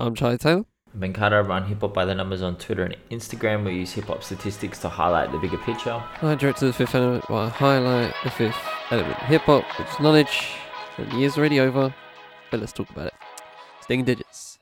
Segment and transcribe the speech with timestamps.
[0.00, 0.64] I'm Charlie Taylor.
[0.94, 3.64] Ben Carter run Hip Hop by the Numbers on Twitter and Instagram.
[3.64, 6.00] We use hip hop statistics to highlight the bigger picture.
[6.22, 8.56] I direct to the fifth element while I highlight the fifth
[8.90, 10.50] element hip hop, its knowledge.
[10.98, 11.92] And the year's already over,
[12.50, 13.14] but let's talk about it.
[13.80, 14.57] Sting digits.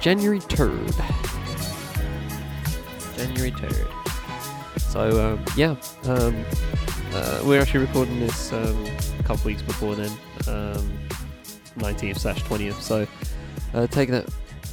[0.00, 0.96] January 3rd.
[3.16, 4.80] January 3rd.
[4.80, 6.44] So, um, yeah, um,
[7.12, 8.86] uh, we're actually recording this um,
[9.18, 10.10] a couple weeks before then,
[10.48, 10.98] um,
[11.76, 12.80] 19th slash 20th.
[12.80, 13.06] So,
[13.74, 14.28] uh, take that,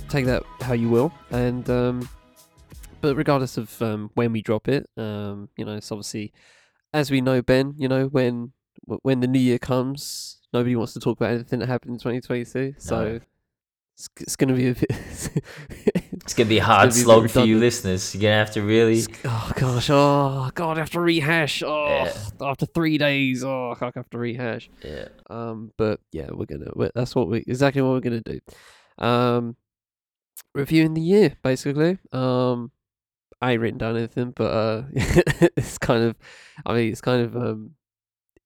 [0.08, 1.12] take that how you will.
[1.32, 2.10] And, um,
[3.02, 6.32] but regardless of um, when we drop it, um, you know, it's obviously,
[6.94, 8.54] as we know, Ben, you know, when
[9.02, 12.76] when the new year comes, nobody wants to talk about anything that happened in 2022.
[12.78, 13.20] So, No.
[13.98, 14.92] It's, it's going to be a bit.
[16.24, 18.14] It's gonna be a hard slog for you listeners.
[18.14, 19.04] You're gonna have to really.
[19.24, 19.90] Oh gosh!
[19.90, 20.78] Oh god!
[20.78, 21.64] I have to rehash.
[21.64, 22.18] Oh, Yeah.
[22.42, 23.44] after three days.
[23.46, 24.70] Oh, I have to rehash.
[24.84, 25.08] Yeah.
[25.30, 26.72] Um, but yeah, we're gonna.
[26.76, 28.40] we that's what we exactly what we're gonna do.
[28.98, 29.56] Um,
[30.54, 31.98] reviewing the year basically.
[32.12, 32.72] Um,
[33.42, 34.84] I ain't written down anything, but uh,
[35.56, 36.16] it's kind of.
[36.66, 37.72] I mean, it's kind of um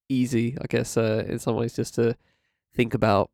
[0.08, 0.96] easy, I guess.
[0.96, 2.16] Uh, in some ways, just to
[2.76, 3.30] think about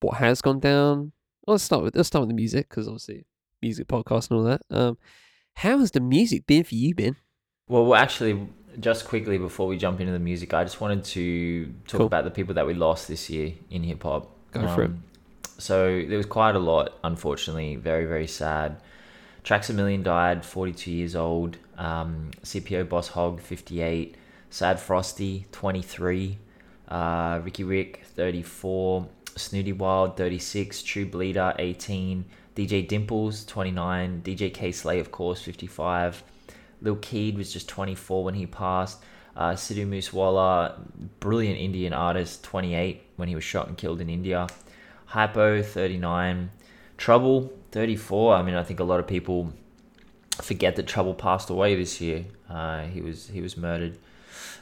[0.00, 1.12] what has gone down.
[1.48, 3.24] Let's start with let's start with the music because obviously
[3.62, 4.60] music podcast and all that.
[4.70, 4.98] Um,
[5.54, 7.16] how has the music been for you, Ben?
[7.68, 8.48] Well, well, actually,
[8.80, 12.06] just quickly before we jump into the music, I just wanted to talk Cool.
[12.06, 14.30] about the people that we lost this year in hip hop.
[14.52, 14.90] Go for it.
[15.58, 17.76] So there was quite a lot, unfortunately.
[17.76, 18.80] Very, very sad.
[19.42, 21.56] Traxamillion died, 42 years old.
[21.76, 24.16] Um, CPO Boss Hog, 58.
[24.50, 26.38] Sad Frosty, 23.
[26.88, 29.08] Uh, Riky Rick, 34.
[29.38, 30.82] Snootie Wild, 36.
[30.82, 32.24] True Bleeder, 18.
[32.54, 34.22] DJ Dimples, 29.
[34.22, 36.22] DJ Kay Slay, of course, 55.
[36.82, 39.02] Lil Keed was just 24 when he passed.
[39.36, 40.78] Uh, Sidhu Moosewala,
[41.20, 44.48] brilliant Indian artist, 28 when he was shot and killed in India.
[45.06, 46.50] Hypo, 39.
[46.96, 48.34] Trouble, 34.
[48.34, 49.52] I mean, I think a lot of people
[50.42, 52.24] forget that Trouble passed away this year.
[52.48, 53.98] Uh, he was he was murdered.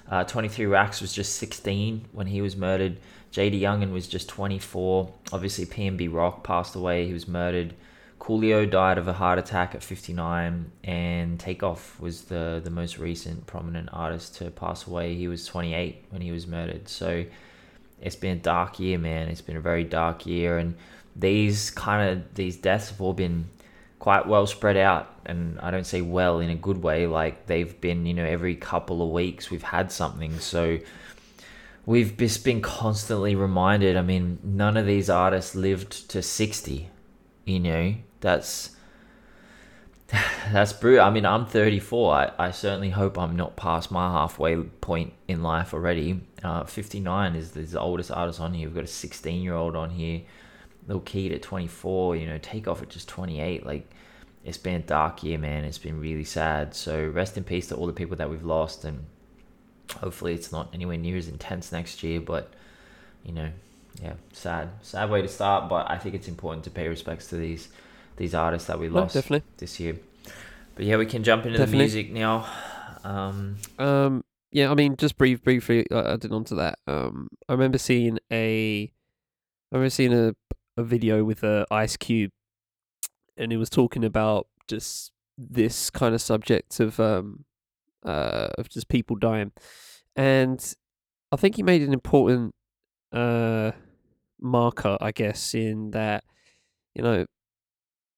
[0.08, 2.98] Uh, 23 Racks was just 16 when he was murdered.
[3.36, 5.12] JD Youngin was just 24.
[5.30, 7.06] Obviously, PnB Rock passed away.
[7.06, 7.74] He was murdered.
[8.18, 13.46] Coolio died of a heart attack at 59, and Takeoff was the the most recent
[13.46, 15.14] prominent artist to pass away.
[15.16, 16.88] He was 28 when he was murdered.
[16.88, 17.26] So
[18.00, 19.28] it's been a dark year, man.
[19.28, 20.74] It's been a very dark year, and
[21.14, 23.50] these kind of these deaths have all been
[23.98, 27.06] quite well spread out, and I don't say well in a good way.
[27.06, 30.38] Like they've been, you know, every couple of weeks we've had something.
[30.38, 30.78] So
[31.86, 33.96] we've just been constantly reminded.
[33.96, 36.90] I mean, none of these artists lived to 60.
[37.44, 38.76] You know, that's
[40.52, 41.04] that's brutal.
[41.04, 42.14] I mean, I'm 34.
[42.14, 46.20] I, I certainly hope I'm not past my halfway point in life already.
[46.42, 48.68] Uh, 59 is, is the oldest artist on here.
[48.68, 50.22] We've got a 16 year old on here.
[50.88, 52.16] Lil Keed at 24.
[52.16, 53.64] You know, Takeoff at just 28.
[53.64, 53.90] Like,
[54.44, 55.64] it's been a dark year, man.
[55.64, 56.74] It's been really sad.
[56.74, 59.06] So rest in peace to all the people that we've lost, and
[59.94, 62.20] hopefully it's not anywhere near as intense next year.
[62.20, 62.52] But
[63.24, 63.50] you know,
[64.02, 65.68] yeah, sad, sad way to start.
[65.68, 67.68] But I think it's important to pay respects to these
[68.16, 69.46] these artists that we No, lost definitely.
[69.58, 69.96] this year.
[70.74, 71.78] But yeah, we can jump into Definitely.
[71.78, 72.46] the music now.
[73.04, 76.78] Um, Um, yeah, I mean, just brief, briefly uh, adding on to that.
[76.86, 78.90] Um, I remember seeing a,
[79.72, 80.34] I remember seeing a
[80.78, 82.30] a video with uh, Ice Cube,
[83.38, 87.44] and he was talking about just this kind of subject of um,
[88.06, 89.52] uh, of just people dying,
[90.14, 90.74] and
[91.32, 92.54] I think he made an important
[93.12, 93.72] uh
[94.40, 96.24] marker, I guess, in that
[96.94, 97.26] you know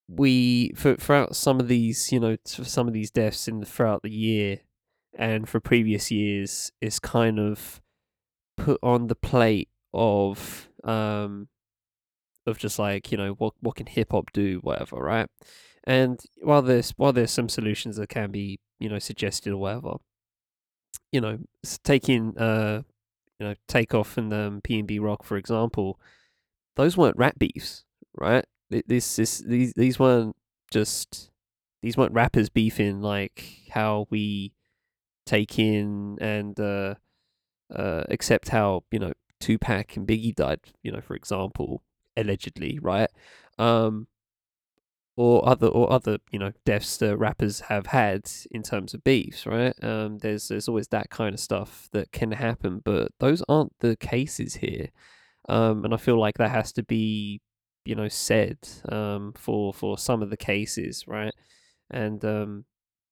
[0.08, 4.02] we for throughout some of these you know some of these deaths in the, throughout
[4.02, 4.60] the year
[5.16, 7.80] and for previous years is kind of
[8.56, 11.48] put on the plate of um
[12.46, 15.28] of just like you know what what can hip hop do whatever right
[15.88, 19.94] and while there's while there's some solutions that can be you know suggested or whatever
[21.10, 21.38] you know
[21.82, 22.82] taking uh
[23.40, 25.98] you know Takeoff and um PnB Rock for example
[26.76, 30.36] those weren't rap beefs right this this these these weren't
[30.70, 31.30] just
[31.82, 34.52] these weren't rappers beefing like how we
[35.24, 36.94] take in and uh,
[37.74, 41.82] uh, accept how you know Tupac and Biggie died, you know, for example,
[42.16, 43.10] allegedly, right?
[43.58, 44.08] Um,
[45.18, 49.46] or other or other you know deaths that rappers have had in terms of beefs,
[49.46, 49.74] right?
[49.82, 53.96] Um, there's there's always that kind of stuff that can happen, but those aren't the
[53.96, 54.90] cases here,
[55.48, 57.40] um, and I feel like that has to be
[57.84, 58.58] you know said
[58.90, 61.34] um, for for some of the cases, right?
[61.90, 62.64] And um,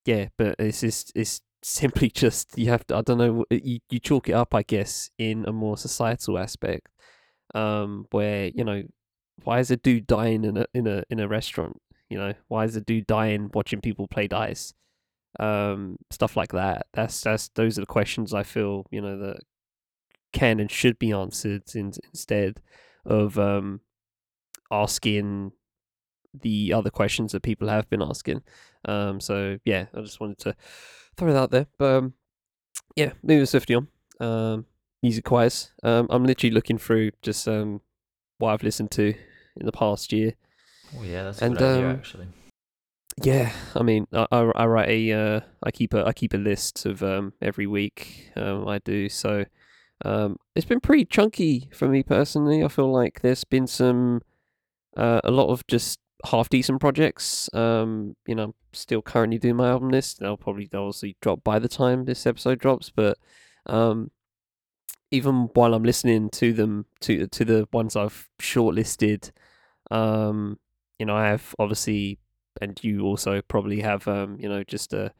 [0.04, 3.98] yeah, but it's just it's simply just you have to I don't know you you
[3.98, 6.88] chalk it up I guess in a more societal aspect,
[7.54, 8.84] um, where you know
[9.44, 11.80] why is a dude dying in a in a in a restaurant?
[12.08, 14.72] You know, why is a dude dying watching people play dice?
[15.38, 16.86] Um, stuff like that.
[16.92, 19.40] That's that's those are the questions I feel you know that
[20.32, 22.60] can and should be answered in, instead
[23.04, 23.80] of um,
[24.70, 25.52] asking
[26.42, 28.42] the other questions that people have been asking.
[28.84, 30.56] Um, so yeah, I just wanted to
[31.16, 31.66] throw that out there.
[31.78, 32.14] But um,
[32.94, 33.88] yeah, moving swiftly on.
[34.20, 34.66] Um,
[35.02, 37.80] music wise, um, I'm literally looking through just um,
[38.38, 39.14] what I've listened to
[39.56, 40.34] in the past year.
[40.98, 42.26] Oh yeah, that's And, a good idea um, actually.
[43.22, 46.38] Yeah, I mean, I, I, I write a uh, I keep a I keep a
[46.38, 48.30] list of um every week.
[48.36, 49.44] Um, I do so.
[50.04, 52.62] Um, it's been pretty chunky for me personally.
[52.62, 54.20] I feel like there's been some
[54.96, 57.48] uh, a lot of just half decent projects.
[57.54, 60.20] Um, you know, I'm still currently doing my album list.
[60.20, 63.18] They'll probably they'll obviously drop by the time this episode drops, but
[63.66, 64.10] um,
[65.10, 69.30] even while I'm listening to them to to the ones I've shortlisted,
[69.90, 70.58] um,
[70.98, 72.18] you know, I have obviously,
[72.60, 75.12] and you also probably have, um, you know, just a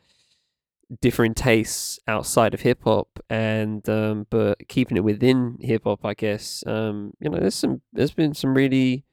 [1.00, 6.14] different tastes outside of hip hop, and um, but keeping it within hip hop, I
[6.14, 6.62] guess.
[6.67, 9.05] Um, you know, there's some, there's been some really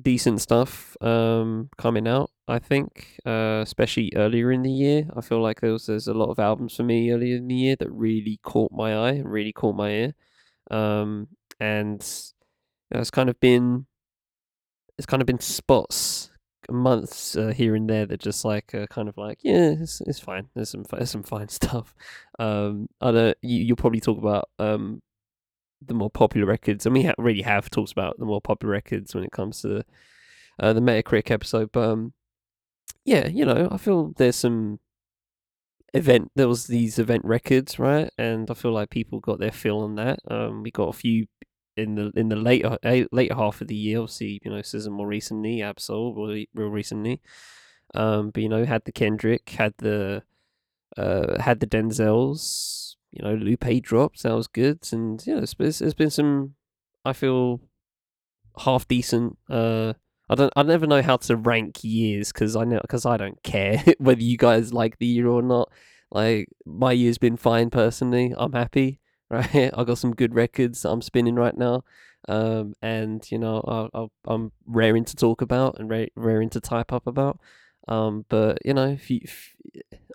[0.00, 2.30] decent stuff um coming out.
[2.48, 5.08] I think, uh, especially earlier in the year.
[5.16, 7.54] I feel like there was there's a lot of albums for me earlier in the
[7.54, 10.14] year that really caught my eye really caught my ear.
[10.70, 11.28] Um,
[11.60, 12.02] and
[12.90, 13.86] you know, it's kind of been
[15.00, 16.30] it's kind of been spots
[16.68, 20.20] months uh, here and there that just like uh, kind of like yeah it's, it's
[20.20, 20.46] fine.
[20.54, 21.94] There's some there's some fine stuff.
[22.38, 25.00] Um i don't you, you'll probably talk about um
[25.84, 29.14] the more popular records and we ha- already have talked about the more popular records
[29.14, 29.82] when it comes to
[30.58, 32.12] uh, the metacritic episode but um
[33.06, 34.78] yeah you know i feel there's some
[35.94, 38.10] event there was these event records right?
[38.18, 40.18] And i feel like people got their fill on that.
[40.30, 41.26] Um we got a few
[41.76, 42.78] in the in the later
[43.12, 47.20] later half of the year obviously you know SZA more recently Absol real, recently.
[47.94, 50.22] Um but you know had the Kendrick had the
[50.96, 54.86] uh had the Denzels you know Lupe dropped that was good.
[54.92, 56.54] And yeah there's, there's, there's been some
[57.04, 57.60] I feel
[58.58, 59.94] half decent uh
[60.28, 63.42] I don't I never know how to rank years because I know because I don't
[63.42, 65.70] care whether you guys like the year or not.
[66.12, 68.99] Like my year's been fine personally I'm happy
[69.30, 69.70] right?
[69.76, 71.84] I got some good records I'm spinning right now,
[72.28, 76.92] um, and you know I, I'm raring to talk about and ra- raring to type
[76.92, 77.38] up about.
[77.88, 79.56] Um, but you know, if you, if,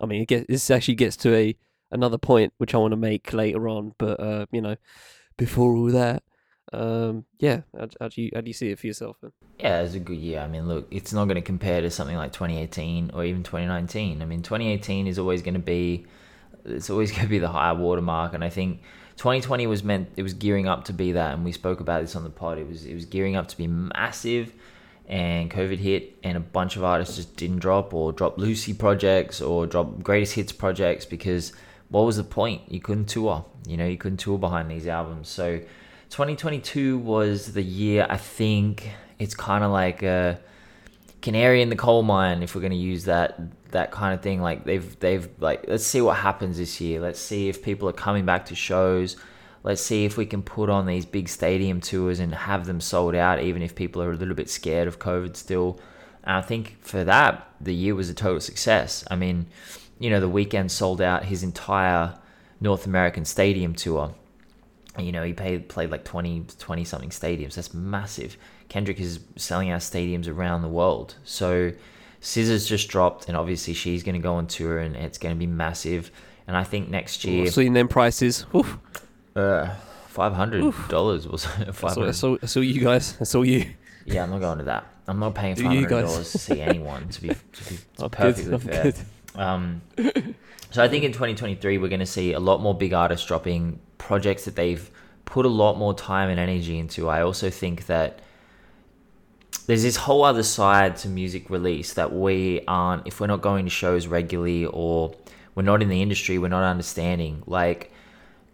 [0.02, 1.56] I mean, it gets, this actually gets to a
[1.90, 3.94] another point which I want to make later on.
[3.98, 4.76] But uh, you know,
[5.36, 6.22] before all that,
[6.72, 9.16] um, yeah, how, how do you how do you see it for yourself?
[9.58, 10.40] Yeah, it's a good year.
[10.40, 14.20] I mean, look, it's not going to compare to something like 2018 or even 2019.
[14.20, 16.06] I mean, 2018 is always going to be,
[16.64, 18.82] it's always going to be the high watermark, and I think
[19.16, 22.14] 2020 was meant, it was gearing up to be that, and we spoke about this
[22.16, 22.58] on the pod.
[22.58, 24.52] It was, it was gearing up to be massive,
[25.08, 29.40] and COVID hit, and a bunch of artists just didn't drop or drop Lucy projects
[29.40, 31.52] or drop greatest hits projects because
[31.88, 32.62] what was the point?
[32.70, 35.28] You couldn't tour, you know, you couldn't tour behind these albums.
[35.28, 35.58] So
[36.10, 40.40] 2022 was the year, I think it's kind of like a
[41.26, 43.36] canary in the coal mine if we're going to use that
[43.72, 44.40] that kind of thing.
[44.40, 47.00] Like they've they've like let's see what happens this year.
[47.00, 49.16] Let's see if people are coming back to shows.
[49.64, 53.16] Let's see if we can put on these big stadium tours and have them sold
[53.16, 55.80] out even if people are a little bit scared of covid still.
[56.22, 59.04] And i think for that the year was a total success.
[59.10, 59.46] I mean
[59.98, 62.14] you know the Weeknd sold out his entire
[62.60, 64.14] north american stadium tour.
[64.96, 67.56] You know he played played like 20 20 something stadiums.
[67.56, 68.36] That's massive
[68.68, 71.72] kendrick is selling out stadiums around the world so
[72.20, 75.38] SZA's just dropped and obviously she's going to go on tour and it's going to
[75.38, 76.10] be massive
[76.46, 78.46] and i think next year seeing them prices.
[78.54, 78.78] Oof.
[79.36, 79.74] uh,
[80.12, 83.16] $500 was I saw, 500 saw, I saw you guys.
[83.20, 83.66] I saw you.
[84.06, 85.88] yeah i'm not going to that i'm not paying $500
[86.32, 88.92] to see anyone to be, to be perfectly fair.
[89.34, 89.82] Um,
[90.70, 93.78] so I think in 2023 we're going to see a lot more big artists dropping
[93.98, 94.90] projects that they've
[95.24, 97.08] put a lot more time and energy into.
[97.08, 98.20] I also think that
[99.66, 103.64] there's this whole other side to music release that we aren't if we're not going
[103.64, 105.14] to shows regularly or
[105.54, 107.42] we're not in the industry, we're not understanding.
[107.46, 107.92] Like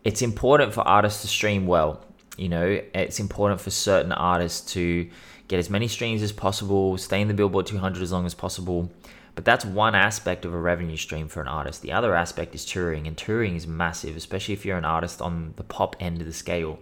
[0.05, 2.05] it's important for artists to stream well.
[2.37, 5.09] You know, it's important for certain artists to
[5.49, 8.91] get as many streams as possible, stay in the Billboard 200 as long as possible.
[9.35, 11.83] But that's one aspect of a revenue stream for an artist.
[11.83, 15.55] The other aspect is touring, and touring is massive, especially if you're an artist on
[15.57, 16.79] the pop end of the scale.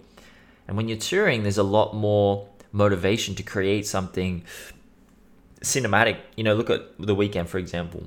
[0.67, 4.45] And when you're touring, there's a lot more motivation to create something
[5.61, 6.19] cinematic.
[6.37, 8.05] You know, look at The Weeknd, for example.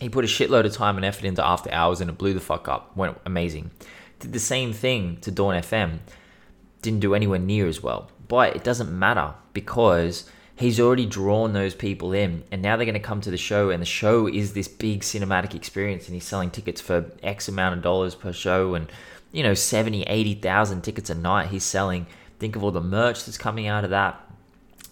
[0.00, 2.40] He put a shitload of time and effort into After Hours and it blew the
[2.40, 2.96] fuck up.
[2.96, 3.70] Went amazing.
[4.18, 5.98] Did the same thing to Dawn FM.
[6.82, 8.10] Didn't do anywhere near as well.
[8.28, 12.94] But it doesn't matter because he's already drawn those people in and now they're going
[12.94, 16.24] to come to the show and the show is this big cinematic experience and he's
[16.24, 18.90] selling tickets for x amount of dollars per show and
[19.32, 22.06] you know 70 80,000 tickets a night he's selling
[22.38, 24.20] think of all the merch that's coming out of that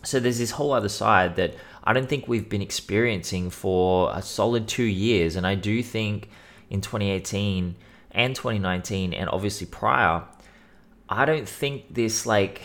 [0.02, 4.22] so there's this whole other side that I don't think we've been experiencing for a
[4.22, 6.28] solid 2 years and I do think
[6.70, 7.76] in 2018
[8.10, 10.22] and 2019 and obviously prior
[11.08, 12.62] I don't think this like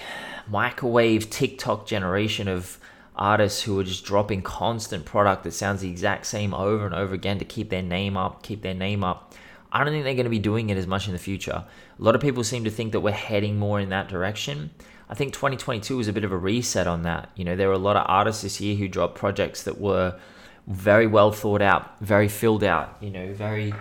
[0.47, 2.79] microwave TikTok generation of
[3.15, 7.13] artists who are just dropping constant product that sounds the exact same over and over
[7.13, 9.35] again to keep their name up, keep their name up.
[9.71, 11.63] I don't think they're going to be doing it as much in the future.
[11.99, 14.71] A lot of people seem to think that we're heading more in that direction.
[15.09, 17.29] I think 2022 was a bit of a reset on that.
[17.35, 20.19] You know, there were a lot of artists this year who dropped projects that were
[20.67, 23.73] very well thought out, very filled out, you know, very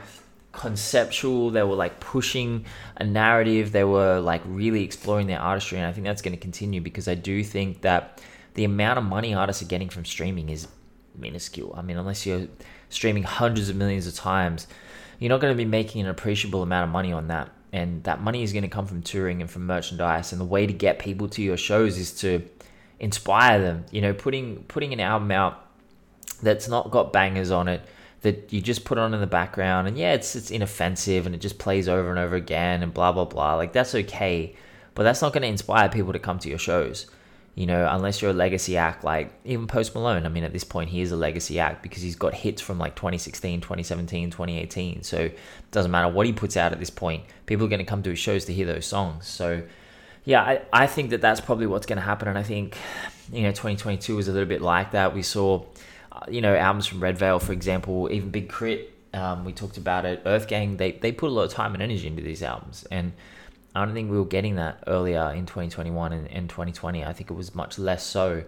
[0.52, 1.50] conceptual.
[1.50, 2.64] They were like pushing
[2.96, 3.72] a narrative.
[3.72, 5.78] They were like really exploring their artistry.
[5.78, 8.22] And I think that's going to continue because I do think that
[8.54, 10.66] the amount of money artists are getting from streaming is
[11.14, 11.74] minuscule.
[11.76, 12.48] I mean, unless you're
[12.88, 14.66] streaming hundreds of millions of times,
[15.18, 17.50] you're not going to be making an appreciable amount of money on that.
[17.72, 20.32] And that money is going to come from touring and from merchandise.
[20.32, 22.42] And the way to get people to your shows is to
[22.98, 23.84] inspire them.
[23.90, 25.66] You know, putting putting an album out
[26.42, 27.82] that's not got bangers on it
[28.22, 31.40] that you just put on in the background and yeah it's it's inoffensive and it
[31.40, 34.54] just plays over and over again and blah blah blah like that's okay
[34.94, 37.06] but that's not going to inspire people to come to your shows
[37.58, 40.24] you know, unless you're a legacy act like even Post Malone.
[40.24, 42.78] I mean, at this point, he is a legacy act because he's got hits from
[42.78, 45.02] like 2016, 2017, 2018.
[45.02, 45.38] So it
[45.72, 48.10] doesn't matter what he puts out at this point, people are going to come to
[48.10, 49.26] his shows to hear those songs.
[49.26, 49.64] So,
[50.24, 52.28] yeah, I, I think that that's probably what's going to happen.
[52.28, 52.76] And I think,
[53.32, 55.12] you know, 2022 was a little bit like that.
[55.12, 55.64] We saw,
[56.12, 58.94] uh, you know, albums from Redveil, for example, even Big Crit.
[59.14, 62.06] um, we talked about it, EarthGang, they, they put a lot of time and energy
[62.06, 62.86] into these albums.
[62.92, 63.14] And,
[63.74, 67.04] I don't think we were getting that earlier in 2021 and, and 2020.
[67.04, 68.44] I think it was much less so.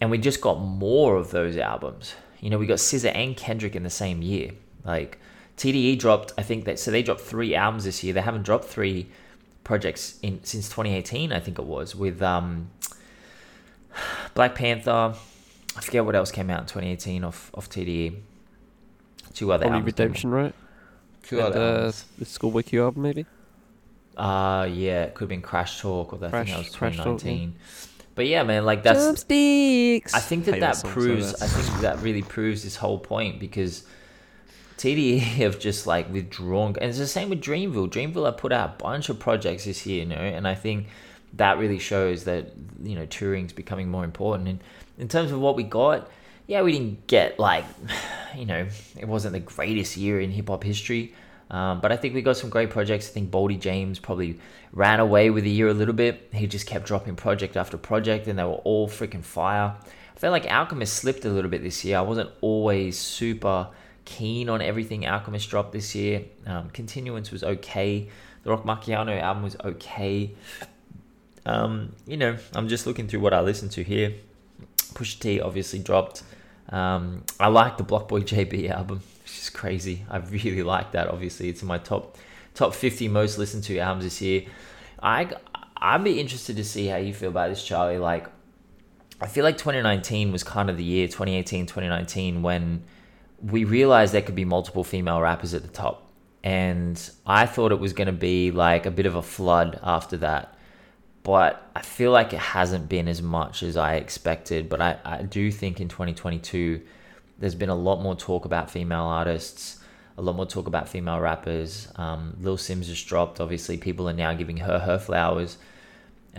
[0.00, 2.14] And we just got more of those albums.
[2.40, 4.52] You know, we got SZA and Kendrick in the same year.
[4.84, 5.18] Like
[5.56, 8.14] TDE dropped, I think that so they dropped three albums this year.
[8.14, 9.08] They haven't dropped three
[9.64, 12.70] projects in since 2018, I think it was, with um
[14.34, 15.14] Black Panther.
[15.76, 18.16] I forget what else came out in 2018 off off TDE.
[19.34, 19.86] Two other Probably albums.
[19.86, 20.54] Redemption, right?
[21.22, 22.04] Two And, other uh, albums.
[22.18, 23.26] the Schoolboy Q album, maybe.
[24.16, 26.96] Uh yeah, it could have been Crash Talk or I think Crash- that was Crash
[26.96, 27.54] 2019.
[28.14, 30.14] But yeah, man, like that's Jumpsticks.
[30.14, 31.32] I think that Hate that song proves.
[31.32, 31.42] much.
[31.42, 33.84] I think that really proves this whole point because
[34.78, 37.90] TDE have just like withdrawn, and it's the same with Dreamville.
[37.90, 40.88] Dreamville have put out a bunch of projects this year, you know, and I think
[41.34, 44.48] that really shows that you know touring's becoming more important.
[44.48, 44.60] And
[44.98, 46.08] in terms of what we got,
[46.46, 47.66] yeah, we didn't get like,
[48.34, 51.14] you know, it wasn't the greatest year in hip hop history.
[51.50, 53.08] Um, but I think we got some great projects.
[53.08, 54.38] I think Boldy James probably
[54.72, 56.28] ran away with the year a little bit.
[56.32, 59.74] He just kept dropping project after project, and they were all freaking fire.
[60.14, 61.98] I felt like Alchemist slipped a little bit this year.
[61.98, 63.68] I wasn't always super
[64.06, 66.24] keen on everything Alchemist dropped this year.
[66.46, 68.08] Um, Continuance was okay.
[68.42, 70.34] The Roc Marciano album was okay.
[71.44, 74.14] Um, you know, I'm just looking through what I listened to here.
[74.94, 76.22] Pusha T obviously dropped.
[76.70, 80.04] Um, I like the BlocBoy JB album, which is crazy.
[80.10, 81.08] I really like that.
[81.08, 82.16] Obviously, it's in my top
[82.54, 84.44] top 50 most listened to albums this year.
[85.02, 85.30] I
[85.76, 87.98] I'd be interested to see how you feel about this, Charlie.
[87.98, 88.28] Like,
[89.20, 92.84] I feel like 2019 was kind of the year 2018, 2019 when
[93.42, 96.10] we realized there could be multiple female rappers at the top,
[96.42, 100.16] and I thought it was going to be like a bit of a flood after
[100.18, 100.56] that
[101.26, 104.68] but I feel like it hasn't been as much as I expected.
[104.68, 106.80] But I, I do think in 2022,
[107.38, 109.78] there's been a lot more talk about female artists,
[110.18, 111.88] a lot more talk about female rappers.
[111.96, 113.40] Um, Little Simz just dropped.
[113.40, 115.58] Obviously, people are now giving her her flowers.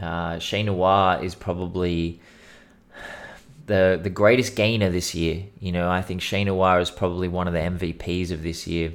[0.01, 2.19] Uh, Che Noir is probably
[3.67, 5.43] the the greatest gainer this year.
[5.59, 8.93] You know, I think Che Noir is probably one of the MVPs of this year.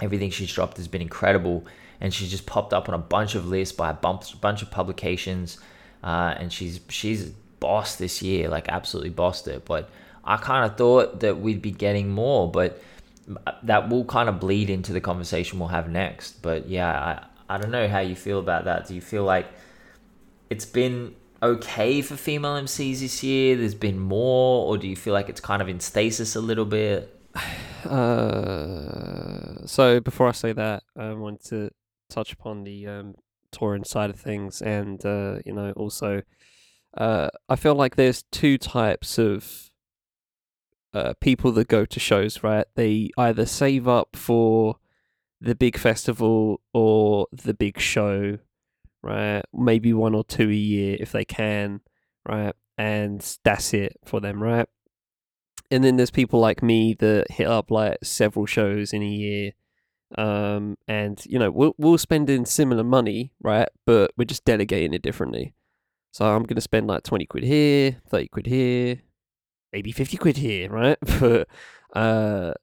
[0.00, 1.64] Everything she's dropped has been incredible
[2.00, 5.58] and she's just popped up on a bunch of lists by a bunch, of publications,
[6.02, 9.64] uh, and she's she's bossed this year, like absolutely bossed it.
[9.64, 9.88] But
[10.24, 12.80] I kind of thought that we'd be getting more, but
[13.62, 16.42] that will kind of bleed into the conversation we'll have next.
[16.42, 18.88] But yeah, I I don't know how you feel about that.
[18.88, 19.46] Do you feel like
[20.50, 23.56] it's been okay for female MCs this year?
[23.56, 26.66] There's been more, or do you feel like it's kind of in stasis a little
[26.66, 27.10] bit?
[27.84, 31.68] Uh, so before I say that, I want to
[32.08, 33.14] touch upon the um,
[33.52, 36.22] touring side of things, and uh, you know, also,
[36.96, 39.68] uh, I feel like there's two types of
[40.94, 42.42] uh, people that go to shows.
[42.42, 44.76] Right, they either save up for
[45.40, 48.38] the big festival or the big show,
[49.02, 49.42] right?
[49.52, 51.80] Maybe one or two a year if they can,
[52.26, 52.54] right?
[52.78, 54.68] And that's it for them, right?
[55.70, 59.52] and then there's people like me that hit up like several shows in a year
[60.16, 64.94] um and you know we'll we'll spend in similar money right but we're just delegating
[64.94, 65.54] it differently
[66.12, 69.00] so i'm gonna spend like 20 quid here 30 quid here
[69.74, 70.98] maybe 50 quid here right?
[71.20, 71.48] But
[71.92, 72.54] uh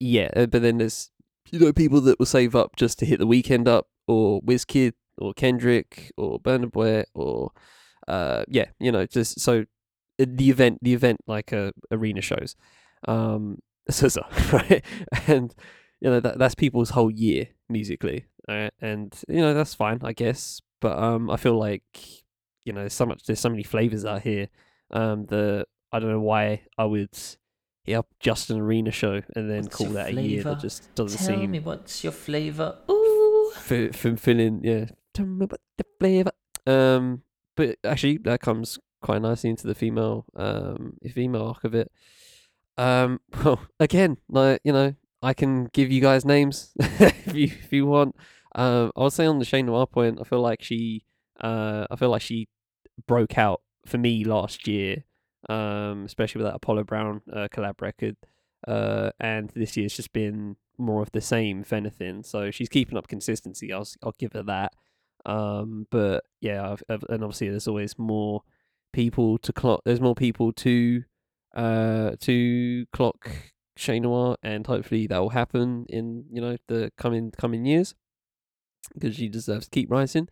[0.00, 1.10] yeah uh, but then there's
[1.50, 4.94] you know people that will save up just to hit the Weeknd up or Wizkid
[5.18, 7.52] or Kendrick or Burna Boy or
[8.08, 9.64] uh yeah you know just so
[10.20, 12.56] uh, the event the event like uh, arena shows.
[13.06, 13.58] Um
[14.52, 14.84] right?
[15.26, 15.54] And
[16.00, 20.12] you know that that's people's whole year musically uh, and you know that's fine i
[20.12, 20.60] guess.
[20.80, 21.84] But um i feel like
[22.64, 24.48] you know so much there's so many flavors out here
[24.92, 27.10] um the i don't know why i would
[27.84, 30.94] hit up just an arena show and then What's call that a year that just
[30.94, 32.76] doesn't Tell seem Tell me what's your flavor?
[32.90, 33.52] Ooh.
[33.56, 33.72] f-
[34.06, 34.86] f- filling yeah.
[35.14, 36.30] Tell me about the flavor.
[36.66, 37.22] Um
[37.56, 41.90] but actually that comes quite nicely into the female um female arc of it.
[42.78, 47.72] Um well again like you know i can give you guys names if you if
[47.72, 48.14] you want.
[48.54, 51.04] Um i would say on the Che Noir point i feel like she
[51.40, 52.48] uh i feel like she
[53.06, 55.04] broke out for me last year
[55.48, 58.16] um especially with that apollo brown uh, collab record
[58.68, 62.22] uh and this year's just been more of the same if anything.
[62.22, 64.72] So she's keeping up consistency i'll i'll give her that.
[65.26, 68.42] Um but yeah I've, I've- and obviously there's always more
[68.92, 71.02] people to clock there's more people to
[71.54, 73.30] uh to clock
[73.76, 77.94] Che Noir and hopefully that will happen in you know the coming coming years
[78.94, 80.28] because she deserves to keep rising.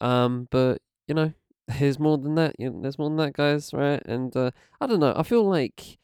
[0.00, 1.32] Um but you know
[1.68, 4.50] there's more than that you know, there's more than that guys right and uh
[4.80, 5.98] I don't know I feel like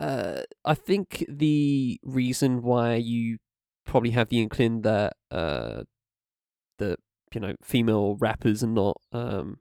[0.00, 3.38] uh I think the reason why you
[3.84, 5.82] probably have the inkling that uh
[6.78, 6.98] that
[7.34, 9.58] you know female rappers are not um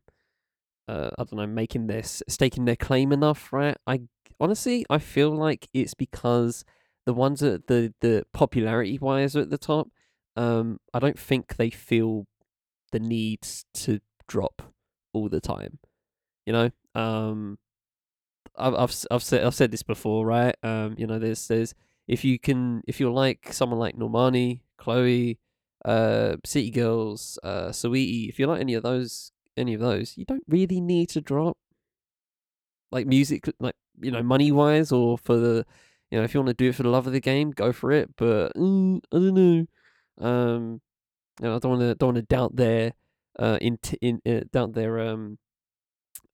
[0.87, 3.77] uh, I don't know, making this staking their claim enough, right?
[3.87, 4.01] I
[4.39, 6.65] honestly I feel like it's because
[7.05, 9.87] the ones that the the popularity wise are at the top,
[10.35, 12.25] um, I don't think they feel
[12.91, 13.41] the need
[13.75, 14.73] to drop
[15.13, 15.79] all the time.
[16.45, 17.57] You know, um,
[18.57, 20.55] I've I've I've said I've said this before, right?
[20.63, 21.73] Um, you know, there's there's
[22.07, 25.39] if you can if you're like someone like Normani, Chloe,
[25.85, 30.25] uh, City Girls, uh, Saweetie, if you're like any of those any of those, you
[30.25, 31.57] don't really need to drop
[32.91, 35.65] like music, like you know, money wise, or for the,
[36.11, 37.73] you know, if you want to do it for the love of the game, go
[37.73, 38.09] for it.
[38.15, 39.65] But mm, I don't know,
[40.25, 40.81] um,
[41.41, 42.93] you know, I don't want to don't want to doubt their,
[43.39, 45.37] uh, in, in uh, doubt their um,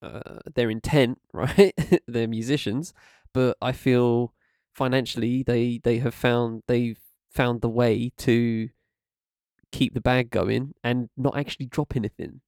[0.02, 1.74] uh, their intent, right?
[2.06, 2.92] They're musicians,
[3.32, 4.32] but I feel
[4.74, 8.68] financially they they have found they've found the way to
[9.72, 12.40] keep the bag going and not actually drop anything.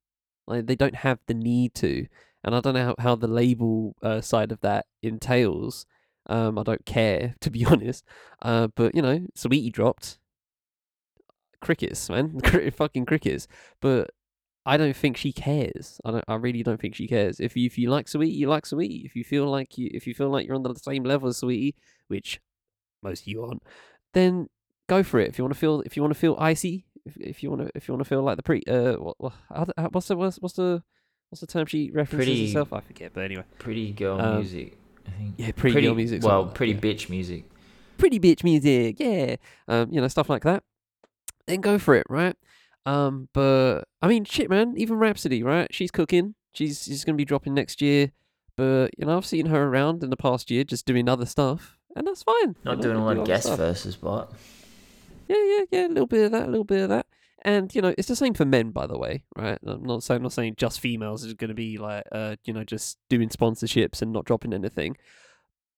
[0.45, 2.07] Like they don't have the need to,
[2.43, 5.85] and I don't know how, how the label uh, side of that entails.
[6.25, 8.03] Um, I don't care to be honest.
[8.41, 10.19] Uh, but you know, Saweetie dropped
[11.61, 12.39] crickets, man,
[12.71, 13.47] fucking crickets.
[13.79, 14.11] But
[14.65, 15.99] I don't think she cares.
[16.05, 16.23] I don't.
[16.27, 17.39] I really don't think she cares.
[17.39, 19.05] If you if you like Saweetie, you like Saweetie.
[19.05, 21.41] If you feel like you if you feel like you're on the same level as
[21.41, 21.73] Saweetie,
[22.07, 22.39] which
[23.01, 23.61] most of you aren't,
[24.13, 24.47] then
[24.87, 25.29] go for it.
[25.29, 27.63] If you want to feel if you want to feel icy, if, if you want
[27.63, 30.15] to if you want to feel like the pre uh what, what how, what's the
[30.15, 30.81] what's, what's the
[31.29, 32.71] what's the term she references Pretty- herself?
[32.71, 34.77] I forget, but anyway, Pretty girl Um, music.
[35.05, 35.33] I think.
[35.35, 36.23] yeah, pretty, girl music.
[36.23, 36.79] Well, like that, pretty yeah.
[36.79, 37.43] bitch music.
[37.97, 39.35] pretty bitch music, yeah,
[39.67, 40.63] um, you know stuff like that.
[41.47, 42.37] Then go for it, right?
[42.85, 44.73] Um, but I mean, shit, man.
[44.77, 45.73] Even Rapsody, right?
[45.73, 46.35] She's cooking.
[46.53, 48.11] She's she's gonna be dropping next year.
[48.55, 51.77] But you know, I've seen her around in the past year, just doing other stuff,
[51.95, 52.55] and that's fine.
[52.63, 54.31] Not know, doing a lot of guest verses, but
[55.27, 55.87] Yeah, yeah, yeah.
[55.87, 57.07] A little bit of that, a little bit of that.
[57.45, 59.57] And you know, it's the same for men, by the way, right?
[59.65, 62.63] I'm not saying, not saying just females is going to be like, uh, you know,
[62.63, 64.95] just doing sponsorships and not dropping anything.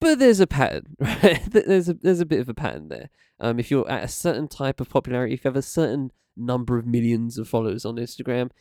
[0.05, 1.41] But there's a pattern, right?
[1.49, 3.09] There's a there's a bit of a pattern there.
[3.39, 6.77] Um, if you're at a certain type of popularity, if you have a certain number
[6.77, 8.51] of millions of followers on Instagram,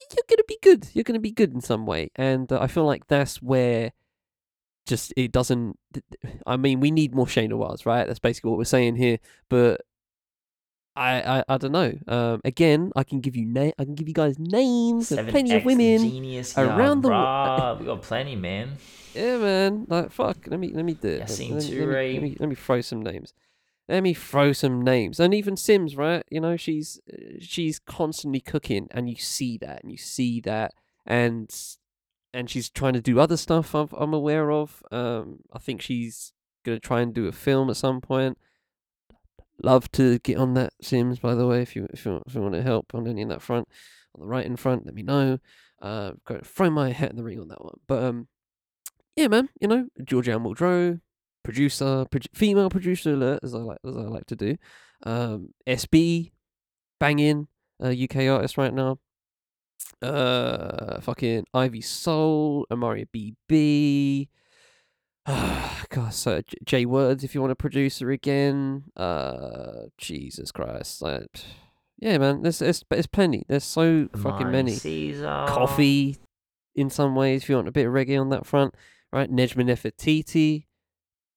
[0.00, 0.88] you're gonna be good.
[0.92, 3.92] You're gonna be good in some way, and uh, I feel like that's where
[4.84, 5.78] just it doesn't.
[6.44, 8.08] I mean, we need more Che Noirs, right?
[8.08, 9.20] That's basically what we're saying here.
[9.48, 9.82] But
[11.00, 11.92] I, I, I don't know.
[12.06, 15.08] Um, again, I can give you na- I can give you guys names.
[15.08, 16.00] Seven plenty of women.
[16.02, 18.76] genius around the wo- wo- We got plenty, man.
[19.14, 19.86] Yeah, man.
[19.88, 20.36] Like fuck.
[20.46, 21.22] Let me let me do it.
[21.22, 23.32] Yassine let me- let, let me let me throw some names.
[23.88, 25.18] Let me throw some names.
[25.18, 26.22] And even Simz, right?
[26.30, 30.74] You know, she's uh, she's constantly cooking, and you see that, and you see that,
[31.06, 31.50] and
[32.32, 33.74] and she's trying to do other stuff.
[33.74, 34.82] I've, I'm aware of.
[34.92, 36.32] Um, I think she's
[36.64, 38.38] gonna try and do a film at some point.
[39.62, 41.62] Love to get on that Simz, by the way.
[41.62, 43.68] If you if you, if you want to help on any in that front,
[44.14, 45.38] on the right in front, let me know.
[45.80, 47.78] Uh, go throw my hat in the ring on that one.
[47.86, 48.28] But um,
[49.16, 51.00] yeah, man, you know, Georgia Anne Muldrow,
[51.42, 54.56] producer, produ- female producer alert, as I like as I like to do.
[55.02, 56.32] Um, SB,
[56.98, 57.48] banging,
[57.82, 58.98] uh, UK artist right now.
[60.02, 64.28] Uh, fucking Ivy Sole, Amaria BB.
[65.32, 68.84] Ah, God, so J- Jay Words, if you want a producer again.
[68.96, 71.40] Uh, Jesus Christ, like,
[71.98, 73.44] yeah, man, there's there's, there's plenty.
[73.48, 75.44] There's so fucking Amani many Caesar.
[75.48, 76.16] coffee
[76.74, 78.74] in some ways if you want a bit of reggae on that front,
[79.12, 79.30] right?
[79.30, 80.64] Nejma Nefertiti,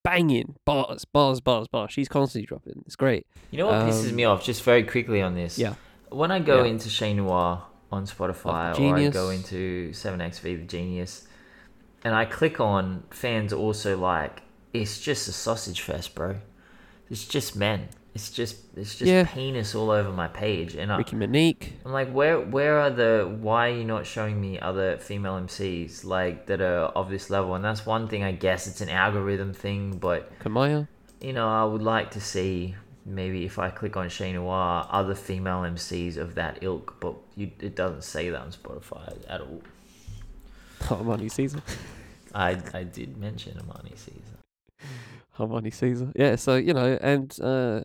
[0.03, 1.91] banging bars, bars, bars, bars.
[1.91, 2.83] She's constantly dropping.
[2.85, 3.25] It's great.
[3.51, 4.43] You know what pisses Um, me off?
[4.43, 5.57] Just very quickly on this.
[5.57, 5.75] Yeah.
[6.09, 6.71] When I go Yeah.
[6.71, 11.27] into Che Noir on Spotify or I go into 7XV The Genius
[12.03, 14.41] and I click on fans also like,
[14.73, 16.37] it's just a sausage fest, bro.
[17.09, 17.89] It's just men.
[18.15, 19.25] It's just it's just Yeah.
[19.25, 20.75] penis all over my page.
[20.75, 21.73] And I, Ricky Monique.
[21.85, 26.03] I'm like, where where are the why are you not showing me other female MCs
[26.05, 27.55] like that are of this level?
[27.55, 30.87] And that's one thing I guess it's an algorithm thing, but Kamaya.
[31.21, 35.15] you know, I would like to see maybe if I click on Che Noir, other
[35.15, 39.61] female MCs of that ilk, but you, it doesn't say that on Spotify at all.
[40.89, 41.61] Harmony Caesar.
[42.33, 44.37] I I did mention Amani Caesar.
[45.31, 46.11] Harmony Caesar.
[46.15, 47.83] Yeah, so, you know, and uh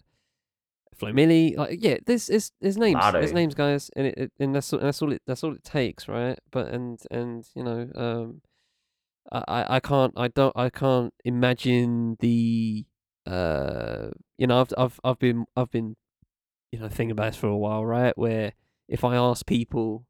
[0.96, 3.00] Flo Milli, like yeah, this is his names.
[3.12, 3.34] There's Latto.
[3.34, 6.08] names, guys, and it, it and that's all- that's all it that's all it takes,
[6.08, 6.38] right?
[6.50, 8.42] But and and you know, um
[9.30, 12.84] I, I I can't I don't I can't imagine the
[13.26, 14.08] uh
[14.38, 15.94] you know I've I've I've been I've been
[16.72, 18.54] you know thinking about this for a while right where
[18.88, 20.04] if I ask people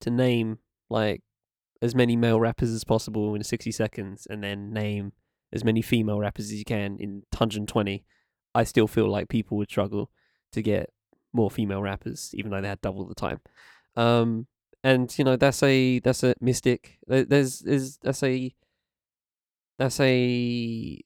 [0.00, 1.22] to name like
[1.82, 5.12] as many male rappers as possible in 60 seconds and then name
[5.52, 8.04] as many female rappers as you can in 120
[8.54, 10.10] I still feel like people would struggle
[10.52, 10.90] to get
[11.32, 13.40] more female rappers even though they had double the time.
[13.96, 14.46] Um
[14.82, 18.54] and you know that's a that's a mystic there's there's that's a
[19.78, 21.00] that's a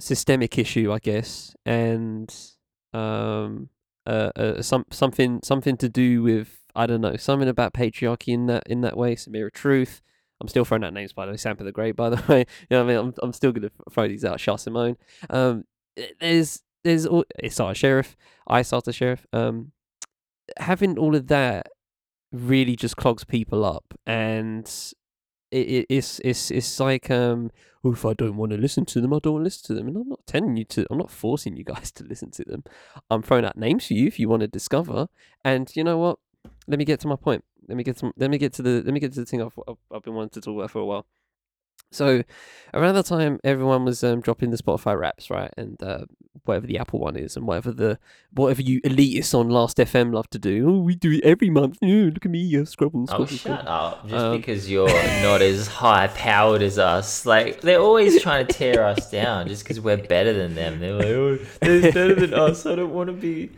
[0.00, 2.34] systemic issue i guess and
[2.92, 3.68] um
[4.06, 8.46] uh, uh some something something to do with i don't know something about patriarchy in
[8.46, 10.00] that in that way samira truth
[10.40, 12.66] i'm still throwing out names by the way sampa the great by the way you
[12.70, 14.96] know i mean i'm, I'm still gonna throw these out shah simone
[15.30, 15.64] um
[15.96, 19.26] eh, there's there's all Isaiah Sheriff, I the Sheriff.
[19.32, 19.72] Um,
[20.58, 21.68] having all of that
[22.32, 24.66] really just clogs people up, and
[25.50, 27.50] it, it it's it's it's like um,
[27.84, 29.74] oh, if I don't want to listen to them, I don't want to listen to
[29.74, 32.44] them, and I'm not telling you to, I'm not forcing you guys to listen to
[32.44, 32.64] them.
[33.10, 35.08] I'm throwing out names for you if you want to discover,
[35.44, 36.18] and you know what?
[36.68, 37.44] Let me get to my point.
[37.66, 39.42] Let me get to let me get to the let me get to the thing
[39.42, 39.58] I've
[39.92, 41.06] I've, been wanting to talk about for a while.
[41.90, 42.22] So,
[42.74, 46.04] around the time everyone was um, dropping the Spotify raps, right, and uh,
[46.44, 47.98] whatever the Apple one is, and whatever the
[48.32, 50.68] whatever you elitists on Last FM love to do.
[50.68, 51.78] Oh, we do it every month.
[51.82, 54.06] Oh, look at me, uh, scrobble, Oh, shut up.
[54.06, 54.88] Just Um, because you're
[55.22, 57.24] not as high powered as us.
[57.24, 60.80] Like, they're always trying to tear us down just because we're better than them.
[60.80, 62.66] They're like, oh, they're better than us.
[62.66, 63.50] I don't want to be.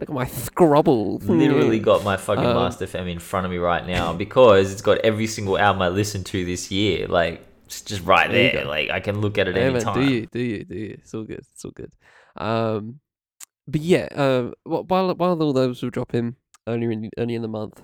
[0.00, 1.18] Look at my scrobble.
[1.18, 4.80] Literally got my fucking Um, Last FM in front of me right now because it's
[4.80, 7.06] got every single album I listened to this year.
[7.06, 8.64] Like, it's just right There there.
[8.64, 10.26] Like, I can look at it Yeah, any man, do you?
[10.26, 10.64] Do you?
[10.64, 10.96] Do you?
[11.02, 11.44] It's all good.
[11.52, 11.92] It's all good.
[12.36, 13.00] Um,
[13.68, 16.36] but yeah, uh, while while all those were dropping
[16.66, 17.82] earlier in early in the month,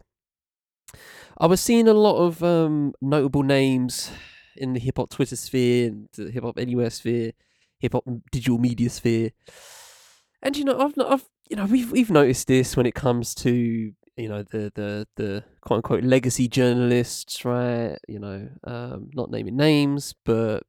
[1.37, 4.11] I was seeing a lot of um notable names
[4.57, 7.33] in the hip hop Twitter sphere and the hip hop anywhere sphere,
[7.79, 9.31] hip hop digital media sphere,
[10.47, 13.53] and you know I've I've you know we've we've noticed this when it comes to
[14.17, 17.99] you know the the the quote unquote legacy journalists, right?
[18.09, 20.63] You know, um, not naming names, but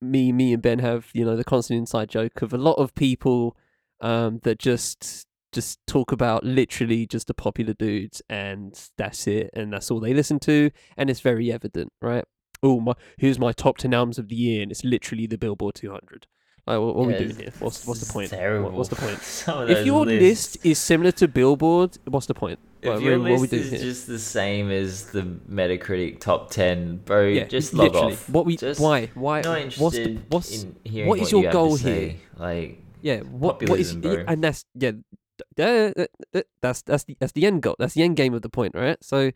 [0.00, 2.94] me me and Ben have you know the constant inside joke of a lot of
[2.94, 3.56] people
[4.00, 9.72] um that just just talk about literally just the popular dudes and that's it and
[9.72, 12.24] that's all they listen to and it's very evident right
[12.60, 15.76] oh my here's my top 10 albums of the year and it's literally the billboard
[15.76, 16.26] 200
[16.66, 18.70] like what, what are we doing here what's what's the point What- Terrible.
[18.70, 19.18] what's the point
[19.70, 23.30] if your lists- list is similar to billboard what's the point If What- your what
[23.40, 23.80] list is here?
[23.80, 28.12] just the same as the Metacritic top ten, bro, yeah just log literally.
[28.14, 28.28] off.
[28.30, 31.44] what we Just why why Not what's interested the, what's in hearing what is your
[31.44, 32.16] you goal here?
[32.38, 34.24] Like, Yeah, what, what is bro.
[34.26, 34.92] and that's yeah,
[36.60, 37.76] that's that's the that's the end goal.
[37.78, 38.96] That's the end game of the point, right?
[39.02, 39.30] So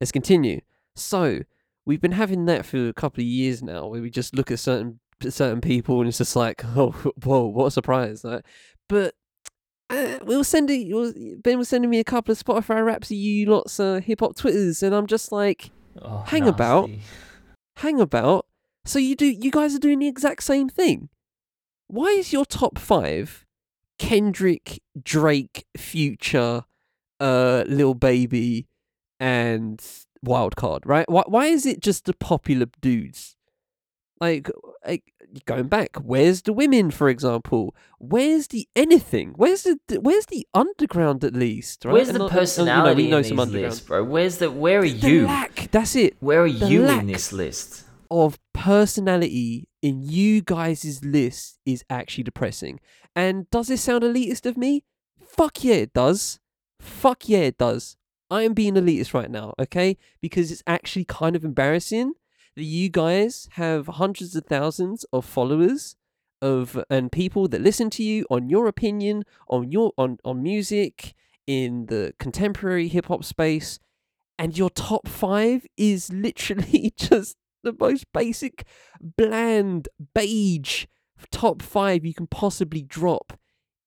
[0.00, 0.60] let's continue.
[0.94, 1.40] So
[1.84, 4.58] we've been having that for a couple of years now, where we just look at
[4.58, 6.90] certain certain people and it's just like, oh,
[7.24, 8.22] whoa, what a surprise!
[8.24, 8.44] Right?
[8.88, 9.14] But
[9.90, 13.16] uh, we were sending was Ben was sending me a couple of Spotify raps of
[13.16, 16.90] you lots of hip hop twitters, and I'm just like, Oh, Hang about.
[17.76, 18.46] hang about.
[18.84, 21.08] So you do you guys are doing the exact same thing.
[21.88, 23.44] Why is your top five
[23.98, 26.64] Kendrick, Drake, Future,
[27.18, 28.66] uh, Lil Baby,
[29.18, 29.82] and
[30.24, 30.80] Wildcard?
[30.84, 31.08] Right?
[31.10, 33.36] Why why is it just the popular dudes?
[34.20, 34.50] Like,
[34.86, 35.04] like
[35.44, 37.74] going back, where's the women, for example?
[37.98, 39.34] Where's the anything?
[39.36, 41.84] Where's the where's the underground at least?
[41.84, 41.92] Right?
[41.92, 43.70] Where's And the not- and, you know, personality we know in some these underground.
[43.72, 44.04] lists, bro?
[44.04, 44.50] Where's the?
[44.50, 45.26] Where are The you?
[45.26, 45.68] lack.
[45.70, 46.16] That's it.
[46.20, 47.84] Where are the you in this list?
[48.10, 52.80] of personality in you guys' list is actually depressing.
[53.14, 54.82] And does this sound elitist of me?
[55.20, 56.40] Fuck yeah, it does.
[56.80, 57.96] Fuck yeah, it does.
[58.30, 59.98] I am being elitist right now, okay?
[60.22, 62.14] Because it's actually kind of embarrassing
[62.58, 65.96] that you guys have hundreds of thousands of followers
[66.42, 71.14] of and people that listen to you on your opinion on your on on music
[71.46, 73.78] in the contemporary hip hop space
[74.38, 78.64] and your top 5 is literally just the most basic,
[79.00, 80.86] bland, beige
[81.32, 83.38] top five you can possibly drop.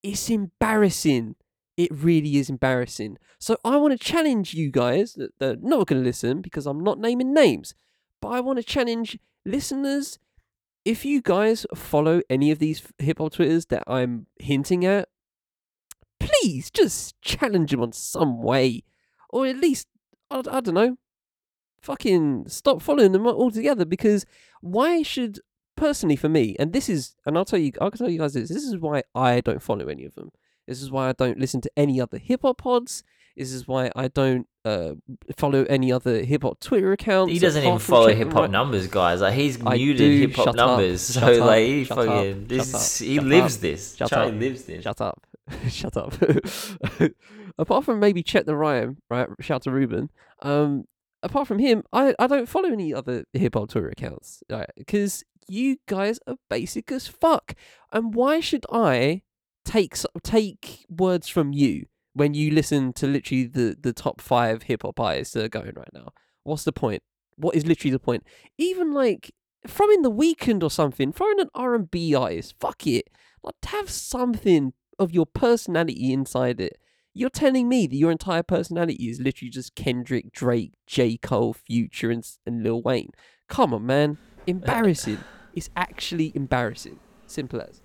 [0.03, 1.35] It's embarrassing.
[1.77, 3.17] It really is embarrassing.
[3.39, 6.65] So I want to challenge you guys that that are not going to listen because
[6.65, 7.73] I'm not naming names,
[8.21, 10.19] but I want to challenge listeners.
[10.85, 15.09] If you guys follow any of these hip hop Twitters that I'm hinting at,
[16.19, 18.83] please just challenge them on some way,
[19.29, 19.87] or at least
[20.29, 20.97] I, I don't know,
[21.81, 24.25] fucking stop following them altogether because
[24.61, 25.39] why should
[25.75, 28.49] personally for me and this is and I'll tell you I'll tell you guys this
[28.49, 30.29] this is why I don't follow any of them
[30.67, 33.03] this is why I don't listen to any other hip hop pods
[33.41, 34.93] this is why I don't uh,
[35.35, 39.19] follow any other hip hop Twitter accounts He doesn't even follow hip hop numbers, guys.
[39.21, 40.67] Like he's I muted hip hop Shut up.
[40.67, 41.47] numbers, so up.
[41.47, 41.87] like he up.
[41.87, 43.95] fucking this he lives this.
[43.95, 44.39] Shut Charlie up.
[44.39, 44.83] lives this.
[44.83, 45.25] Shut up.
[45.69, 46.13] Shut up.
[47.57, 49.27] apart from maybe Check the Rhyme, right?
[49.39, 50.11] Shout to Ruben.
[50.43, 50.85] Um,
[51.23, 54.69] apart from him, I, I don't follow any other hip hop Twitter accounts, right?
[54.77, 57.55] Because you guys are basic as fuck.
[57.91, 59.23] And why should I
[59.65, 64.83] take take words from you when you listen to literally the, the top five hip
[64.83, 66.09] hop artists that are going right now?
[66.43, 67.03] What's the point?
[67.35, 68.23] What is literally the point?
[68.57, 69.31] Even like
[69.67, 72.55] from in the Weeknd or something, throw in an R and B artist.
[72.59, 73.09] Fuck it.
[73.43, 76.77] Like to have something of your personality inside it.
[77.13, 81.17] You're telling me that your entire personality is literally just Kendrick, Drake, J.
[81.17, 83.11] Cole, Future, and, and Lil Wayne.
[83.49, 84.17] Come on, man.
[84.47, 85.17] Embarrassing.
[85.53, 86.99] it's actually embarrassing.
[87.27, 87.81] Simple as.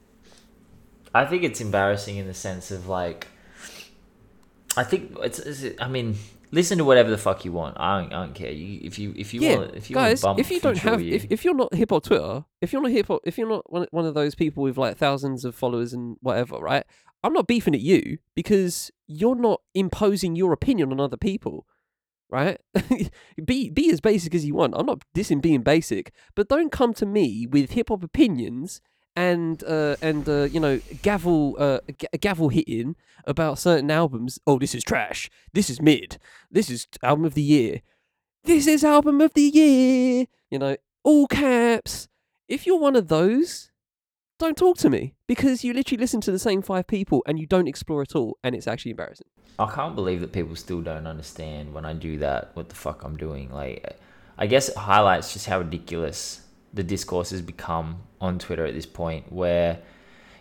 [1.13, 3.27] I think it's embarrassing in the sense of like,
[4.77, 5.39] I think it's.
[5.39, 6.17] it's I mean,
[6.51, 7.77] listen to whatever the fuck you want.
[7.79, 8.51] I don't, I don't care.
[8.51, 10.23] You if you if you yeah, want if you guys.
[10.23, 12.45] want to bump If you don't have, you, if, if you're not hip hop Twitter,
[12.61, 14.97] if you're not hip hop, if you're not one, one of those people with like
[14.97, 16.85] thousands of followers and whatever, right?
[17.23, 21.67] I'm not beefing at you because you're not imposing your opinion on other people,
[22.31, 22.61] right?
[23.45, 24.75] be be as basic as you want.
[24.77, 28.81] I'm not dissing being basic, but don't come to me with hip hop opinions
[29.17, 34.39] and uh, and uh, you know gavel uh, g- gavel hitting about certain albums.
[34.47, 35.31] Oh, this is trash.
[35.53, 36.19] This is mid.
[36.51, 37.81] This is album of the year.
[38.45, 40.27] This is album of the year.
[40.51, 42.09] You know, all caps.
[42.47, 43.73] If you're one of those,
[44.39, 47.47] don't talk to me because you literally listen to the same five people and you
[47.47, 49.27] don't explore at all, and it's actually embarrassing.
[49.59, 53.03] I can't believe that people still don't understand when I do that what the fuck
[53.03, 53.51] I'm doing.
[53.51, 53.99] Like,
[54.37, 56.43] I guess it highlights just how ridiculous
[56.77, 59.33] the discourse has become on Twitter at this point.
[59.33, 59.81] Where,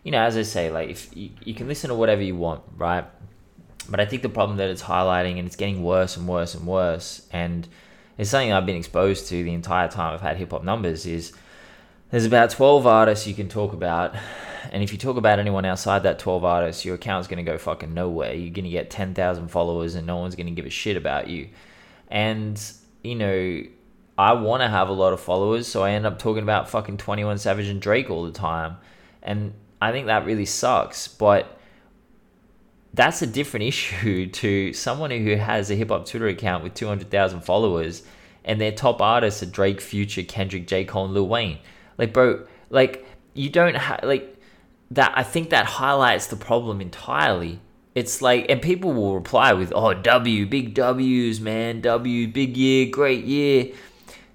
[0.03, 2.61] you know, as I say, like if you, you can listen to whatever you want,
[2.77, 3.05] right?
[3.89, 6.65] But I think the problem that it's highlighting and it's getting worse and worse and
[6.65, 7.67] worse, and
[8.17, 11.33] it's something I've been exposed to the entire time I've had hip hop numbers is
[12.11, 14.15] there's about 12 artists you can talk about
[14.71, 17.57] and if you talk about anyone outside that 12 artists your account's going to go
[17.57, 20.69] fucking nowhere you're going to get 10,000 followers and no one's going to give a
[20.69, 21.49] shit about you
[22.09, 22.71] and
[23.03, 23.61] you know
[24.17, 26.97] I want to have a lot of followers so I end up talking about fucking
[26.97, 28.77] 21 Savage and Drake all the time
[29.21, 31.59] and I think that really sucks but
[32.93, 37.41] that's a different issue to someone who has a hip hop Twitter account with 200,000
[37.41, 38.03] followers
[38.45, 40.85] and their top artists are Drake, Future, Kendrick, J.
[40.85, 41.57] Cole, and Lil Wayne.
[41.97, 44.37] Like, bro, like, you don't have, like,
[44.91, 47.59] that, I think that highlights the problem entirely.
[47.95, 52.87] It's like, and people will reply with, oh, W, big W's, man, W, big year,
[52.89, 53.73] great year.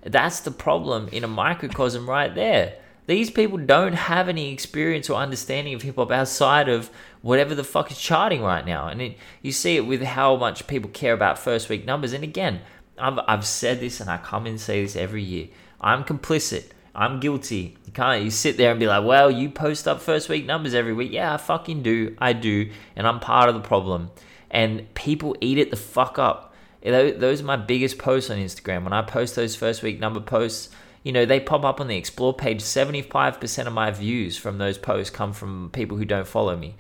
[0.02, 2.74] That's the problem in a microcosm right there.
[3.06, 6.90] These people don't have any experience or understanding of hip hop outside of
[7.22, 8.86] whatever the fuck is charting right now.
[8.86, 12.12] And it, you see it with how much people care about first week numbers.
[12.12, 12.60] And again,
[12.98, 15.48] I've, I've said this and I come and say this every year.
[15.80, 16.66] I'm complicit.
[16.94, 17.76] I'm guilty.
[17.86, 20.74] You can't you sit there and be like, well, you post up first week numbers
[20.74, 21.12] every week.
[21.12, 22.16] Yeah, I fucking do.
[22.18, 22.70] I do.
[22.96, 24.10] And I'm part of the problem.
[24.50, 26.49] And people eat it the fuck up.
[26.82, 28.84] Those are my biggest posts on Instagram.
[28.84, 30.70] When I post those first week number posts,
[31.02, 32.62] you know, they pop up on the explore page.
[32.62, 36.76] 75% of my views from those posts come from people who don't follow me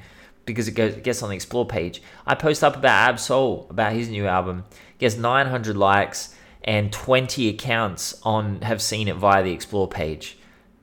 [0.46, 2.02] because it, goes, it gets on the explore page.
[2.26, 4.64] I post up about Ab-Soul, about his new album,
[4.98, 6.34] gets 900 likes
[6.64, 10.38] and 20 accounts on have seen it via the explore page.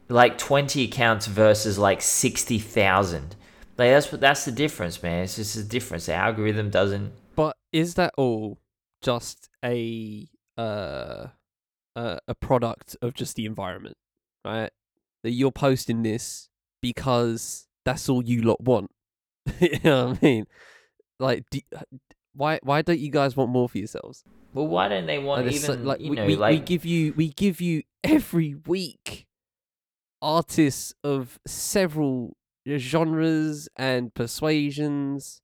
[0.09, 3.35] Like 20 accounts versus like 60,000.
[3.77, 5.23] Like that's that's the difference, man.
[5.23, 6.07] It's just a difference.
[6.07, 8.57] The algorithm doesn't But is that all
[9.01, 11.27] just a uh
[11.97, 13.97] uh, a product of just the environment,
[14.45, 14.69] right?
[15.23, 16.47] That you're posting this
[16.79, 18.91] because that's all you lot want.
[19.59, 20.45] you know what I mean?
[21.19, 21.59] Like, do,
[22.35, 24.23] why why don't you guys want more for yourselves?
[24.53, 26.85] Well, why don't they want like, even like you we, know we, like we give
[26.85, 29.25] you we give you every week
[30.21, 32.37] artists of several
[32.77, 35.41] genres and persuasions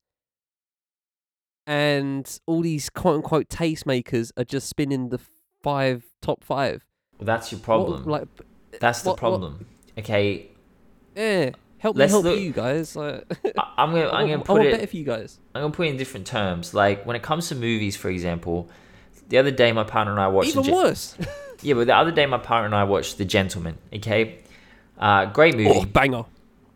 [1.65, 5.19] and all these quote unquote tastemakers are just spinning the
[5.61, 6.85] five top five.
[7.17, 8.05] Well, that's your problem.
[8.05, 9.65] What, like, that's the what, problem.
[9.93, 10.03] What?
[10.03, 10.49] Okay.
[11.15, 11.51] Yeah.
[11.77, 12.95] Help me help look, you guys.
[12.95, 13.25] Like,
[13.77, 15.39] I'm gonna I'm gonna put I it better for you guys.
[15.53, 16.73] I'm gonna put it in different terms.
[16.73, 18.69] Like when it comes to movies, for example,
[19.29, 21.17] the other day my partner and I watched even worse.
[21.61, 23.77] yeah, but the other day my partner and I watched The Gentlemen.
[23.93, 24.39] Okay,
[24.97, 25.71] uh, great movie.
[25.73, 26.23] Oh, banger.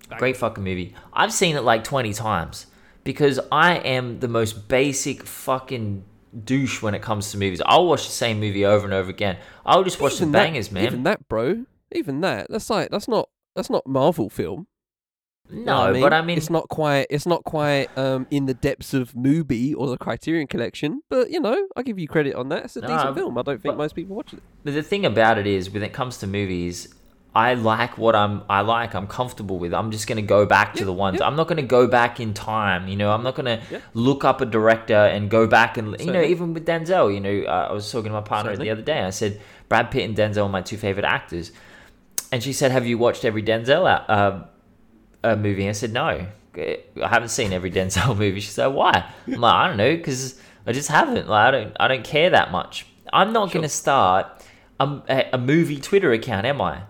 [0.09, 0.19] banger.
[0.19, 0.93] Great fucking movie.
[1.13, 2.67] I've seen it like 20 times
[3.07, 6.03] because I am the most basic fucking
[6.43, 7.61] douche when it comes to movies.
[7.65, 9.37] I'll watch the same movie over and over again.
[9.65, 10.83] I'll just watch even the bangers, that, man.
[10.83, 11.63] Even that, bro.
[11.93, 12.47] Even that.
[12.49, 14.67] That's like that's not that's not Marvel film.
[15.49, 16.01] No, you know I mean?
[16.01, 17.07] but I mean, it's not quite.
[17.09, 21.01] It's not quite um, in the depths of Mubi or the Criterion Collection.
[21.09, 22.65] But you know, I give you credit on that.
[22.65, 23.37] It's a no, decent film.
[23.37, 24.43] I don't think most people watch it.
[24.65, 26.93] But the thing about it is, when it comes to movies,
[27.37, 29.71] I like what I'm I like, I'm comfortable with.
[29.71, 31.19] I'm just going to go back to the ones.
[31.19, 31.27] Yeah.
[31.27, 33.11] I'm not going to go back in time, you know.
[33.11, 33.79] I'm not going to yeah.
[33.93, 36.05] look up a director and go back and Certainly.
[36.05, 38.65] you know, even with Denzel, you know, uh, I was talking to my partner Certainly.
[38.65, 39.01] the other day.
[39.03, 41.51] I said Brad Pitt and Denzel are my two favorite actors.
[42.31, 44.43] And she said, "Have you watched every Denzel uh,
[45.23, 46.25] uh, movie?" I said, "No.
[46.55, 50.41] I haven't seen every Denzel movie." She said, "Why?" I'm like, "I don't know, cuz
[50.65, 51.29] I just haven't.
[51.29, 52.87] Like I don't I don't care that much.
[53.13, 53.59] I'm not sure.
[53.59, 54.25] going to start
[54.79, 56.81] a, a movie Twitter account, am I?"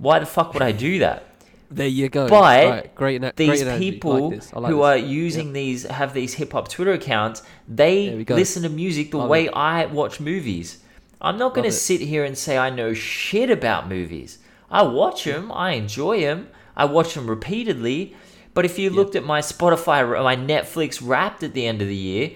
[0.00, 1.26] Why the fuck would I do that?
[1.70, 2.26] There you go.
[2.26, 4.84] But right, great, na- these great people like like who this.
[4.84, 5.54] are using yep.
[5.54, 7.42] these have these hip hop Twitter accounts.
[7.68, 9.52] They listen to music the Love way it.
[9.54, 10.82] I watch movies.
[11.20, 14.38] I'm not going to sit here and say I know shit about movies.
[14.70, 15.52] I watch them.
[15.52, 16.48] I enjoy them.
[16.74, 18.16] I watch them repeatedly.
[18.54, 21.94] But if you looked at my Spotify, my Netflix Wrapped at the end of the
[21.94, 22.32] year,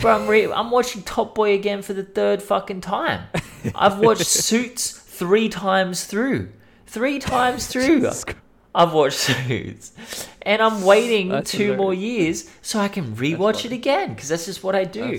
[0.00, 3.24] bro, I'm re- I'm watching Top Boy again for the third fucking time.
[3.74, 6.50] I've watched Suits three times through
[6.88, 8.10] three times through.
[8.74, 11.80] I've watched Suits, and I'm waiting that's two hilarious.
[11.80, 15.18] more years so I can rewatch it again because that's just what I do.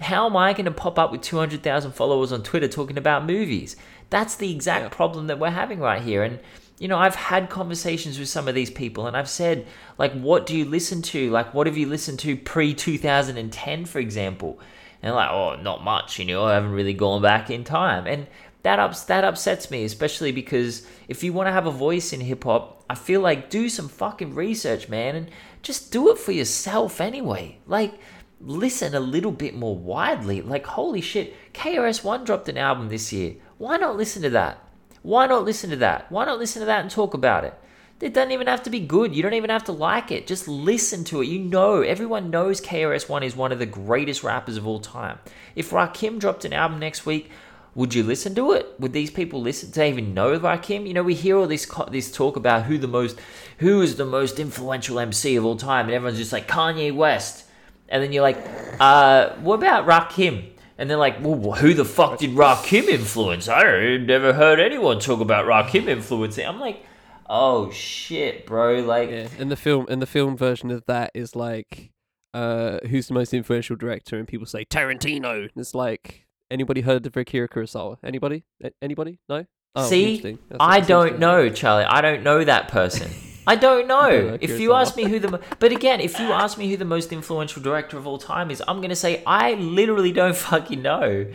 [0.00, 2.96] How am I going to pop up with two hundred thousand followers on Twitter talking
[2.96, 3.76] about movies?
[4.10, 4.88] That's the exact yeah.
[4.90, 6.38] problem that we're having right here, and
[6.78, 10.44] you know, I've had conversations with some of these people and I've said, like, what
[10.44, 11.30] do you listen to?
[11.30, 14.58] Like, what have you listened to pre 2010, for example?
[15.02, 18.06] And like, oh, not much, you know, I haven't really gone back in time.
[18.06, 18.26] And
[18.64, 22.20] that ups that upsets me, especially because if you want to have a voice in
[22.20, 25.30] hip hop, I feel like do some fucking research, man, and
[25.62, 27.58] just do it for yourself anyway.
[27.66, 27.94] Like
[28.40, 30.40] listen a little bit more widely.
[30.40, 33.34] Like holy shit, KRS One dropped an album this year.
[33.58, 34.66] Why not listen to that?
[35.02, 36.10] Why not listen to that?
[36.10, 37.54] Why not listen to that and talk about it?
[38.00, 39.14] It doesn't even have to be good.
[39.14, 40.26] You don't even have to like it.
[40.26, 41.26] Just listen to it.
[41.26, 45.18] You know, everyone knows KRS One is one of the greatest rappers of all time.
[45.54, 47.30] If Rakim dropped an album next week,
[47.74, 48.74] would you listen to it?
[48.78, 50.86] Would these people listen to even know like him?
[50.86, 53.18] You know, we hear all this this talk about who the most,
[53.58, 57.46] who is the most influential MC of all time, and everyone's just like Kanye West,
[57.88, 58.38] and then you're like,
[58.80, 60.50] uh, what about Rakim?
[60.76, 63.48] And they're like, well, who the fuck did Rakim influence?
[63.48, 66.46] I never heard anyone talk about Rakim influencing.
[66.46, 66.84] I'm like,
[67.28, 68.80] oh shit, bro.
[68.80, 69.28] Like, yeah.
[69.38, 71.92] in the film, in the film version of that is like,
[72.32, 74.18] uh, who's the most influential director?
[74.18, 75.42] And people say Tarantino.
[75.42, 77.96] And it's like, Anybody heard of Akira Kurosawa?
[78.04, 78.44] Anybody?
[78.62, 79.18] A- anybody?
[79.28, 79.44] No.
[79.76, 81.84] Oh, See, I don't know, Charlie.
[81.84, 83.10] I don't know that person.
[83.46, 84.38] I don't know.
[84.40, 87.12] if you ask me who the, but again, if you ask me who the most
[87.12, 91.26] influential director of all time is, I'm gonna say I literally don't fucking know,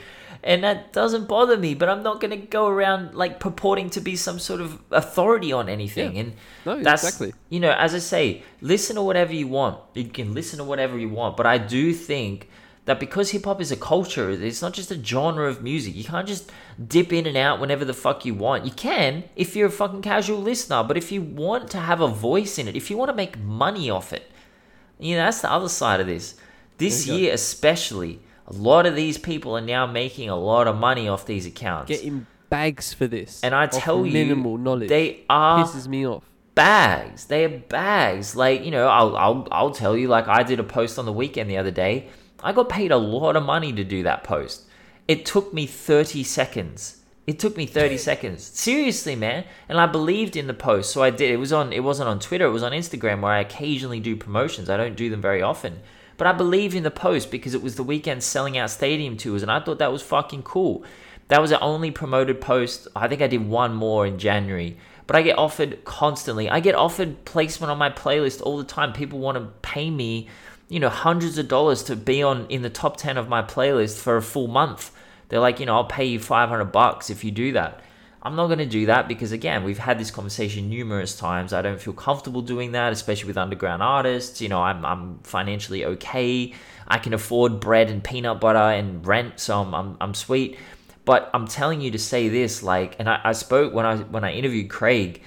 [0.44, 1.76] and that doesn't bother me.
[1.76, 5.68] But I'm not gonna go around like purporting to be some sort of authority on
[5.70, 6.16] anything.
[6.16, 6.22] Yeah.
[6.22, 6.34] And
[6.66, 7.34] No, that's exactly.
[7.50, 9.80] you know, as I say, listen to whatever you want.
[9.94, 12.50] You can listen to whatever you want, but I do think
[12.90, 15.96] that because hip hop is a culture, it's not just a genre of music.
[15.96, 16.52] You can't just
[16.88, 18.66] dip in and out whenever the fuck you want.
[18.66, 22.08] You can if you're a fucking casual listener, but if you want to have a
[22.08, 24.32] voice in it, if you want to make money off it,
[25.00, 26.36] you know, that's the other side of this.
[26.78, 27.18] This you go.
[27.20, 31.28] year, especially, a lot of these people are now making a lot of money off
[31.28, 31.90] these accounts.
[31.90, 33.42] Getting bags for this.
[33.44, 34.90] and I tell you, minimal knowledge.
[34.90, 36.24] they are pisses me off.
[36.56, 37.26] bags.
[37.26, 38.36] They are bags.
[38.36, 40.08] Like you know, I'll I'll I'll tell you.
[40.08, 42.08] Like I did a post on the Weeknd the other day.
[42.44, 44.64] I got paid a lot of money to do that post.
[45.08, 47.02] It took me thirty seconds.
[47.28, 48.44] It took me thirty seconds.
[48.44, 49.46] Seriously, man.
[49.68, 51.32] And I believed in the post, so I did.
[51.32, 51.74] It was on.
[51.74, 52.46] It wasn't on Twitter.
[52.46, 54.70] It was on Instagram, where I occasionally do promotions.
[54.70, 55.80] I don't do them very often.
[56.18, 59.42] But I believed in the post because it was the Weeknd selling out stadium tours,
[59.42, 60.84] and I thought that was fucking cool.
[61.30, 62.88] That was the only promoted post.
[62.96, 64.78] I think I did one more in January.
[65.08, 66.50] But I get offered constantly.
[66.50, 68.94] I get offered placement on my playlist all the time.
[68.94, 70.28] People want to pay me,
[70.70, 74.00] you know, hundreds of dollars to be on in the top 10 of my playlist
[74.00, 74.92] for a full month.
[75.28, 77.82] They're like, you know, I'll pay you 500 bucks if you do that.
[78.22, 81.54] I'm not going to do that because again, we've had this conversation numerous times.
[81.54, 84.42] I don't feel comfortable doing that, especially with underground artists.
[84.42, 86.54] You know, I'm I'm financially okay.
[86.88, 90.58] I can afford bread and peanut butter and rent, so I'm I'm, I'm sweet.
[91.06, 94.26] But I'm telling you to say this, like, and I, I spoke when I when
[94.26, 95.24] I interviewed Craig.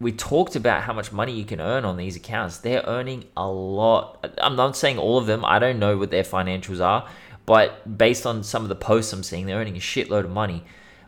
[0.00, 2.58] We talked about how much money you can earn on these accounts.
[2.58, 4.26] They're earning a lot.
[4.38, 5.44] I'm not saying all of them.
[5.44, 7.06] I don't know what their financials are,
[7.44, 10.64] but based on some of the posts I'm seeing, they're earning a shitload of money.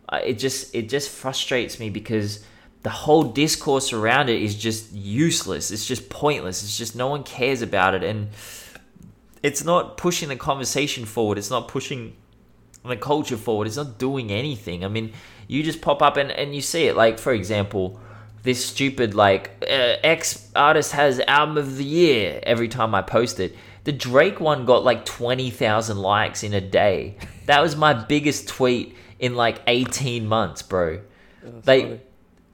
[0.09, 2.45] Uh, it just it just frustrates me because
[2.83, 5.71] the whole discourse around it is just useless.
[5.71, 6.63] It's just pointless.
[6.63, 8.29] It's just no one cares about it, and
[9.43, 11.39] it's not pushing the conversation forward.
[11.39, 12.17] It's not pushing
[12.85, 13.67] the culture forward.
[13.67, 14.85] It's not doing anything.
[14.85, 15.13] I mean,
[15.49, 16.97] you just pop up and, and you see it.
[16.97, 18.01] Like, for example,
[18.43, 23.39] this stupid, like, uh, X artist has album of the year every time I post
[23.41, 23.55] it.
[23.85, 27.17] The Drake one got like 20,000 likes in a day.
[27.47, 31.01] That was my biggest tweet in like 18 months, bro.
[31.43, 32.01] That's Like, funny.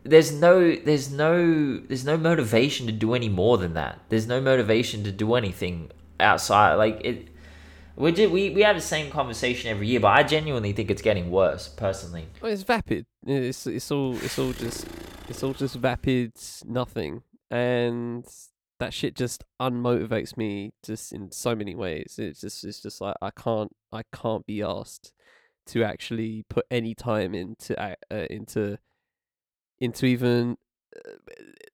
[0.04, 4.00] there's no there's no there's no motivation to do any more than that.
[4.08, 7.28] There's no motivation to do anything outside like it
[7.94, 11.02] we did we, we have the same conversation every year, but I genuinely think it's
[11.02, 12.26] getting worse, personally.
[12.40, 13.06] Well, it's vapid.
[13.26, 14.86] It's it's all it's all just
[15.28, 16.32] it's all just vapid
[16.64, 18.26] nothing, and
[18.78, 22.16] that shit just unmotivates me just in so many ways.
[22.18, 25.12] It's just it's just like I can't I can't be asked
[25.66, 27.94] to actually put any time into uh,
[28.30, 28.78] into
[29.78, 30.56] into even
[30.96, 31.10] uh,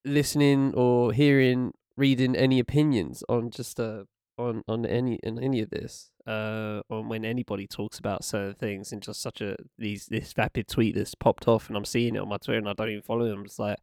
[0.04, 4.04] listening or hearing reading any opinions on just uh
[4.36, 8.92] on on any in any of this uh on when anybody talks about certain things
[8.92, 12.20] in just such a these this vapid tweet that's popped off and I'm seeing it
[12.20, 13.42] on my Twitter and I don't even follow them.
[13.44, 13.78] It's like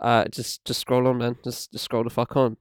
[0.00, 1.36] uh just just scroll on man.
[1.42, 2.56] Just just scroll the fuck on.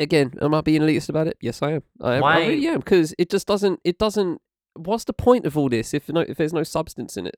[0.00, 1.36] Again, am I being elitist about it?
[1.40, 1.82] Yes I am.
[2.00, 4.40] I am I Why- really am because it just doesn't it doesn't
[4.74, 7.36] what's the point of all this if no if there's no substance in it?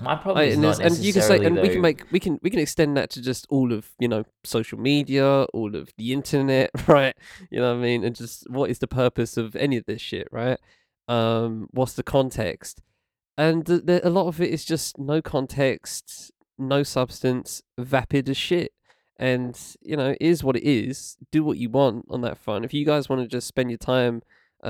[0.00, 2.38] My problem is and, not and you can say, and we can make, we can,
[2.42, 6.12] we can extend that to just all of, you know, social media, all of the
[6.12, 7.16] internet, right?
[7.50, 8.04] You know what I mean?
[8.04, 10.58] And just what is the purpose of any of this shit, right?
[11.08, 12.80] Um, what's the context?
[13.36, 18.36] And th- th- a lot of it is just no context, no substance, vapid as
[18.36, 18.72] shit.
[19.16, 21.16] And you know, it is what it is.
[21.32, 22.64] Do what you want on that front.
[22.64, 24.22] If you guys want to just spend your time,
[24.62, 24.66] uh,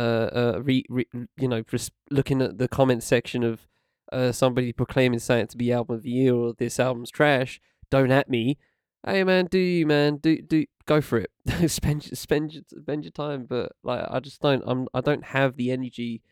[0.56, 1.06] uh, re, re,
[1.36, 3.66] you know, just looking at the comment section of
[4.12, 8.10] uh, somebody proclaiming something to be album of the year or this album's trash, don't
[8.10, 8.58] at me.
[9.06, 10.16] Hey man, do you man?
[10.16, 11.30] Do do go for it.
[11.70, 13.46] spend spend spend your time.
[13.48, 14.62] But like, I just don't.
[14.66, 16.22] I'm I don't have the energy.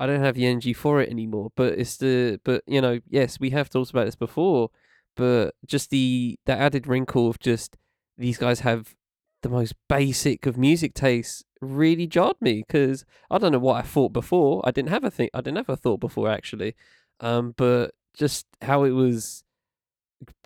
[0.00, 1.50] I don't have the energy for it anymore.
[1.56, 4.70] But it's the but you know yes we have talked about this before,
[5.16, 7.76] but just the the added wrinkle of just
[8.16, 8.94] these guys have
[9.42, 13.82] the most basic of music tastes really jarred me because I don't know what I
[13.82, 14.62] thought before.
[14.64, 15.30] I didn't have a thing.
[15.34, 16.74] I didn't have a thought before actually,
[17.20, 19.44] um, but just how it was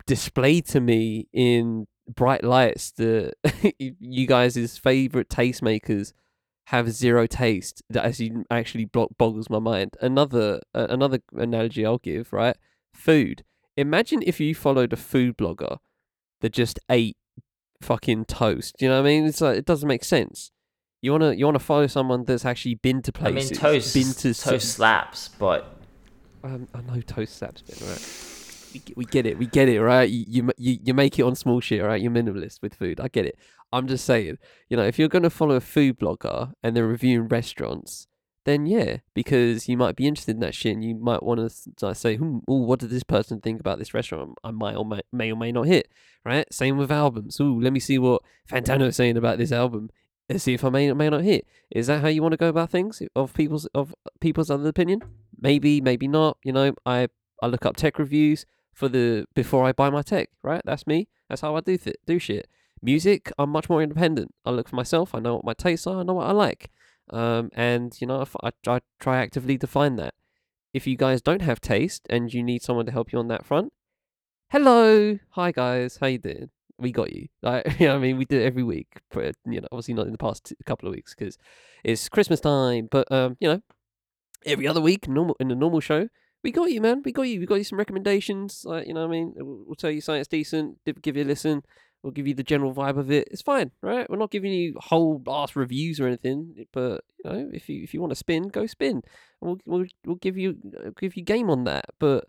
[0.05, 3.33] displayed to me in bright lights that
[3.79, 6.13] you guys' favorite tastemakers
[6.67, 9.95] have zero taste that actually actually boggles my mind.
[10.01, 12.55] Another uh, another analogy I'll give right
[12.93, 13.43] food.
[13.75, 15.77] Imagine if you followed a food blogger
[16.41, 17.17] that just ate
[17.81, 18.75] fucking toast.
[18.79, 19.25] You know what I mean?
[19.25, 20.51] It's like it doesn't make sense.
[21.03, 23.51] You wanna you wanna follow someone that's actually been to places.
[23.51, 25.75] I mean, toast been to toast slaps, but
[26.45, 28.73] um, I know toast slaps been right.
[28.73, 30.09] we, we get it, we get it, right?
[30.09, 32.01] You, you you make it on small shit, right?
[32.01, 33.01] You're minimalist with food.
[33.01, 33.37] I get it.
[33.73, 34.37] I'm just saying,
[34.69, 38.07] you know, if you're gonna follow a food blogger and they're reviewing restaurants,
[38.45, 41.95] then yeah, because you might be interested in that shit, and you might want to
[41.95, 44.37] say, hmm, oh, what did this person think about this restaurant?
[44.41, 45.89] I might or may, may or may not hit,
[46.23, 46.45] right?
[46.53, 47.41] Same with albums.
[47.41, 49.89] Ooh, let me see what Fantano is saying about this album
[50.39, 51.45] see if I may may not hit.
[51.71, 55.01] Is that how you want to go about things of people's of people's other opinion?
[55.39, 56.37] Maybe, maybe not.
[56.43, 57.07] You know, I
[57.41, 60.29] I look up tech reviews for the before I buy my tech.
[60.41, 61.07] Right, that's me.
[61.29, 62.47] That's how I do th- do shit.
[62.81, 64.33] Music, I'm much more independent.
[64.45, 65.15] I look for myself.
[65.15, 65.99] I know what my tastes are.
[65.99, 66.69] I know what I like.
[67.09, 70.13] Um, and you know, I, I try actively to find that.
[70.73, 73.45] If you guys don't have taste and you need someone to help you on that
[73.45, 73.73] front,
[74.49, 76.49] hello, hi guys, how you doing?
[76.83, 77.27] We got you.
[77.41, 79.01] Like, you know, I mean, we do it every week.
[79.11, 81.37] But, you know, obviously not in the past couple of weeks because
[81.83, 82.87] it's Christmas time.
[82.91, 83.61] But um, you know,
[84.45, 86.07] every other week, normal in the normal show,
[86.43, 87.01] we got you, man.
[87.03, 87.39] We got you.
[87.39, 88.63] We got you some recommendations.
[88.65, 90.77] Like, you know, I mean, we'll, we'll tell you that's decent.
[90.85, 91.63] Give you a listen.
[92.03, 93.29] We'll give you the general vibe of it.
[93.31, 94.09] It's fine, right?
[94.09, 97.93] We're not giving you whole ass reviews or anything, but you know, if you if
[97.93, 99.03] you want to spin, go spin.
[99.39, 101.85] We'll we'll we'll give you uh, give you game on that.
[101.99, 102.25] But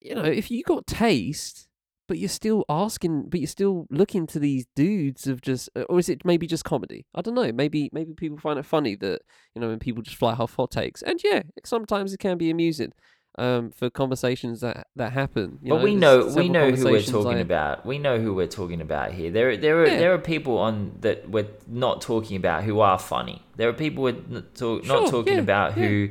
[0.00, 1.66] you know, if you got taste,
[2.06, 5.98] but you're still asking, but you're still looking to these dudes of just, uh, or
[5.98, 7.06] is it maybe just comedy?
[7.14, 7.50] I don't know.
[7.52, 9.22] Maybe maybe people find it funny that
[9.54, 12.50] you know when people just fly off hot takes, and yeah, sometimes it can be
[12.50, 12.92] amusing
[13.38, 15.58] um, for conversations that that happen.
[15.62, 17.40] but know, we know we know who we're talking I...
[17.40, 17.84] about.
[17.84, 19.30] We know who we're talking about here.
[19.30, 19.98] There there are yeah.
[19.98, 23.42] there are people on that we're not talking about who are funny.
[23.56, 25.86] There are people we're not, talk, sure, not talking yeah, about yeah.
[25.86, 26.08] who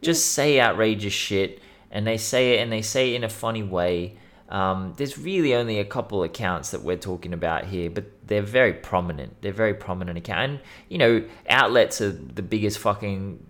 [0.00, 3.62] just say outrageous shit and they say it and they say it in a funny
[3.62, 4.16] way.
[4.52, 8.74] Um, there's really only a couple accounts that we're talking about here, but they're very
[8.74, 9.40] prominent.
[9.40, 13.44] They're very prominent account, and you know, outlets are the biggest fucking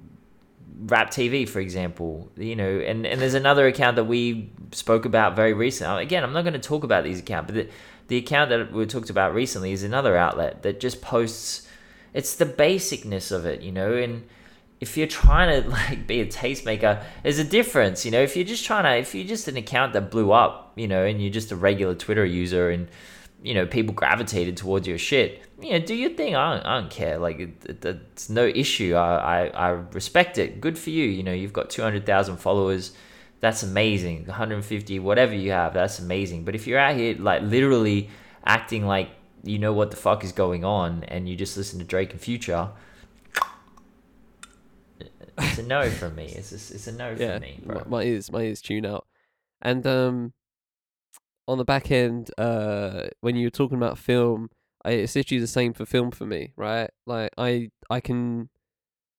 [0.86, 5.34] Rap TV, for example, you know, and, and there's another account that we spoke about
[5.34, 6.03] very recently.
[6.03, 7.68] Again, I'm not going to talk about these accounts, but the,
[8.07, 11.68] the account that we talked about recently is another outlet that just posts.
[12.14, 14.24] It's the basicness of it, you know, and
[14.83, 18.20] if you're trying to like be a tastemaker, there's a difference, you know.
[18.20, 21.05] If you're just trying to, if you're just an account that blew up, you know,
[21.05, 22.89] and you're just a regular Twitter user and
[23.43, 26.35] you know people gravitated towards your shit you know do your thing.
[26.37, 27.18] I don't, I don't care.
[27.18, 28.95] Like it, it, it's no issue.
[28.95, 30.61] I, I i respect it.
[30.61, 31.05] Good for you.
[31.05, 32.93] You know you've got 200000 followers.
[33.41, 34.26] That's amazing.
[34.26, 36.45] 150 whatever you have that's amazing.
[36.45, 38.11] But if you're out here like literally
[38.45, 39.11] acting like
[39.45, 42.20] you know what the fuck is going on and you just listen to drake and
[42.20, 42.70] future
[45.39, 47.83] it's a no from me it's a, it's a no yeah, from me bro.
[47.87, 49.07] my ears my ears tune out
[49.62, 50.33] and um
[51.49, 54.51] on the back end, uh, when you were talking about film,
[54.85, 56.91] I, it's literally the same for film for me, right?
[57.07, 58.49] Like I, I can,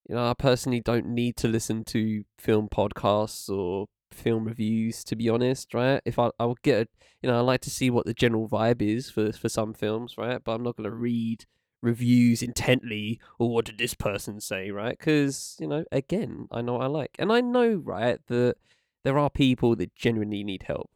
[0.08, 5.16] you know, I personally don't need to listen to film podcasts or film reviews to
[5.16, 6.02] be honest, right?
[6.06, 6.88] If I, I will get, a,
[7.22, 10.16] you know, I like to see what the general vibe is for for some films,
[10.18, 10.42] right?
[10.44, 11.46] But I'm not gonna read
[11.84, 14.98] reviews intently or what did this person say, right?
[14.98, 18.56] Because you know, again, I know I like, and I know, right, that
[19.04, 20.90] there are people that genuinely need help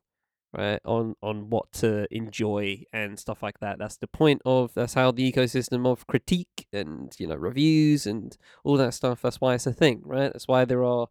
[0.53, 3.77] right on on what to enjoy and stuff like that.
[3.77, 8.35] That's the point of that's how the ecosystem of critique and you know reviews and
[8.63, 9.21] all that stuff.
[9.21, 10.31] That's why it's a thing right?
[10.31, 11.07] That's why there are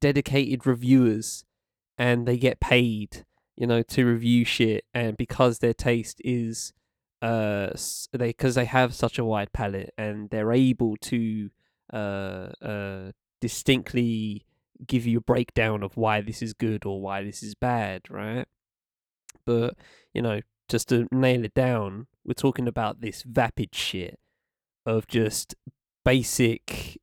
[0.00, 1.44] dedicated reviewers
[1.98, 3.24] and they get paid
[3.56, 6.72] you know to review shit and because their taste is
[7.24, 7.70] uh
[8.12, 11.48] they because they have such a wide palette and they're able to
[11.92, 14.44] uh uh distinctly
[14.86, 18.46] give you a breakdown of why this is good or why this is bad right?
[19.46, 19.74] But
[20.12, 24.18] you know, just to nail it down, we're talking about this vapid shit
[24.84, 25.54] of just
[26.04, 27.00] basic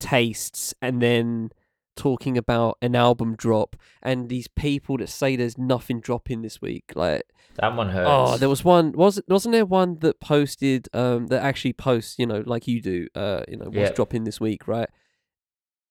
[0.00, 1.50] tastes and then
[1.98, 6.92] talking about an album drop and these people that say there's nothing dropping this week
[6.94, 7.22] like
[7.56, 11.42] that one hurts oh there was one was wasn't there one that posted um that
[11.42, 14.88] actually posts you know like you do uh you know what's dropping this week right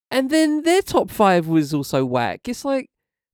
[0.09, 2.89] and then their top five was also whack it's like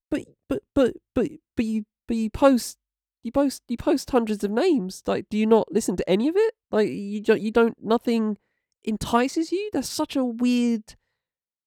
[0.09, 2.77] but but but but but you but you post
[3.23, 5.01] you post you post hundreds of names.
[5.07, 6.53] Like, do you not listen to any of it?
[6.71, 8.37] Like, you don't you don't nothing
[8.83, 9.69] entices you.
[9.73, 10.95] That's such a weird.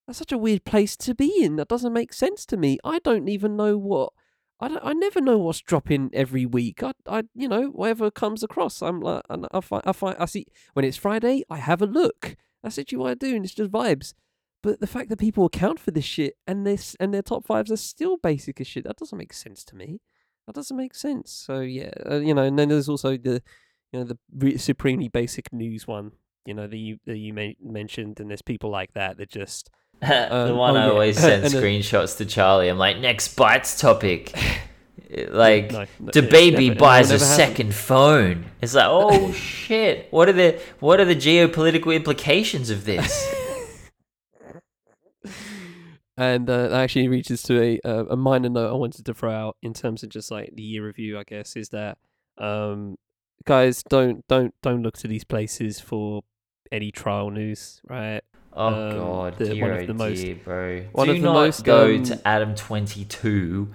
[0.06, 1.56] That's such a weird place to be in.
[1.56, 2.78] That doesn't make sense to me.
[2.84, 4.12] I don't even know what.
[4.60, 6.82] I don't, I never know what's dropping every week.
[6.82, 8.82] I, I, you know, whatever comes across.
[8.82, 11.42] I'm like, and I find, I find, I see when it's Friday.
[11.50, 12.36] I have a look.
[12.62, 14.14] That's literally what I do, and it's just vibes.
[14.62, 17.70] But the fact that people account for this shit and this and their top fives
[17.70, 20.00] are still basic as shit, that doesn't make sense to me.
[20.46, 21.32] That doesn't make sense.
[21.32, 23.42] So yeah, uh, you know, and then there's also the,
[23.92, 26.12] you know, the re- supremely basic news one.
[26.46, 29.68] You know, that you that you mentioned, and there's people like that that just.
[30.02, 30.90] Um, the one oh, I yeah.
[30.90, 32.68] always send screnershots to Charlie.
[32.68, 34.36] I'm like, next bites topic.
[35.08, 38.46] Like No, no, the baby buys a second phone.
[38.60, 40.08] It's like, oh shit!
[40.10, 43.32] What are the what are the geopolitical implications of this?
[46.18, 49.30] And uh, that actually reaches to a uh, a minor note I wanted to throw
[49.30, 51.18] out in terms of just like the year review.
[51.18, 51.98] I guess is that
[52.38, 52.96] um,
[53.44, 56.22] guys don't don't don't look to these places for
[56.72, 58.22] any trial news, right?
[58.58, 60.82] Oh Um, god, the- dear one of oh the most- dear, bro.
[60.92, 63.68] one Do of the not most, go um, to Adam22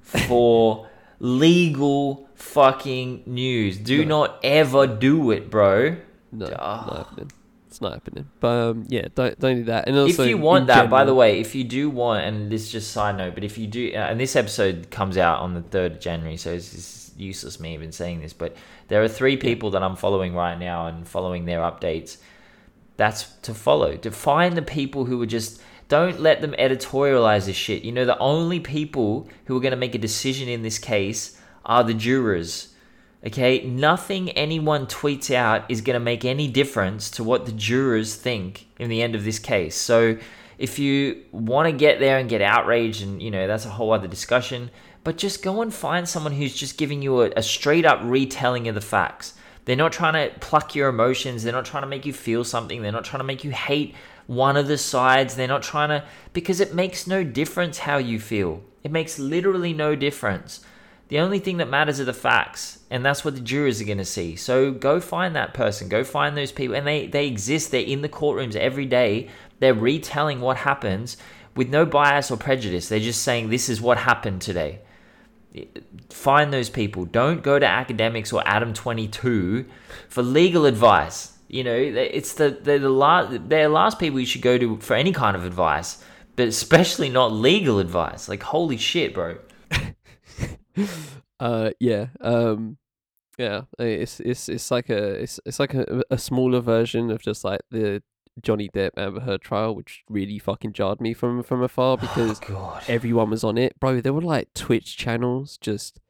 [0.00, 0.88] for
[1.20, 3.78] legal fucking news.
[3.78, 4.20] Do No.
[4.22, 5.96] not ever do it, bro.
[6.32, 7.06] No.
[7.68, 8.26] It's not happening.
[8.40, 9.86] But um, yeah, don't don't do that.
[9.86, 12.62] And also, if you want that, by the way, if you do want, and this
[12.62, 15.54] is just side note, but if you do, uh, and this episode comes out on
[15.54, 18.56] the third of January, so it's, it's useless me even saying this, but
[18.88, 22.16] there are three people that I'm following right now and following their updates.
[22.96, 23.96] That's to follow.
[23.96, 27.84] To find the people who are just don't let them editorialize this shit.
[27.84, 31.40] You know, the only people who are going to make a decision in this case
[31.64, 32.74] are the jurors.
[33.24, 38.14] Okay, nothing anyone tweets out is going to make any difference to what the jurors
[38.14, 39.74] think in the end of this case.
[39.74, 40.18] So,
[40.58, 43.92] if you want to get there and get outraged, and you know, that's a whole
[43.92, 44.70] other discussion,
[45.04, 48.68] but just go and find someone who's just giving you a, a straight up retelling
[48.68, 49.34] of the facts.
[49.66, 52.80] They're not trying to pluck your emotions, they're not trying to make you feel something,
[52.80, 53.94] they're not trying to make you hate
[54.26, 58.18] one of the sides, they're not trying to, because it makes no difference how you
[58.18, 58.62] feel.
[58.84, 60.64] It makes literally no difference.
[61.08, 63.98] The only thing that matters are the facts, and that's what the jurors are going
[63.98, 64.34] to see.
[64.36, 67.70] So go find that person, go find those people, and they they exist.
[67.70, 69.28] They're in the courtrooms every day.
[69.60, 71.16] They're retelling what happens
[71.54, 72.88] with no bias or prejudice.
[72.88, 74.80] They're just saying this is what happened today.
[76.10, 77.04] Find those people.
[77.04, 79.66] Don't go to Akademiks or Adam22
[80.08, 81.32] for legal advice.
[81.48, 84.78] You know, it's the they're the last they're the last people you should go to
[84.78, 86.02] for any kind of advice,
[86.34, 88.28] but especially not legal advice.
[88.28, 89.38] Like holy shit, bro.
[91.40, 92.78] uh, yeah, um,
[93.38, 97.44] yeah, it's it's it's like a it's it's like a, a smaller version of just
[97.44, 98.02] like the
[98.40, 102.80] Johnny Depp Amber Heard trial, which really fucking jarred me from from afar because oh,
[102.88, 104.00] everyone was on it, bro.
[104.00, 106.00] There were like Twitch channels just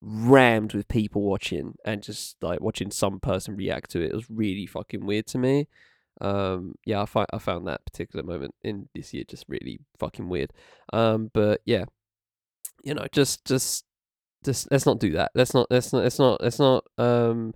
[0.00, 4.10] rammed with people watching and just like watching some person react to it.
[4.10, 5.68] It was really fucking weird to me.
[6.20, 10.28] Um, yeah, I find I found that particular moment in this year just really fucking
[10.28, 10.52] weird.
[10.92, 11.84] Um, but yeah,
[12.84, 13.84] you know, just just
[14.44, 15.30] just let's not do that.
[15.34, 17.54] Let's not let's not let's not let's not um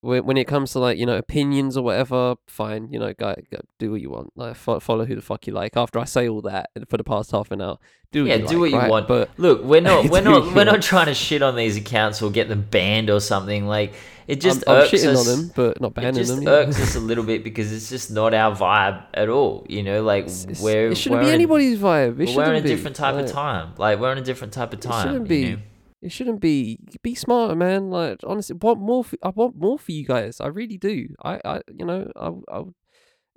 [0.00, 2.88] when when it comes to like you know opinions or whatever, fine.
[2.90, 4.32] You know, go, go do what you want.
[4.36, 5.76] Like fo- follow who the fuck you like.
[5.76, 7.78] After I say all that for the past half an hour,
[8.12, 8.90] do what Yeah, you do like, what you right?
[8.90, 9.08] want.
[9.08, 12.30] But Look, we're not we're not we're not trying to shit on these accounts or
[12.30, 13.66] get them banned or something.
[13.66, 13.94] Like
[14.28, 15.28] it just I'm, I'm irks shitting us.
[15.28, 16.42] on them, but not It just them.
[16.44, 16.50] yeah.
[16.50, 19.66] irks us a little bit because it's just not our vibe at all.
[19.68, 22.10] You know, like It's- it's- we're it shouldn't we're be in anybody's vibe.
[22.12, 23.72] It We're shouldn't in a different type Like, of time.
[23.78, 25.02] Like we're in a different type of It time.
[25.06, 25.50] shouldn't you be.
[25.54, 25.58] know?
[26.00, 26.78] It shouldn't be.
[27.02, 27.90] Be smarter, man.
[27.90, 29.04] Like honestly, want more.
[29.04, 30.40] For, I want more for you guys.
[30.40, 31.08] I really do.
[31.24, 32.74] I, I, you know, I, I would,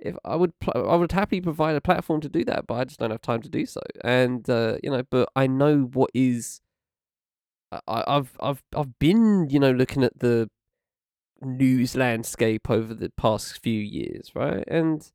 [0.00, 2.84] if I would, pl- I would happily provide a platform to do that, but I
[2.84, 3.80] just don't have time to do so.
[4.04, 6.60] And uh, you know, but I know what is.
[7.72, 10.50] I- I've, I've, I've been, you know, looking at the
[11.42, 14.64] news landscape over the past few years, right?
[14.68, 15.10] And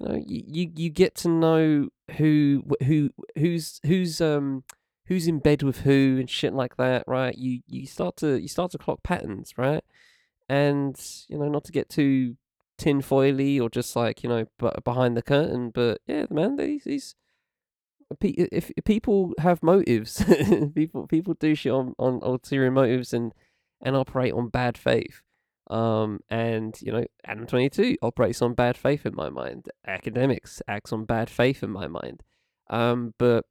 [0.00, 4.64] you know, you, you, you get to know who, who, who's, who's, um
[5.08, 7.36] who's in bed with who and shit like that, right?
[7.36, 9.82] You you start to you start to clock patterns, right?
[10.48, 10.98] And
[11.28, 12.36] you know, not to get too
[12.78, 17.14] tinfoily or just like you know, but behind the curtain, but yeah, man, these these
[18.22, 20.24] if, if people have motives,
[20.74, 23.32] people people do shit on on ulterior motives and
[23.80, 25.22] and operate on bad faith.
[25.70, 29.68] Um, and you know, Adam22 operates on bad faith in my mind.
[29.86, 32.22] Akademiks acts on bad faith in my mind.
[32.70, 33.44] Um, but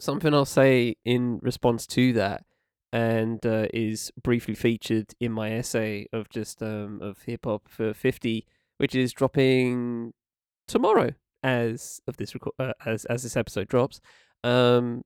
[0.00, 2.44] something I'll say in response to that,
[2.92, 7.94] and uh, is briefly featured in my essay of just um of hip hop for
[7.94, 8.46] fifty,
[8.78, 10.12] which is dropping
[10.68, 11.10] tomorrow
[11.42, 14.00] as of this record uh, as as this episode drops.
[14.44, 15.02] Um,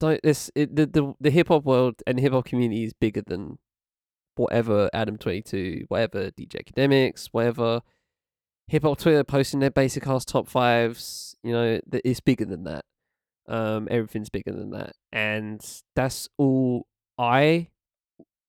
[0.00, 3.22] don't this it, the the the hip hop world and hip hop community is bigger
[3.26, 3.58] than
[4.36, 7.82] whatever Adam22, whatever DJ Akademiks, whatever
[8.68, 11.36] hip hop Twitter posting their basic ass top fives.
[11.42, 12.84] You know, it's bigger than that.
[13.48, 15.60] Um, everything's bigger than that, and
[15.96, 16.86] that's all
[17.16, 17.68] I.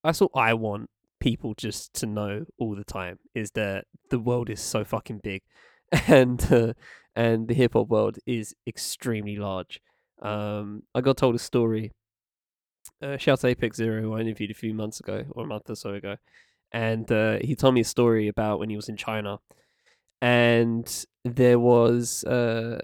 [0.04, 0.88] That's all I want
[1.20, 5.42] people just to know all the time is that the world is so fucking big,
[6.08, 6.72] and uh,
[7.14, 9.80] and the hip hop world is extremely large.
[10.22, 11.92] Um, I got told a story.
[13.02, 15.70] Uh, shout out Apex Zero, who I interviewed a few months ago or a month
[15.70, 16.16] or so ago,
[16.72, 19.38] and uh, he told me a story about when he was in China,
[20.20, 22.80] and there was uh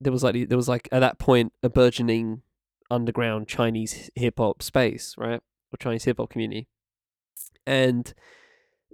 [0.00, 2.42] there was like there was like at that point a burgeoning
[2.90, 5.40] underground Chinese hip hop space, right,
[5.72, 6.68] or Chinese hip hop community,
[7.66, 8.12] and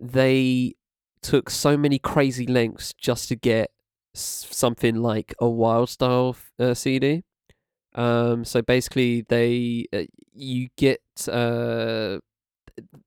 [0.00, 0.74] they
[1.22, 3.70] took so many crazy lengths just to get
[4.14, 7.24] something like a wild style uh, CD.
[7.94, 10.02] Um, so basically, they uh,
[10.34, 12.18] you get uh,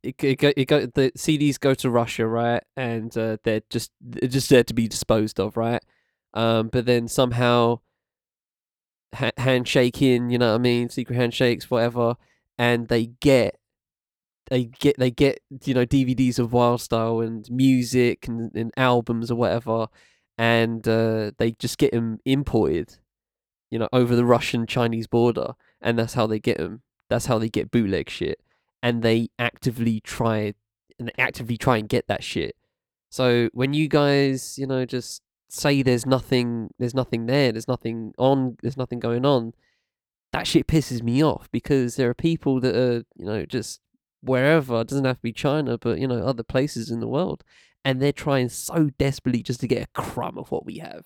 [0.02, 2.64] it, it, go, it go the CDs go to Russia, right?
[2.76, 5.84] And uh, they're just they're just there to be disposed of, right?
[6.34, 7.82] Um, but then somehow
[9.14, 12.16] ha- handshaking, you know what I mean, secret handshakes, whatever,
[12.58, 13.60] and they get
[14.50, 19.32] they get they get you know DVDs of Wild Style and music and, and albums
[19.32, 19.88] or whatever,
[20.38, 22.98] and uh, they just get them imported,
[23.70, 26.82] you know, over the Russian Chinese border, and that's how they get them.
[27.10, 28.40] That's how they get bootleg shit,
[28.82, 30.54] and they actively try
[30.98, 32.56] and actively try and get that shit.
[33.10, 38.14] So when you guys, you know, just say there's nothing, there's nothing there, there's nothing
[38.18, 39.54] on, there's nothing going on,
[40.32, 43.82] that shit pisses me off because there are people that are, you know, just
[44.22, 44.82] wherever.
[44.82, 47.44] It doesn't have to be China, but you know, other places in the world,
[47.84, 51.06] and they're trying so desperately just to get a crumb of what we have.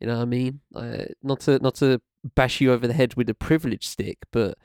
[0.00, 0.60] You know what I mean?
[0.74, 2.00] Uh, not to not to
[2.34, 4.58] bash you over the head with a privilege stick, but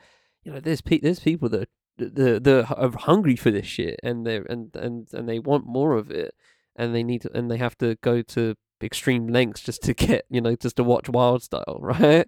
[0.44, 4.26] you know, there's pe- there's people that that, that are hungry for this shit, and
[4.26, 6.34] they and and and they want more of it,
[6.76, 8.54] and they need to, and they have to go to
[8.84, 12.26] extreme lengths just to get you know just to watch Wild Style, right?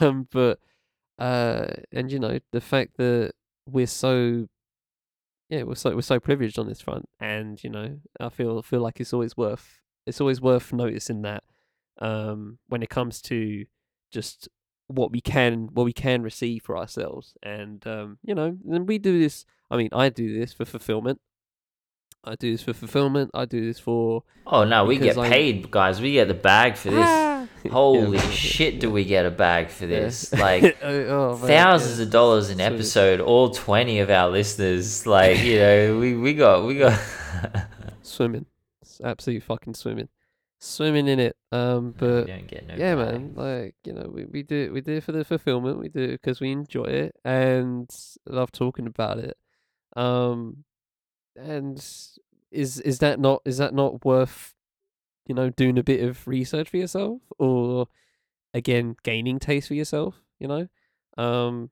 [0.00, 0.58] um, but
[1.18, 3.32] uh, and you know the fact that
[3.66, 4.48] we're so
[5.48, 8.80] yeah we're so we're so privileged on this front, and you know I feel feel
[8.80, 11.44] like it's always worth it's always worth noticing that
[12.00, 13.64] um when it comes to
[14.10, 14.48] just
[14.88, 18.98] what we can what we can receive for ourselves and um you know and we
[18.98, 21.20] do this i mean i do this for fulfillment
[22.24, 23.30] I do this for fulfillment.
[23.34, 24.22] I do this for.
[24.46, 26.00] Oh no, we get paid, guys.
[26.00, 27.04] We get the bag for this.
[27.04, 27.48] Ah.
[27.70, 30.32] Holy yeah, shit, do we get a bag for this?
[30.32, 30.38] Yeah.
[30.42, 33.20] Like oh, thousands of dollars an episode.
[33.20, 37.00] All twenty of our listeners, like you know, we we got we got
[38.02, 38.46] swimming.
[38.80, 40.08] It's absolutely fucking swimming,
[40.58, 41.36] swimming in it.
[41.52, 45.12] Um, but no yeah, man, like you know, we we do we do it for
[45.12, 45.78] the fulfillment.
[45.78, 47.88] We do it because we enjoy it and
[48.26, 49.36] love talking about it.
[49.94, 50.64] Um,
[51.36, 51.76] and
[52.50, 54.54] is is that not is that not worth
[55.26, 57.20] you know doing a bit of research for yourself?
[57.38, 57.86] Or
[58.54, 60.68] again gaining taste for yourself you know?
[61.16, 61.70] Um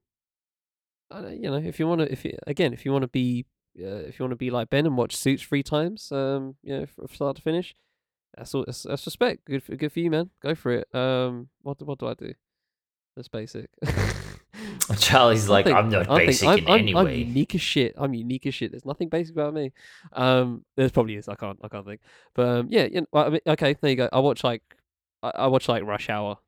[1.31, 3.47] you know if you want to if you, again if you want to be
[3.81, 6.79] uh, if you want to be like Ben and watch Suits three times um you
[6.79, 7.75] know from start to finish
[8.37, 9.45] that's all that's, that's respect.
[9.45, 10.31] Good for, good for you man.
[10.41, 10.95] Go for it.
[10.95, 12.33] Um what what do I do?
[13.17, 13.69] That's basic
[14.99, 17.19] Charlie's like, think, I'm not basic I'm, in I'm, any I'm way.
[17.19, 17.95] unique as shit.
[17.97, 18.71] I'm unique as shit.
[18.71, 19.73] There's nothing basic about me.
[20.13, 21.29] Um, there's probably is.
[21.29, 21.59] I can't.
[21.63, 22.01] I can't think.
[22.35, 22.85] But um, yeah.
[22.85, 23.77] You know, I mean, okay.
[23.81, 24.09] There you go.
[24.13, 24.63] I watch like,
[25.23, 26.39] I, I watch like Rush Hour,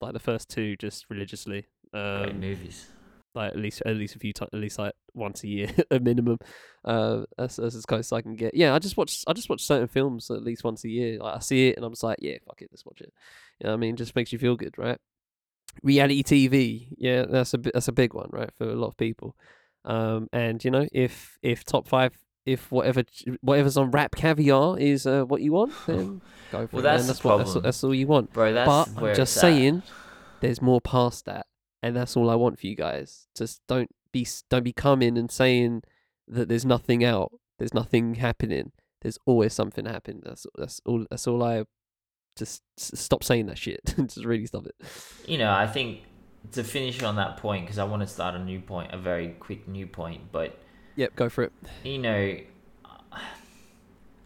[0.00, 1.66] like the first two, just religiously.
[1.92, 2.86] Um, Great movies.
[3.34, 6.00] Like at least at least a few times, at least like once a year, a
[6.00, 6.38] minimum.
[6.84, 8.54] Uh, that's, that's as close as I can get.
[8.54, 9.22] Yeah, I just watch.
[9.26, 11.18] I just watch certain films at least once a year.
[11.20, 13.12] Like I see it and I'm just like, yeah, fuck it, let's watch it.
[13.60, 13.96] You know what I mean?
[13.96, 14.98] Just makes you feel good, right?
[15.82, 19.36] Reality TV, yeah, that's a that's a big one, right, for a lot of people.
[19.84, 23.04] Um, and you know, if if top five, if whatever
[23.40, 26.20] whatever's on RapCaviar is uh, what you want, then
[26.52, 26.82] go for well, it.
[26.82, 28.52] That's, that's what that's, that's, all you want, bro.
[28.52, 29.82] That's but I'm just saying,
[30.40, 31.46] there's more past that,
[31.82, 33.28] and that's all I want for you guys.
[33.36, 35.82] Just don't be don't be coming and saying
[36.26, 38.72] that there's nothing out, there's nothing happening.
[39.00, 40.22] There's always something happening.
[40.24, 41.06] That's that's all.
[41.08, 41.64] That's all I
[42.38, 43.80] just stop saying that shit.
[43.96, 44.74] just really stop it.
[45.26, 46.02] You know, I think
[46.52, 49.28] to finish on that point because I want to start a new point, a very
[49.40, 50.58] quick new point, but
[50.96, 51.52] yep, go for it.
[51.84, 52.38] You know,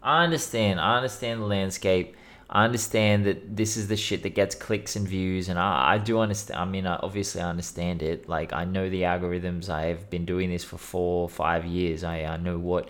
[0.01, 0.79] I understand.
[0.79, 2.15] I understand the landscape.
[2.49, 5.97] I understand that this is the shit that gets clicks and views, and I, I
[5.97, 6.59] do understand.
[6.59, 8.29] I mean, I, obviously, I understand it.
[8.29, 9.69] Like, I know the algorithms.
[9.69, 12.03] I have been doing this for four, or five years.
[12.03, 12.89] I, I know what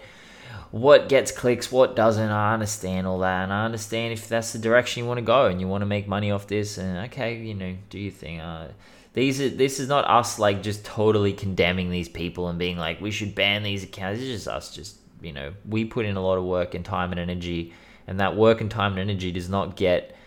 [0.74, 2.32] what gets clicks, what doesn't.
[2.32, 5.46] I understand all that, and I understand if that's the direction you want to go
[5.46, 6.80] and you want to make money off this.
[6.80, 8.40] And okay, you know, do your thing.
[8.40, 8.72] Uh,
[9.14, 13.00] these are, this is not us like just totally condemning these people and being like
[13.00, 14.20] we should ban these accounts.
[14.20, 17.12] It's just us, just you know, we put in a lot of work and time
[17.12, 17.72] and energy,
[18.08, 20.18] and that work and time and energy does not get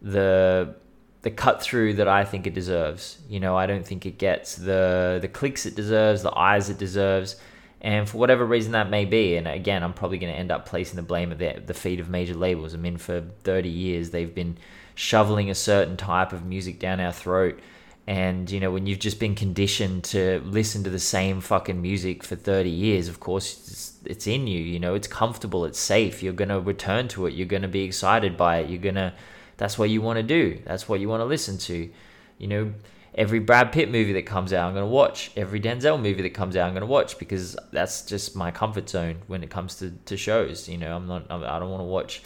[0.00, 0.76] the
[1.22, 3.18] the cut through that I think it deserves.
[3.28, 6.78] You know, I don't think it gets the the clicks it deserves, the eyes it
[6.78, 7.34] deserves.
[7.80, 10.66] And for whatever reason that may be, and again, I'm probably going to end up
[10.66, 12.74] placing the blame at the, the feet of major labels.
[12.74, 14.56] I mean, for 30 years, they've been
[14.94, 17.60] shoveling a certain type of music down our throat.
[18.06, 22.22] And, you know, when you've just been conditioned to listen to the same fucking music
[22.22, 24.60] for 30 years, of course, it's, it's in you.
[24.60, 26.22] You know, it's comfortable, it's safe.
[26.22, 27.34] You're going to return to it.
[27.34, 28.70] You're going to be excited by it.
[28.70, 29.12] You're going to,
[29.56, 30.60] that's what you want to do.
[30.64, 31.90] That's what you want to listen to.
[32.38, 32.72] You know,
[33.16, 35.30] every Brad Pitt movie that comes out, I'm going to watch.
[35.36, 38.88] Every Denzel movie that comes out, I'm going to watch because that's just my comfort
[38.88, 40.68] zone when it comes to, to shows.
[40.68, 42.22] You know, I'm not, I don't want to watch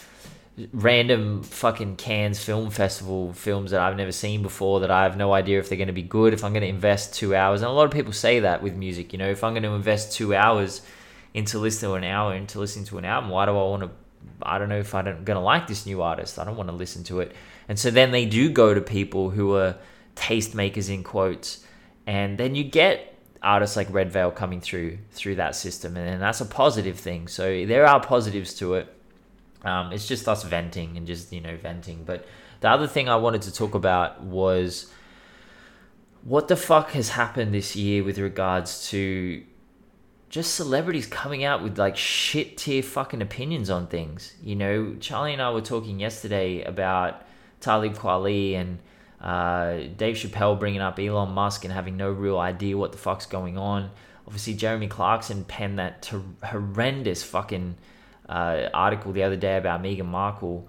[0.72, 5.32] random fucking Cannes Film Festival films that I've never seen before that I have no
[5.32, 6.34] idea if they're going to be good.
[6.34, 8.74] If I'm going to invest two hours, and a lot of people say that with
[8.74, 10.82] music, you know, if I'm going to invest two hours
[11.32, 13.90] into listening to an hour into listening to an album, why do I want to?
[14.42, 16.38] I don't know if I'm going to like this new artist.
[16.38, 17.34] I don't want to listen to it.
[17.68, 19.76] And so then they do go to people who are
[20.16, 21.64] tastemakers in quotes,
[22.06, 26.46] and then you get artists like Redveil coming through through that system, and that's a
[26.46, 27.28] positive thing.
[27.28, 28.94] So there are positives to it
[29.64, 32.04] um, it's just us venting and just you know venting.
[32.04, 32.26] But
[32.60, 34.90] the other thing I wanted to talk about was
[36.22, 39.42] what the fuck has happened this year with regards to
[40.28, 44.34] just celebrities coming out with like shit tier fucking opinions on things.
[44.42, 47.22] You know, Charlie and I were talking yesterday about
[47.60, 48.78] Talib Kweli and
[49.20, 53.26] uh, Dave Chappelle bringing up Elon Musk and having no real idea what the fuck's
[53.26, 53.90] going on.
[54.26, 57.76] Obviously, Jeremy Clarkson penned that ter- horrendous fucking
[58.28, 60.66] uh, article the other day about Meghan Markle,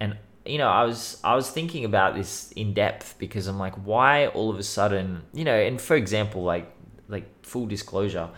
[0.00, 3.74] and you know, I was I was thinking about this in depth because I'm like,
[3.74, 6.74] why all of a sudden, you know, and for example, like
[7.08, 8.30] like full disclosure,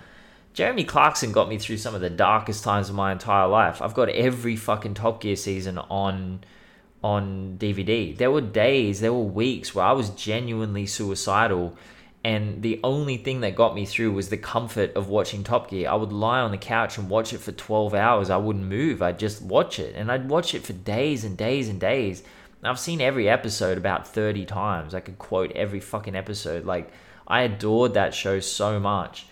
[0.53, 3.81] Jeremy Clarkson got me through some of the darkest times of my entire life.
[3.81, 6.45] I've got every fucking Top Gear season on
[7.05, 8.17] on DVD.
[8.17, 11.77] There were days, there were weeks where I was genuinely suicidal
[12.25, 15.91] and the only thing that got me through was the comfort of watching Top Gear.
[15.91, 18.31] I would lie on the couch and watch it for 12 hours.
[18.31, 19.03] I wouldn't move.
[19.03, 19.95] I'd just watch it.
[19.95, 22.23] And I'd watch it for days and days and days.
[22.63, 24.95] I've seen every episode about 30 times.
[24.95, 26.65] I could quote every fucking episode.
[26.65, 26.91] Like,
[27.29, 29.27] I adored that show so much.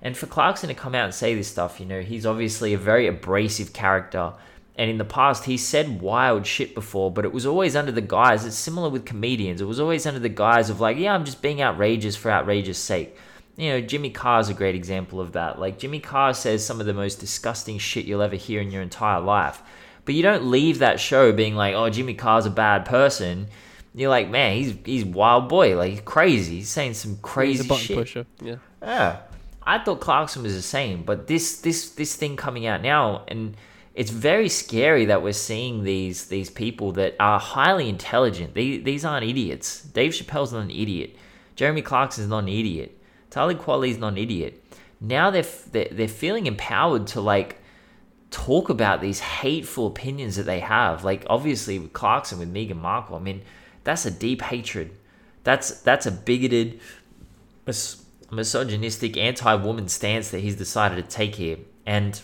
[0.00, 2.78] And for Clarkson to come out and say this stuff, you know, he's obviously a
[2.78, 4.32] very abrasive character
[4.76, 8.00] and in the past, he said wild shit before, but it was always under the
[8.00, 8.46] guise.
[8.46, 9.60] It's similar with comedians.
[9.60, 12.78] It was always under the guise of like, yeah, I'm just being outrageous for outrageous
[12.78, 13.16] sake.
[13.56, 15.58] You know, Jimmy Carr's a great example of that.
[15.58, 18.80] Like Jimmy Carr says some of the most disgusting shit you'll ever hear in your
[18.80, 19.62] entire life.
[20.06, 23.48] But you don't leave that show being like, oh, Jimmy Carr's a bad person.
[23.94, 26.56] You're like, man, he's he's wild boy, like he's crazy.
[26.56, 27.96] He's saying some crazy he's a shit.
[27.96, 28.26] pusher.
[28.40, 28.56] Yeah.
[28.80, 29.20] Yeah.
[29.62, 33.56] I thought Clarkson was the same, but this this this thing coming out now and
[34.00, 38.54] it's very scary that we're seeing these these people that are highly intelligent.
[38.54, 39.82] These, these aren't idiots.
[39.82, 41.16] Dave Chappelle's not an idiot.
[41.54, 42.98] Jeremy Clarkson's not an idiot.
[43.28, 44.64] Talib Kweli's not an idiot.
[45.02, 47.58] Now they're, they're they're feeling empowered to like
[48.30, 51.04] talk about these hateful opinions that they have.
[51.04, 53.16] Like obviously with Clarkson with Meghan Markle.
[53.16, 53.42] I mean,
[53.84, 54.92] that's a deep hatred.
[55.44, 56.80] That's that's a bigoted,
[57.66, 61.58] mis- misogynistic, anti-woman stance that he's decided to take here.
[61.84, 62.18] And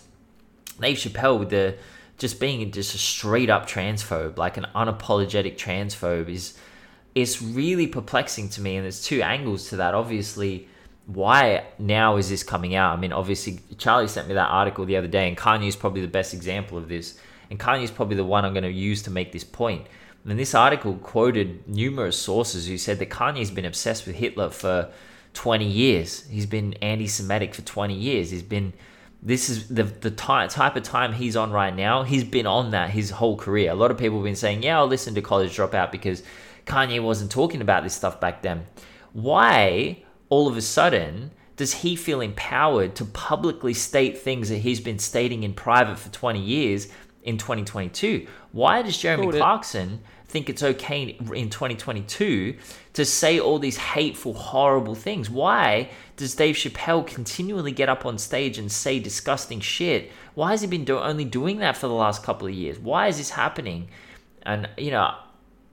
[0.80, 1.76] Dave Chappelle with the
[2.18, 6.58] just being just a straight up transphobe, like an unapologetic transphobe, is
[7.14, 8.76] is really perplexing to me.
[8.76, 9.94] And there's two angles to that.
[9.94, 10.68] Obviously,
[11.06, 12.96] why now is this coming out?
[12.96, 16.02] I mean, obviously, Charlie sent me that article the other day, and Kanye is probably
[16.02, 17.18] the best example of this.
[17.48, 19.86] And Kanye is probably the one I'm going to use to make this point.
[20.24, 24.90] And this article quoted numerous sources who said that Kanye's been obsessed with Hitler for
[25.34, 26.26] 20 years.
[26.28, 28.30] He's been anti Semitic for 20 years.
[28.30, 28.72] He's been
[29.26, 32.04] this is the the type type of time he's on right now.
[32.04, 33.72] He's been on that his whole career.
[33.72, 36.22] A lot of people have been saying, "Yeah, I'll listen to College Dropout because
[36.64, 38.66] Kanye wasn't talking about this stuff back then."
[39.12, 44.80] Why all of a sudden does he feel empowered to publicly state things that he's
[44.80, 46.86] been stating in private for 20 years
[47.24, 48.28] in 2022?
[48.52, 52.56] Why does Jeremy Clarkson think it's okay in 2022
[52.92, 55.28] to say all these hateful, horrible things?
[55.28, 60.10] Why does Dave Chappelle continually get up on stage and say disgusting shit?
[60.34, 62.78] Why has he been do- only doing that for the last couple of years?
[62.78, 63.88] Why is this happening?
[64.42, 65.14] And, you know,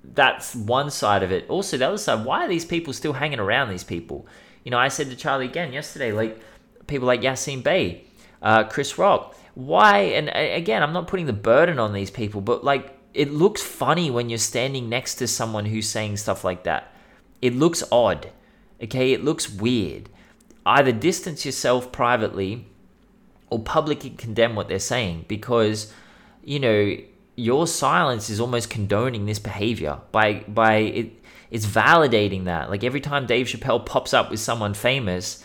[0.03, 1.49] that's one side of it.
[1.49, 4.27] Also, the other side, why are these people still hanging around these people?
[4.63, 6.39] You know, I said to Charlie again yesterday, like
[6.87, 8.03] people like Yasiin Bey,
[8.41, 9.35] uh, Chris Rock.
[9.55, 9.99] Why?
[9.99, 14.09] And again, I'm not putting the burden on these people, but like it looks funny
[14.09, 16.93] when you're standing next to someone who's saying stuff like that.
[17.41, 18.31] It looks odd.
[18.81, 20.09] Okay, it looks weird.
[20.65, 22.67] Either distance yourself privately
[23.49, 25.93] or publicly condemn what they're saying because
[26.43, 26.95] you know
[27.35, 31.11] your silence is almost condoning this behavior by by it
[31.51, 35.43] it's validating that like every time Dave Chappelle pops up with someone famous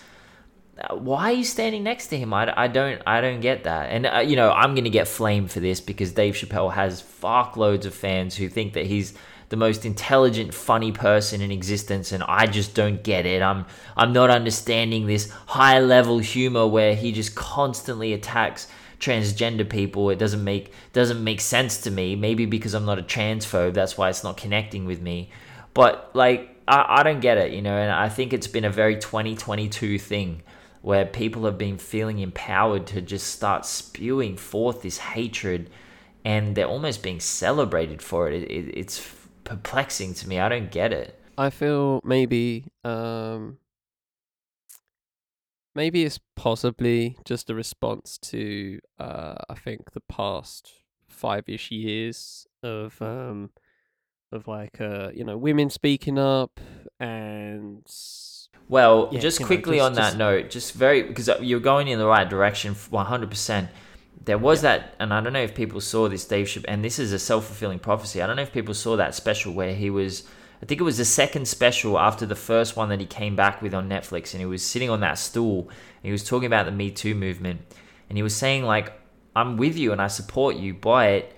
[0.93, 2.33] why are you standing next to him?
[2.33, 3.91] I, I don't I don't get that.
[3.91, 7.57] And uh, you know I'm gonna get flamed for this because Dave Chappelle has fuck
[7.57, 9.15] loads of fans who think that he's
[9.49, 13.43] the most intelligent, funny person in existence, and I just don't get it.
[13.43, 18.69] I'm I'm not understanding this high level humor where he just constantly attacks
[19.01, 20.11] transgender people.
[20.11, 22.17] It doesn't make doesn't make sense to me.
[22.17, 25.31] Maybe because I'm not a transphobe, that's why it's not connecting with me.
[25.75, 28.71] But like I, I don't get it, you know, and I think it's been a
[28.71, 30.43] very 2022 thing
[30.83, 35.71] where people have been feeling empowered to just start spewing forth this hatred
[36.25, 38.43] and they're almost being celebrated for it.
[38.43, 38.99] it, it it's
[39.49, 40.39] perplexing to me.
[40.39, 41.19] I don't get it.
[41.37, 43.59] I feel maybe um
[45.75, 50.73] maybe it's possibly just a response to uh I think the past
[51.09, 53.51] five ish years of um
[54.33, 56.61] of like uh you know women speaking up
[57.01, 57.87] and
[58.69, 61.61] well Yeah, just you know, quickly just- on that just- note just very because you're
[61.61, 63.69] going in the right direction 100%
[64.29, 66.99] there was that and i don't know if people saw this dave Chappelle, and this
[66.99, 70.25] is a self-fulfilling prophecy i don't know if people saw that special where he was
[70.63, 73.61] i think it was the second special after the first one that he came back
[73.61, 76.67] with on netflix and he was sitting on that stool and he was talking about
[76.67, 77.61] the me too movement
[78.09, 78.93] and he was saying like
[79.35, 81.33] i'm with you and i support you but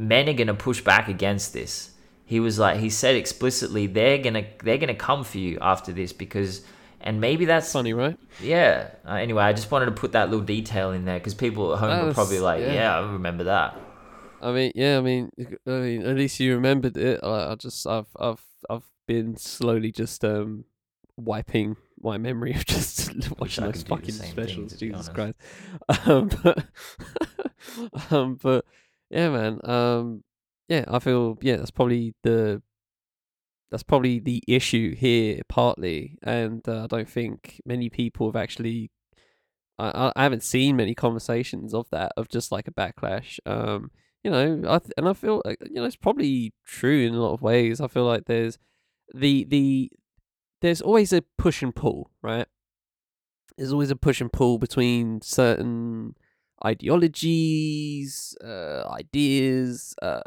[0.00, 1.90] men are gonna push back against this.
[2.24, 6.12] He was like, he said explicitly, they're gonna they're gonna come for you after this
[6.12, 6.62] because,
[7.00, 8.18] and maybe that's funny, right?
[8.40, 8.90] yeah.
[9.06, 11.78] Uh, anyway, I just wanted to put that little detail in there because people at
[11.80, 12.72] home were That's- probably like, yeah.
[12.74, 12.98] yeah.
[12.98, 13.76] I remember that.
[14.42, 15.30] I mean, yeah, I mean,
[15.66, 17.20] I mean, at least you remembered it.
[17.22, 20.64] I, I just, I've, I've, I've been slowly just um
[21.16, 24.72] wiping my memory of just watching those fucking same thing, specials.
[24.74, 25.08] Jesus.
[25.10, 25.34] Christ.
[26.06, 26.64] Um, but,
[28.10, 28.64] um, but
[29.10, 29.60] yeah, man.
[29.64, 30.24] Um,
[30.68, 32.62] yeah, I feel yeah, that's probably the
[33.70, 38.90] that's probably the issue here partly, and uh, I don't think many people have actually.
[39.78, 43.38] I, I- haven't seen many conversations of that of just like a backlash.
[43.46, 43.90] Um,
[44.22, 47.20] you know, I th- and I feel like you know it's probably true in a
[47.22, 47.80] lot of ways.
[47.80, 48.58] I feel like there's
[49.14, 49.90] the the
[50.62, 52.46] there's always a push and pull, right?
[53.56, 56.14] There's always a push and pull between certain
[56.64, 60.20] ideologies, uh, ideas, uh,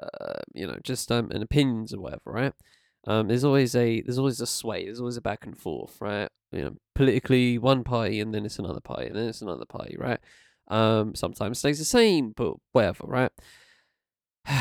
[0.54, 2.54] you know, just um, and opinions or whatever, right?
[3.06, 4.86] Um, there's always a there's always a sway.
[4.86, 6.30] There's always a back and forth, right?
[6.52, 9.96] You know, politically one party and then it's another party and then it's another party,
[9.98, 10.20] right?
[10.70, 13.32] Um, sometimes stays the same, but whatever, right?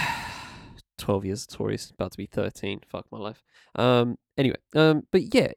[0.98, 2.80] Twelve years of Tories, about to be thirteen.
[2.88, 3.42] Fuck my life.
[3.74, 5.52] Um, anyway, um, but yeah,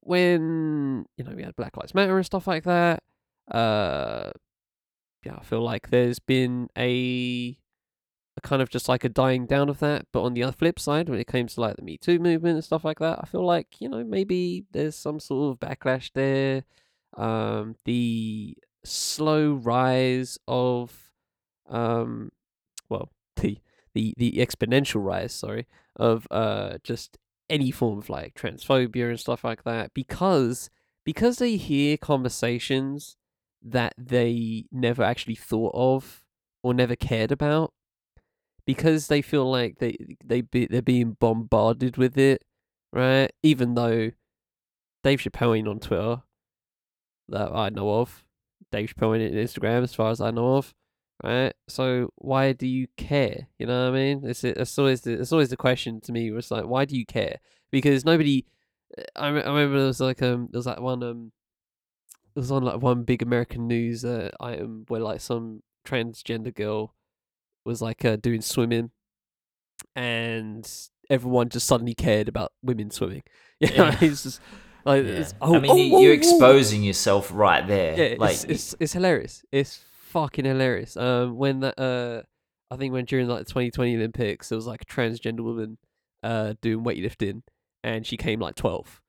[0.00, 3.02] when you know we had Black Lives Matter and stuff like that,
[3.50, 4.30] uh,
[5.24, 7.56] yeah, I feel like there's been a, a
[8.42, 10.06] kind of just like a dying down of that.
[10.12, 12.56] But on the other flip side, when it comes to like the Me Too movement
[12.56, 16.10] and stuff like that, I feel like you know maybe there's some sort of backlash
[16.14, 16.64] there.
[17.16, 21.12] Um, the slow rise of,
[21.68, 22.30] um,
[22.88, 23.58] well, the
[23.94, 25.66] the the exponential rise, sorry,
[25.96, 27.18] of uh just
[27.48, 30.70] any form of like transphobia and stuff like that because
[31.04, 33.16] because they hear conversations
[33.60, 36.24] that they never actually thought of
[36.62, 37.72] or never cared about
[38.74, 42.44] because they feel like they they be, they're being bombarded with it
[42.92, 43.30] right?
[43.42, 44.10] Even though
[45.02, 46.22] Dave Chappelle on Twitter
[47.28, 48.24] that I know of.
[48.72, 50.74] Dave Chappelle on Instagram as far as I know of
[51.24, 51.52] right?
[51.68, 53.48] So why do you care?
[53.58, 54.22] You know what I mean?
[54.24, 57.04] It's it's always the, it's always the question to me was like why do you
[57.04, 57.38] care?
[57.72, 58.46] Because nobody
[59.16, 61.32] I, I remember there was like um there was like one um
[62.36, 66.94] it was on like one big American news uh, item where like some transgender girl
[67.70, 68.90] was like uh, doing swimming,
[69.96, 70.70] and
[71.08, 73.22] everyone just suddenly cared about women swimming.
[73.60, 73.96] Yeah, Yeah.
[74.00, 74.40] it's just
[74.86, 75.10] like Yeah.
[75.20, 76.14] it's, oh, I mean, oh, you- oh, you're oh.
[76.14, 77.94] exposing yourself right there.
[78.12, 79.42] Yeah, like it's, it's it's hilarious.
[79.52, 80.96] It's fucking hilarious.
[80.96, 82.22] Um, when that uh,
[82.70, 85.76] I think when during like the 2020 Olympics, there was like a transgender woman
[86.22, 87.42] uh doing weightlifting,
[87.84, 89.00] and she came like 12.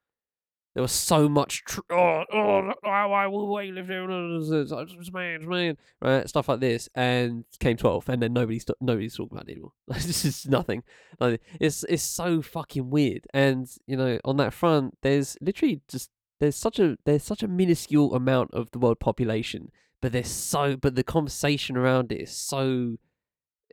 [0.74, 6.61] There was so much tr- oh oh why weightlifting it's man man right stuff like
[6.61, 9.74] this and came 12 and then nobody's nobody's talking about it anymore.
[9.88, 10.84] This is nothing.
[11.19, 13.26] Like it's it's so fucking weird.
[13.34, 16.09] And you know on that front there's literally just
[16.39, 20.76] there's such a there's such a minuscule amount of the world population but there's so
[20.76, 22.97] but the conversation around it is so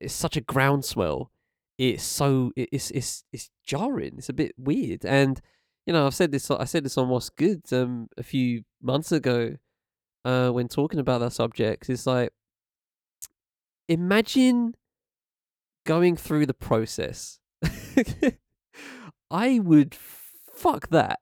[0.01, 1.31] it's such a groundswell.
[1.77, 4.15] It's so it's it's it's jarring.
[4.19, 5.05] It's a bit weird.
[5.05, 5.41] And
[5.89, 9.11] you know i've said this i said this on what's good um a few months
[9.11, 9.57] ago
[10.25, 12.31] uh when talking about that subject it's like
[13.89, 14.75] imagine
[15.89, 17.41] going through the process.
[19.31, 21.21] I would fuck that.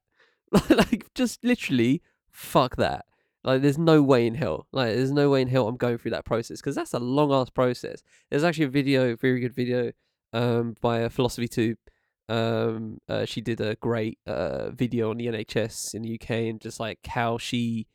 [0.70, 3.04] Like just literally fuck that.
[3.44, 4.66] Like there's no way in hell.
[4.72, 7.32] Like there's no way in hell i'm going through that process because that's a long
[7.32, 8.02] ass process.
[8.30, 9.92] There's actually a video very good video
[10.32, 11.78] um by a philosophy tube
[12.28, 16.60] um uh, she did a great uh video on the nhs in the uk and
[16.60, 17.86] just like how she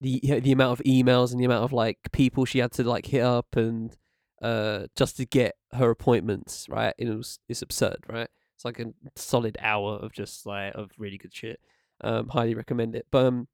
[0.00, 3.06] the the amount of emails and the amount of like people she had to like
[3.06, 3.96] hit up and
[4.42, 8.92] uh just to get her appointments right it was it's absurd right It's like a
[9.16, 11.60] solid hour of just like of really good shit.
[12.00, 13.06] Um, highly recommend it.
[13.10, 13.48] But um,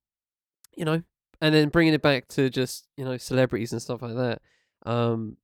[0.76, 1.02] you know,
[1.40, 4.42] and then bringing it back to just you know celebrities and stuff like that.
[4.84, 5.36] Um,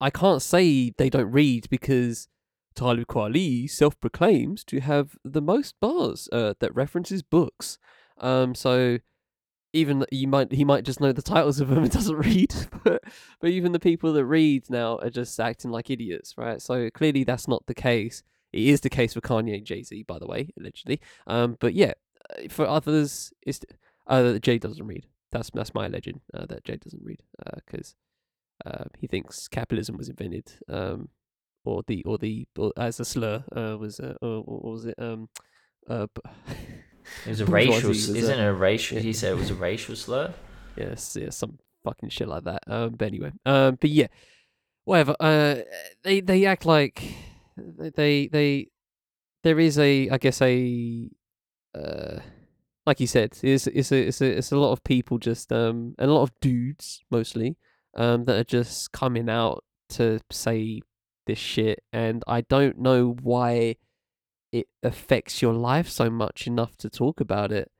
[0.00, 2.28] I can't say they don't read because
[2.74, 7.78] Talib Kweli self-proclaims to have the most bars uh, that references books.
[8.18, 8.98] Um, so
[9.72, 12.54] even you might he might just know the titles of them and doesn't read,
[12.84, 13.02] but
[13.40, 16.62] but even the people that read now are just acting like idiots, right?
[16.62, 18.22] So clearly that's not the case.
[18.52, 21.00] It is the case for Kanye and Jay Z, by the way, allegedly.
[21.26, 21.94] Um, but yeah,
[22.30, 23.60] uh, for others, it's
[24.06, 25.06] uh, Jay doesn't read.
[25.32, 27.20] That's that's my legend uh, that Jay doesn't read
[27.56, 27.96] because
[28.64, 31.08] uh, uh, he thinks capitalism was invented, um,
[31.64, 34.94] or the or the or as a slur uh, was uh, or, or was it
[34.98, 35.28] um
[35.88, 36.06] uh.
[37.26, 38.98] It was a racial, isn't it a racial?
[38.98, 40.32] He said it was a racial slur.
[40.76, 42.62] Yes, yeah, some fucking shit like that.
[42.66, 44.06] Um, but anyway, um, but yeah,
[44.84, 45.14] whatever.
[45.20, 45.56] Uh,
[46.02, 47.02] they they act like
[47.56, 48.68] they they
[49.42, 51.08] there is a I guess a
[51.74, 52.20] uh
[52.86, 55.94] like you said, it's it's a it's a it's a lot of people just um
[55.98, 57.56] and a lot of dudes mostly
[57.96, 60.80] um that are just coming out to say
[61.26, 63.76] this shit, and I don't know why
[64.52, 67.70] it affects your life so much enough to talk about it.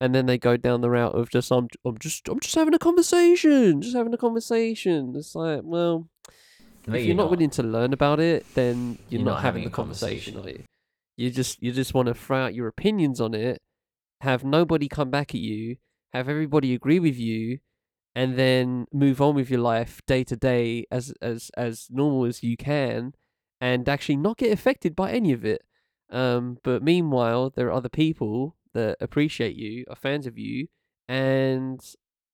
[0.00, 2.74] And then they go down the route of just I'm I'm just I'm just having
[2.74, 5.14] a conversation, just having a conversation.
[5.16, 6.08] It's like, well,
[6.86, 9.34] no, if you're, you're not, not, willing to learn about it, then you're, you're not,
[9.34, 10.64] not, having, having the conversation, conversation, are you?
[11.16, 13.62] You just you just want to throw out your opinions on it,
[14.20, 15.76] have nobody come back at you,
[16.12, 17.60] have everybody agree with you,
[18.14, 22.42] and then move on with your life day to day as as as normal as
[22.42, 23.14] you can,
[23.60, 25.62] and actually not get affected by any of it.
[26.10, 30.68] Um, but meanwhile, there are other people that appreciate you, are fans of you,
[31.08, 31.80] and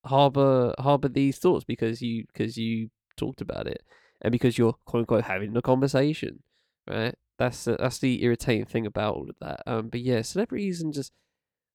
[0.07, 3.83] harbor harbor these thoughts because you because you talked about it
[4.23, 6.43] and because you're quote unquote having a conversation,
[6.89, 7.15] right?
[7.39, 9.63] That's the, that's the irritating thing about all of that.
[9.67, 11.13] Um, but yeah, celebrities and just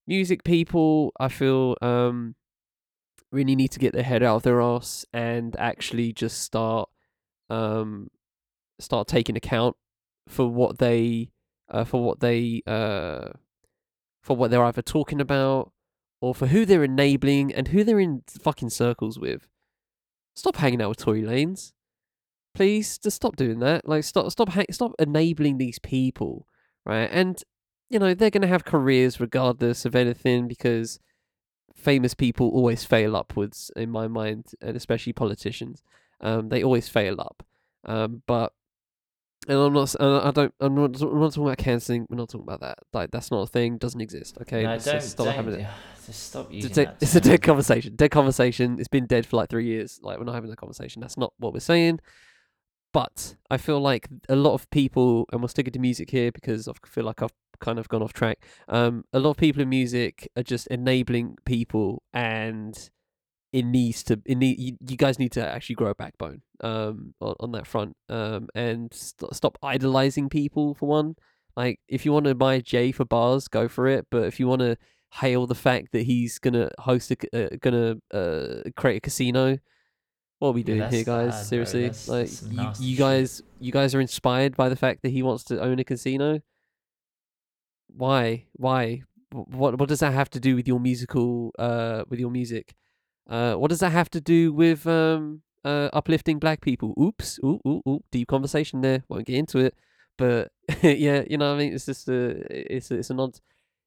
[0.05, 2.35] music people, I feel um
[3.35, 6.89] really need to get their head out of their ass and actually just start
[7.49, 8.09] um
[8.79, 9.75] start taking account
[10.27, 11.29] for what they
[11.69, 13.29] uh, for what they uh
[14.21, 15.71] for what they're either talking about
[16.21, 19.47] or for who they're enabling and who they're in fucking circles with.
[20.35, 21.71] Stop hanging out with Tory Lanez.
[22.55, 23.87] please just stop doing that.
[23.87, 26.47] Like stop stop ha- stop enabling these people,
[26.85, 27.09] right?
[27.11, 27.41] And
[27.89, 30.99] you know they're gonna have careers regardless of anything because
[31.75, 35.83] famous people always fail upwards in my mind, and especially politicians.
[36.21, 37.43] Um, they always fail up.
[37.83, 38.53] Um, but
[39.47, 39.95] and I'm not.
[40.01, 40.53] I don't.
[40.59, 40.99] I'm not.
[41.01, 42.07] I'm not talking about cancelling.
[42.09, 42.79] We're not talking about that.
[42.93, 43.77] Like that's not a thing.
[43.77, 44.37] Doesn't exist.
[44.41, 44.63] Okay.
[44.63, 45.67] No, don't, stop don't, having it.
[46.05, 47.95] Just stop using it's, a, it's a dead conversation.
[47.95, 48.77] Dead conversation.
[48.79, 49.99] It's been dead for like three years.
[50.01, 50.99] Like we're not having that conversation.
[50.99, 51.99] That's not what we're saying.
[52.95, 56.31] But I feel like a lot of people, and we'll stick it to music here
[56.31, 58.45] because I feel like I've kind of gone off track.
[58.69, 62.89] Um, a lot of people in music are just enabling people, and
[63.51, 64.21] it needs to.
[64.25, 67.67] It need, you, you guys need to actually grow a backbone um, on, on that
[67.67, 71.15] front, um, and st- stop idolizing people for one.
[71.57, 74.07] Like, if you want to buy Jay for bars, go for it.
[74.09, 74.77] But if you want to
[75.15, 79.57] hail the fact that he's gonna host a, uh, gonna uh, create a casino
[80.45, 81.33] what are we doing yeah, here, guys?
[81.33, 85.01] Sad, Seriously, that's, like that's you, you guys, you guys are inspired by the fact
[85.01, 86.41] that he wants to own a casino.
[87.87, 88.45] Why?
[88.53, 89.01] Why?
[89.31, 89.79] What?
[89.79, 91.51] What does that have to do with your musical?
[91.57, 92.75] Uh, with your music?
[93.27, 96.93] Uh, what does that have to do with um uh uplifting black people?
[97.01, 97.39] Oops.
[97.43, 98.03] Ooh, ooh, ooh.
[98.11, 99.03] Deep conversation there.
[99.09, 99.73] Won't get into it.
[100.15, 100.51] But
[100.83, 103.39] yeah, you know, what I mean, it's just a, it's a, it's an odd,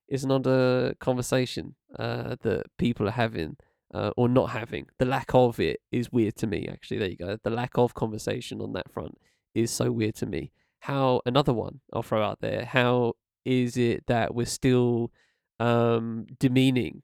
[0.08, 3.56] it's an odd uh, conversation uh that people are having
[3.92, 4.86] uh, or not having.
[4.98, 6.98] The lack of it is weird to me, actually.
[6.98, 7.38] There you go.
[7.42, 9.18] The lack of conversation on that front
[9.54, 10.52] is so weird to me.
[10.80, 13.14] How, another one I'll throw out there, how
[13.44, 15.10] is it that we're still
[15.58, 17.02] um, demeaning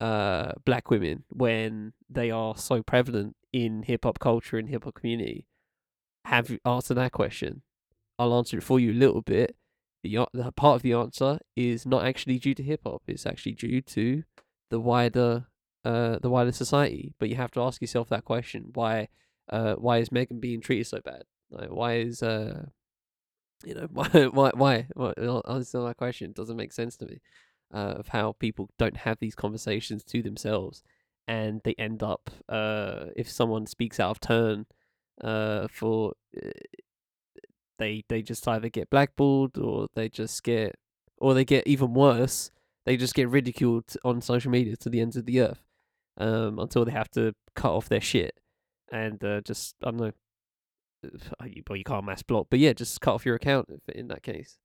[0.00, 4.94] uh, black women when they are so prevalent in hip hop culture and hip hop
[4.94, 5.46] community?
[6.24, 7.62] Have you answered that question?
[8.18, 9.56] I'll answer it for you a little bit.
[10.02, 13.02] The, the part of the answer is not actually due to hip hop.
[13.06, 14.22] It's actually due to
[14.70, 15.46] the wider
[15.84, 17.14] uh, the wider society.
[17.18, 19.08] But you have to ask yourself that question: Why,
[19.48, 21.24] uh, why is Megan being treated so bad?
[21.50, 22.66] Like, why is uh,
[23.64, 24.86] you know, why, why, why?
[24.94, 26.30] Well, answer that question.
[26.30, 27.20] It doesn't make sense to me.
[27.72, 30.82] Uh, of how people don't have these conversations to themselves,
[31.28, 34.66] and they end up, uh, if someone speaks out of turn,
[35.22, 36.50] uh, for uh,
[37.78, 40.80] they they just either get blackballed or they just get,
[41.18, 42.50] or they get even worse.
[42.86, 45.69] They just get ridiculed on social media to the ends of the earth
[46.20, 48.38] um, until they have to cut off their shit
[48.92, 50.12] and uh, just I don't know.
[51.68, 54.58] Well, you can't mass block, but yeah, just cut off your account in that case,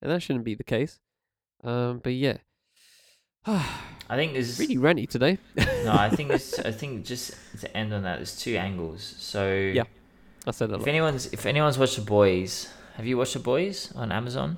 [0.00, 0.98] and that shouldn't be the case.
[1.62, 2.38] Um, but yeah,
[3.46, 5.38] I think there's really ranty today.
[5.56, 5.92] no.
[5.92, 6.58] I think this.
[6.60, 9.02] I think just to end on that, there's two angles.
[9.18, 9.84] So Yeah,
[10.46, 10.76] I said that.
[10.76, 10.88] If lot.
[10.88, 14.56] anyone's if anyone's watched The Boys, have you watched The Boys on Amazon?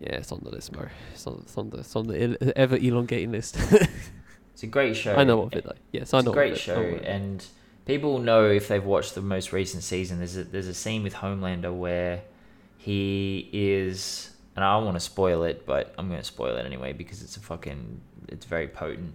[0.00, 0.88] Yeah, it's on the list, bro.
[1.12, 3.58] It's on, it's on the it's on the ever elongating list.
[4.62, 5.16] It's a great show.
[5.16, 5.72] I know of it though.
[5.90, 6.30] Yes, I It's know.
[6.30, 6.60] a great of it.
[6.60, 7.44] show, and
[7.84, 10.18] people know if they've watched the most recent season.
[10.18, 12.22] There's a there's a scene with Homelander where
[12.78, 16.64] he is, and I don't want to spoil it, but I'm going to spoil it
[16.64, 19.14] anyway because it's a fucking it's very potent.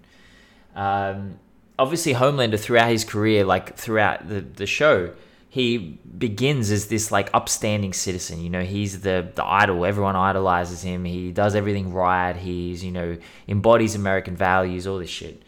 [0.75, 1.39] Um,
[1.79, 5.13] obviously, Homelander throughout his career, like throughout the the show,
[5.49, 8.41] he begins as this like upstanding citizen.
[8.41, 9.85] You know, he's the the idol.
[9.85, 11.05] Everyone idolizes him.
[11.05, 12.35] He does everything right.
[12.35, 13.17] He's you know
[13.47, 14.85] embodies American values.
[14.87, 15.41] All this shit.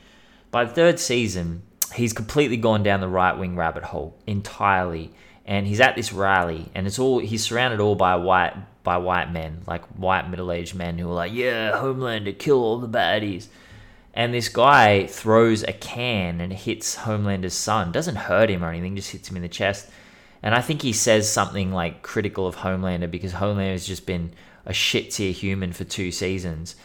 [0.52, 1.64] By the third season,
[1.94, 5.12] he's completely gone down the right wing rabbit hole entirely,
[5.46, 8.54] and he's at this rally, and it's all he's surrounded all by white
[8.84, 12.80] by white men, like white middle aged men who are like, "Yeah, Homelander, kill all
[12.80, 13.48] the baddies."
[14.14, 17.92] And this guy throws a can and hits Homelander's son.
[17.92, 19.90] Doesn't hurt him or anything, just hits him in the chest.
[20.42, 24.32] And I think he says something like critical of Homelander because Homelander has just been
[24.66, 26.76] a shit tier human for two seasons.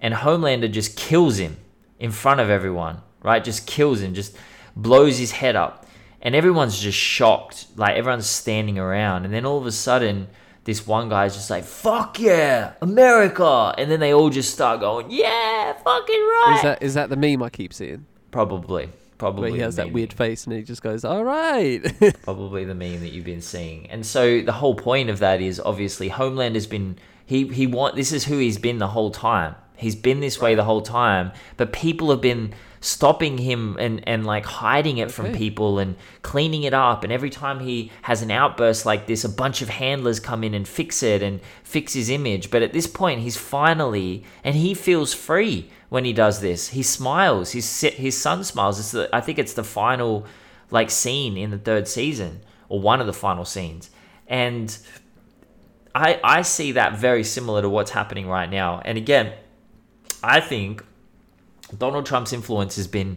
[0.00, 1.56] And Homelander just kills him
[1.98, 3.42] in front of everyone, right?
[3.42, 4.36] Just kills him, just
[4.76, 5.86] blows his head up.
[6.20, 7.66] And everyone's just shocked.
[7.76, 9.24] Like everyone's standing around.
[9.24, 10.28] And then all of a sudden,
[10.68, 13.74] this one guy's just like, fuck yeah, America.
[13.78, 16.52] And then they all just start going, yeah, fucking right.
[16.56, 18.04] Is that is that the meme I keep seeing?
[18.30, 18.90] Probably.
[19.16, 19.50] Probably.
[19.50, 21.80] Where he has that weird face and he just goes, "All right."
[22.22, 23.90] probably the meme that you've been seeing.
[23.90, 27.96] And so the whole point of that is obviously Homeland has been he he want
[27.96, 29.54] this is who he's been the whole time.
[29.74, 34.24] He's been this way the whole time, but people have been stopping him and and
[34.24, 35.38] like hiding it from Okay.
[35.38, 37.02] people and cleaning it up.
[37.04, 40.54] And every time he has an outburst like this a bunch of handlers come in
[40.54, 42.50] and fix it and fix his image.
[42.50, 46.68] But at this point he's finally and he feels free when he does this.
[46.68, 47.52] He smiles.
[47.52, 48.78] His his son smiles.
[48.78, 50.24] It's the, i think it's the final
[50.70, 53.90] like scene in the third season or one of the final scenes.
[54.26, 54.76] And
[55.94, 58.80] i i see that very similar to what's happening right now.
[58.84, 59.32] And again
[60.22, 60.84] i think
[61.76, 63.16] donald trump's influence has been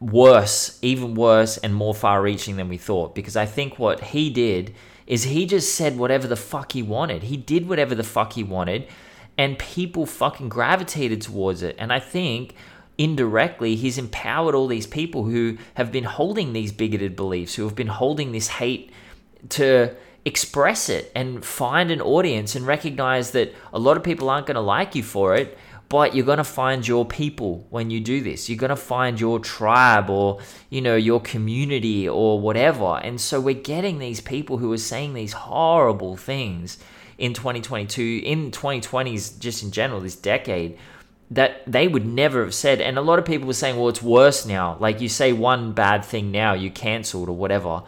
[0.00, 3.14] worse even worse and more far reaching than we thought.
[3.14, 4.74] Because i think what he did
[5.06, 7.22] is he just said whatever the fuck he wanted.
[7.22, 8.88] He did whatever the fuck he wanted
[9.38, 11.76] and people fucking gravitated towards it.
[11.78, 12.54] And i think
[12.98, 17.74] indirectly he's empowered all these people who have been holding these bigoted beliefs who have
[17.74, 18.90] been holding this hate
[19.50, 24.46] to express it and find an audience and recognize that a lot of people aren't
[24.46, 25.58] going to like you for it
[25.88, 29.20] but you're going to find your people when you do this you're going to find
[29.20, 30.40] your tribe or
[30.70, 35.14] you know your community or whatever and so we're getting these people who are saying
[35.14, 36.78] these horrible things
[37.18, 40.78] in 2022 in 2020s just in general this decade
[41.30, 42.80] that they would never have said.
[42.80, 44.76] And a lot of people were saying, well, it's worse now.
[44.78, 47.82] Like you say one bad thing now, you cancelled or whatever.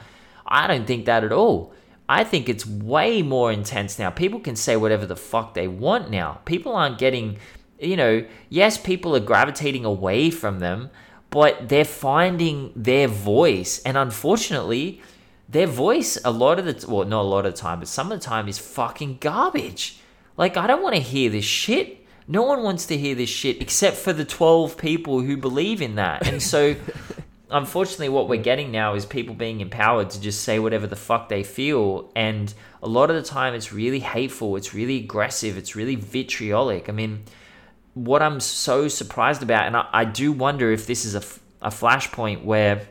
[0.46, 1.72] I don't think that at all.
[2.08, 4.10] I think it's way more intense now.
[4.10, 6.40] People can say whatever the fuck they want now.
[6.46, 7.36] People aren't getting,
[7.78, 10.90] you know, yes, people are gravitating away from them,
[11.30, 13.80] but they're finding their voice.
[13.82, 15.02] And unfortunately,
[15.48, 18.10] their voice, a lot of the, well, not a lot of the time, but some
[18.12, 19.98] of the time is fucking garbage.
[20.36, 22.05] Like, I don't want to hear this shit.
[22.26, 25.94] No one wants to hear this shit except for the 12 people who believe in
[25.94, 26.28] that.
[26.28, 26.76] And so,
[27.50, 31.28] unfortunately, what we're getting now is people being empowered to just say whatever the fuck
[31.28, 32.12] they feel.
[32.14, 32.52] And
[32.82, 36.88] a lot of the time, it's really hateful, it's really aggressive, it's really vitriolic.
[36.88, 37.24] I mean,
[38.04, 41.22] what I'm so surprised about, and I, I do wonder if this is a,
[41.60, 42.86] a flashpoint where,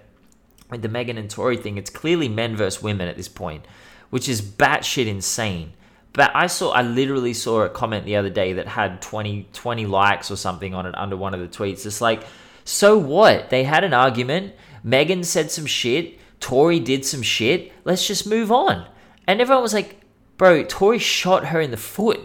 [0.70, 3.66] with the Megan and Tory thing, it's clearly men versus women at this point,
[4.10, 5.74] which is batshit insane.
[6.14, 9.86] But I saw, I literally saw a comment the other day that had 20, 20
[9.86, 11.86] likes or something on it under one of the tweets.
[11.86, 12.24] It's like,
[12.66, 13.50] so what?
[13.50, 14.56] They had an argument.
[14.84, 16.20] Megan said some shit.
[16.40, 17.72] Tory did some shit.
[17.86, 18.88] Let's just move on.
[19.28, 20.02] And everyone was like,
[20.38, 22.20] bro, Tory shot her in the foot.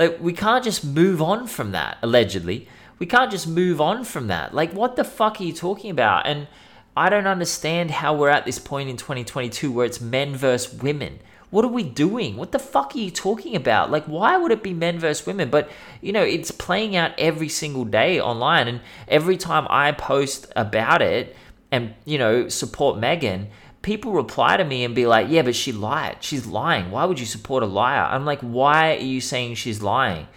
[0.00, 2.66] Like, we can't just move on from that, allegedly.
[2.98, 4.54] We can't just move on from that.
[4.54, 6.26] Like, what the fuck are you talking about?
[6.26, 6.48] And
[6.96, 11.18] I don't understand how we're at this point in 2022 where it's men versus women.
[11.50, 12.38] What are we doing?
[12.38, 13.90] What the fuck are you talking about?
[13.90, 15.50] Like, why would it be men versus women?
[15.50, 15.68] But,
[16.00, 18.68] you know, it's playing out every single day online.
[18.68, 21.36] And every time I post about it
[21.70, 23.48] and, you know, support Megan,
[23.82, 26.18] people reply to me and be like, yeah, but she lied.
[26.20, 26.90] She's lying.
[26.90, 28.02] Why would you support a liar?
[28.02, 30.28] I'm like, why are you saying she's lying?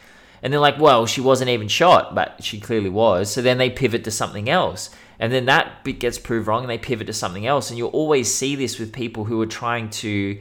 [0.41, 3.31] And they're like, well, she wasn't even shot, but she clearly was.
[3.31, 4.89] So then they pivot to something else.
[5.19, 7.69] And then that gets proved wrong and they pivot to something else.
[7.69, 10.39] And you'll always see this with people who are trying to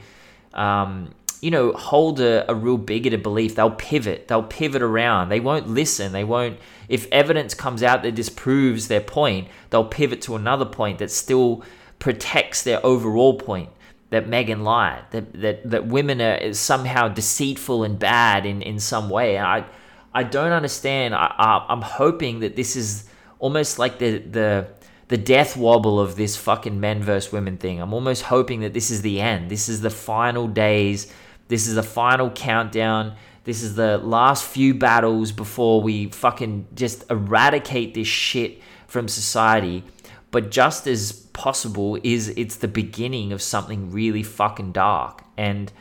[0.54, 4.28] um, you know, hold a, a real bigoted belief, they'll pivot.
[4.28, 5.28] They'll pivot around.
[5.28, 6.12] They won't listen.
[6.12, 6.58] They won't.
[6.88, 11.64] If evidence comes out that disproves their point, they'll pivot to another point that's still
[12.02, 13.70] protects their overall point
[14.10, 19.08] that Megan lied, that that that women are somehow deceitful and bad in in some
[19.08, 19.36] way.
[19.36, 19.64] And I
[20.12, 21.14] I don't understand.
[21.14, 23.08] I, I I'm hoping that this is
[23.38, 24.66] almost like the the
[25.06, 27.80] the death wobble of this fucking men versus women thing.
[27.80, 29.48] I'm almost hoping that this is the end.
[29.48, 31.12] This is the final days.
[31.46, 33.14] This is the final countdown.
[33.44, 39.84] This is the last few battles before we fucking just eradicate this shit from society.
[40.32, 45.22] But just as possible is it's the beginning of something really fucking dark.
[45.36, 45.72] And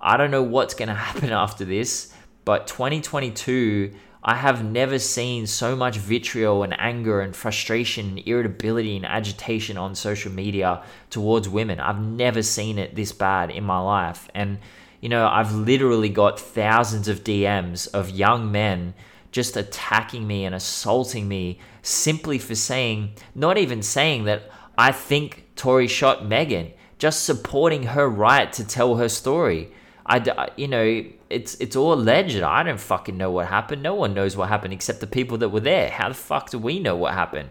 [0.00, 2.14] I don't know what's going to happen after this,
[2.44, 3.92] but 2022
[4.28, 9.78] I have never seen so much vitriol and anger and frustration and irritability and agitation
[9.78, 11.78] on social media towards women.
[11.78, 14.28] I've never seen it this bad in my life.
[14.34, 14.58] And,
[15.00, 18.94] you know, I've literally got thousands of DMs of young men
[19.36, 25.44] just attacking me and assaulting me simply for saying, not even saying that I think
[25.56, 29.68] Tory shot Megan, just supporting her right to tell her story.
[30.06, 32.40] I, you know, it's it's all alleged.
[32.40, 33.82] I don't fucking know what happened.
[33.82, 35.90] No one knows what happened except the people that were there.
[35.90, 37.50] How the fuck do we know what happened?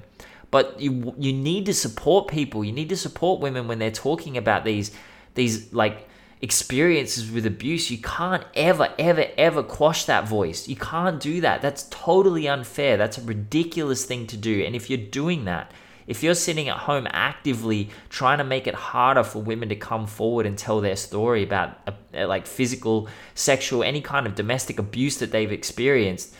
[0.49, 2.65] But you you need to support people.
[2.65, 4.91] You need to support women when they're talking about these
[5.35, 6.07] these like
[6.45, 7.89] experiences with abuse.
[7.89, 10.67] You can't ever ever ever quash that voice.
[10.67, 11.61] You can't do that.
[11.61, 12.97] That's totally unfair.
[12.97, 14.63] That's a ridiculous thing to do.
[14.63, 15.72] And if you're doing that,
[16.05, 20.05] if you're sitting at home actively trying to make it harder for women to come
[20.05, 25.17] forward and tell their story about uh, like physical, sexual, any kind of domestic abuse
[25.17, 26.35] that they've experienced,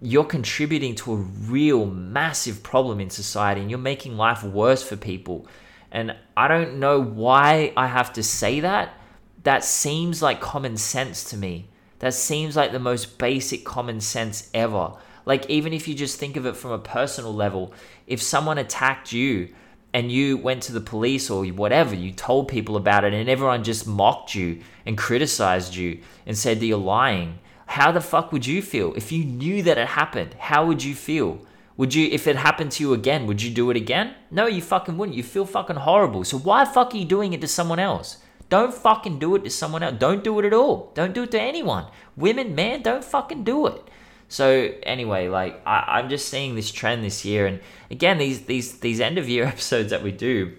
[0.00, 4.96] you're contributing to a real massive problem in society and you're making life worse for
[4.96, 5.46] people.
[5.92, 8.94] And I don't know why I have to say that.
[9.42, 11.68] That seems like common sense to me.
[12.00, 14.92] That seems like the most basic common sense ever.
[15.26, 17.72] Like, even if you just think of it from a personal level,
[18.06, 19.48] if someone attacked you
[19.92, 23.64] and you went to the police or whatever, you told people about it and everyone
[23.64, 28.46] just mocked you and criticized you and said that you're lying, how the fuck would
[28.46, 28.94] you feel?
[28.94, 31.40] If you knew that it happened, how would you feel?
[31.76, 34.14] Would you, if it happened to you again, would you do it again?
[34.30, 35.16] No, you fucking wouldn't.
[35.16, 36.24] You feel fucking horrible.
[36.24, 38.19] So why fuck are you doing it to someone else?
[38.50, 39.96] Don't fucking do it to someone else.
[39.98, 40.90] Don't do it at all.
[40.94, 41.86] Don't do it to anyone.
[42.16, 43.82] Women, man, don't fucking do it.
[44.28, 47.60] So anyway, like I, I'm just seeing this trend this year, and
[47.90, 50.56] again, these these these end of year episodes that we do,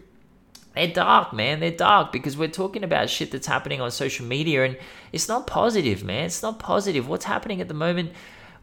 [0.74, 1.60] they're dark, man.
[1.60, 4.78] They're dark because we're talking about shit that's happening on social media, and
[5.12, 6.26] it's not positive, man.
[6.26, 7.08] It's not positive.
[7.08, 8.12] What's happening at the moment?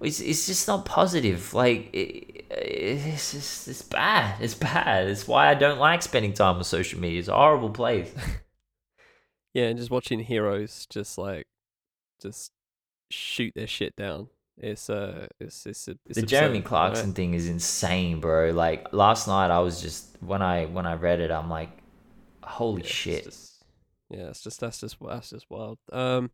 [0.01, 1.53] It's, it's just not positive.
[1.55, 4.41] Like it, it's just it's bad.
[4.41, 5.09] It's bad.
[5.09, 7.19] It's why I don't like spending time on social media.
[7.19, 8.11] It's a horrible place.
[9.55, 11.47] yeah, and just watching heroes just like
[12.21, 12.53] just
[13.11, 14.29] shoot their shit down
[14.61, 17.17] it's uh, it's it's, it's the absurd, Jeremy Clarkson right?
[17.17, 18.51] thing is insane, bro.
[18.51, 21.71] Like last night, I was just when I when I read it, I'm like,
[22.43, 23.27] holy yeah, shit.
[23.27, 23.65] It's just,
[24.11, 25.79] yeah, it's just that's just that's just wild.
[25.93, 26.31] Um,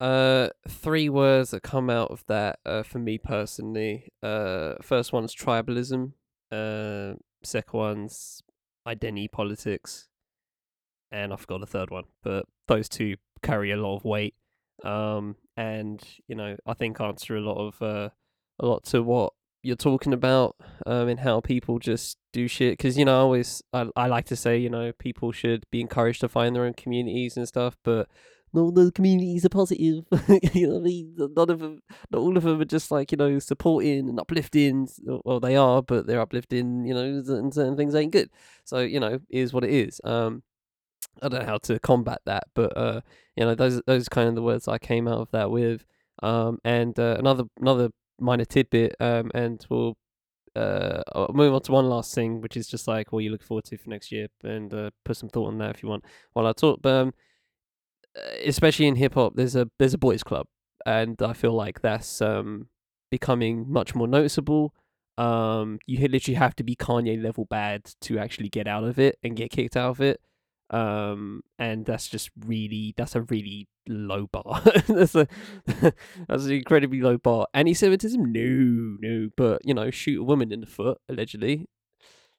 [0.00, 4.08] uh, three words that come out of that uh, for me personally.
[4.22, 6.12] Uh, first one's tribalism.
[6.52, 8.42] Uh, second one's
[8.86, 10.08] identity politics,
[11.14, 14.34] and I forgot the third one, but those two carry a lot of weight.
[14.82, 18.10] Um, and you know I think answer a lot of uh,
[18.58, 19.32] a lot to what
[19.62, 22.76] you're talking about um, and how people just do shit.
[22.76, 25.80] Because you know I always I, I like to say you know people should be
[25.80, 28.08] encouraged to find their own communities and stuff but
[28.52, 30.04] not all the communities are positive.
[30.54, 31.14] You know I mean?
[31.16, 31.80] None of them
[32.10, 34.88] not all of them are just like you know supporting and uplifting.
[35.24, 38.30] Well they are but they're uplifting you know and certain things ain't good.
[38.64, 40.00] So you know is what it is.
[40.02, 40.42] Um
[41.22, 43.00] I don't know how to combat that, but uh,
[43.36, 45.84] you know, those those kind of the words I came out of that with.
[46.22, 49.96] Um, and uh, another another minor tidbit, um, and we'll
[50.56, 53.64] uh, move on to one last thing, which is just like what you look forward
[53.64, 56.46] to for next year, and uh, put some thought on that if you want while
[56.46, 56.80] I talk.
[56.82, 57.14] But um,
[58.16, 60.46] uh, especially in hip hop, there's a there's a boys club,
[60.86, 62.68] and I feel like that's um
[63.10, 64.74] becoming much more noticeable.
[65.16, 69.16] Um, you literally have to be Kanye level bad to actually get out of it
[69.22, 70.20] and get kicked out of it
[70.70, 74.62] um and that's just really that's a really low bar.
[74.86, 75.28] That's a
[76.26, 77.46] that's an incredibly low bar.
[77.52, 78.32] Anti-semitism?
[78.32, 81.68] No no but you know shoot a woman in the foot allegedly.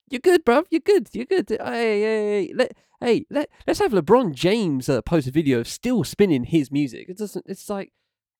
[0.09, 1.49] You're good bruv you're good you're good.
[1.49, 5.67] Hey hey, hey let hey let, let's have lebron james uh, post a video of
[5.67, 7.09] still spinning his music.
[7.09, 7.91] It doesn't it's like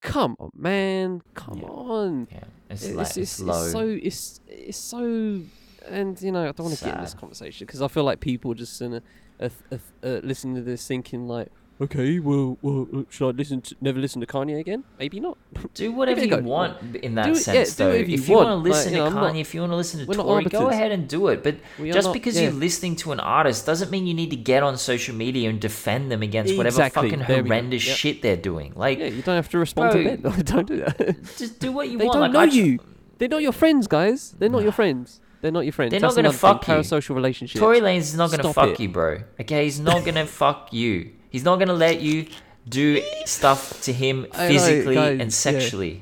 [0.02, 1.68] come on man come yeah.
[1.68, 2.28] on.
[2.32, 5.42] Yeah it's, it's, like, it's, it's, it's so it's it's so
[5.88, 8.20] and you know i don't want to get in this conversation because i feel like
[8.20, 9.02] people just in a
[9.40, 11.50] uh, uh, uh, listening to this thinking like,
[11.82, 14.86] okay, well, well, uh, should I listen to never listen to Kanye again?
[14.98, 15.38] Maybe not.
[15.74, 16.38] Do whatever you go.
[16.40, 17.90] want in that Do it- yeah, sense, do though.
[17.90, 18.64] whatever you If you want to want.
[18.64, 20.14] Like, listen you know, to I'm Kanye, not- if you want to listen to we're
[20.16, 21.44] Tory, go ahead and do it.
[21.44, 22.44] But We just not- because yeah.
[22.44, 25.60] you're listening to an artist doesn't mean you need to get on social media and
[25.60, 27.10] defend them against whatever Exactly.
[27.10, 27.98] fucking There horrendous Yep.
[27.98, 28.72] shit they're doing.
[28.76, 30.04] Like, Yeah, you don't have to respond Bro.
[30.04, 30.42] to Ben.
[30.46, 31.18] don't do that.
[31.38, 32.14] just do what you they want.
[32.14, 32.80] don't like, know I tr- you.
[33.18, 34.34] They're not your friends, guys.
[34.40, 35.20] They're not your friends.
[35.46, 35.92] They're not your friends.
[35.92, 36.74] They're not gonna another thing, fuck you.
[36.74, 37.60] Parasocial relationships.
[37.60, 38.80] Tory Lanez is not gonna Stop fuck it.
[38.80, 39.20] you, bro.
[39.40, 41.12] Okay, he's not gonna fuck you.
[41.30, 42.26] He's not gonna let you
[42.68, 46.02] do stuff to him I know, physically guys, and sexually.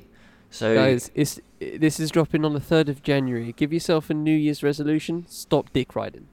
[0.49, 3.52] So Guys, it's this is dropping on the third of January.
[3.52, 5.26] Give yourself a New Year's resolution.
[5.28, 6.30] Stop dick riding.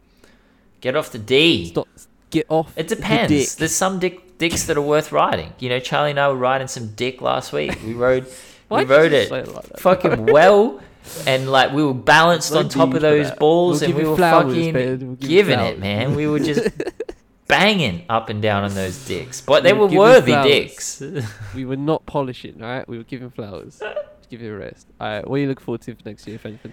[0.81, 1.67] get off the D.
[1.67, 1.89] Stop.
[2.31, 2.73] Get off.
[2.79, 3.29] It depends.
[3.33, 3.49] dick.
[3.59, 5.53] There's some dick dicks that are worth riding.
[5.59, 7.77] You know, Charlie and I were riding some dick last week.
[7.85, 8.29] We rode,
[8.71, 10.81] we rode it like fucking well,
[11.27, 14.55] and like we were balanced on top of those balls, We'll and we were flowers,
[14.55, 14.75] fucking
[15.07, 16.15] We'll giving it, man.
[16.15, 16.69] We were just
[17.47, 20.47] banging up and down on those dicks, but they We'll were worthy flowers.
[20.47, 21.03] dicks.
[21.55, 22.89] We were not polishing, right?
[22.89, 23.79] We were giving flowers.
[23.81, 24.87] Just give you a rest.
[25.01, 26.73] All right, what are you looking forward to for next year, if anything?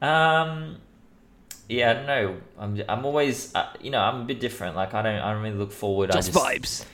[0.00, 0.76] Um,
[1.68, 2.36] yeah, I don't know.
[2.58, 4.74] I'm I'm always uh, you know I'm a bit different.
[4.76, 6.10] Like I don't I don't really look forward.
[6.12, 6.84] Just I just vibes.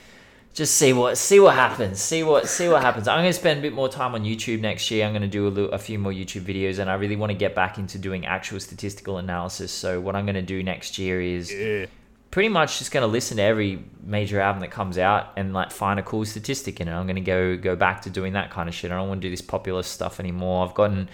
[0.57, 2.01] Just see what see what happens.
[2.01, 3.07] See what see what happens.
[3.07, 5.05] I'm gonna spend a bit more time on YouTube next year.
[5.05, 7.37] I'm gonna do a, little, a few more YouTube videos, and I really want to
[7.37, 9.71] get back into doing actual statistical analysis.
[9.71, 11.85] So what I'm gonna do next year is Yeah.
[12.31, 15.99] pretty much just gonna listen to every major album that comes out and like find
[15.99, 16.91] a cool statistic in it.
[16.91, 18.91] I'm gonna go go back to doing that kind of shit.
[18.91, 20.65] I don't want to do this popular stuff anymore.
[20.65, 21.07] I've gotten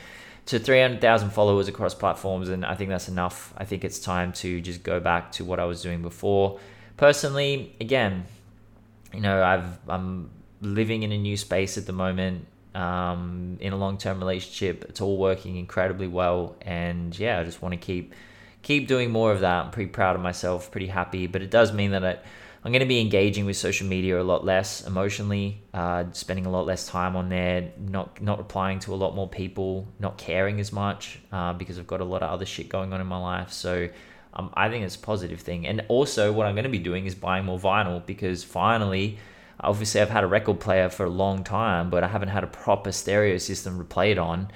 [0.45, 3.53] to 300,000 followers across platforms, and I think that's enough.
[3.57, 6.59] I think it's time to just go back to what I was doing before.
[6.95, 8.23] Personally, again,
[9.13, 10.29] you know, I've I'm
[10.61, 12.47] living in a new space at the moment.
[12.73, 17.61] Um, in a long term relationship, it's all working incredibly well, and yeah, I just
[17.61, 18.13] want to keep
[18.63, 19.65] keep doing more of that.
[19.65, 22.17] I'm pretty proud of myself, pretty happy, but it does mean that I,
[22.63, 26.49] I'm going to be engaging with social media a lot less emotionally, uh, spending a
[26.49, 30.59] lot less time on there, not not replying to a lot more people, not caring
[30.59, 33.19] as much uh, because I've got a lot of other shit going on in my
[33.19, 33.51] life.
[33.51, 33.89] So
[34.35, 35.67] um, I think it's a positive thing.
[35.67, 39.17] And also, what I'm going to be doing is buying more vinyl because finally,
[39.59, 42.47] obviously, I've had a record player for a long time, but I haven't had a
[42.47, 44.49] proper stereo system to play it on.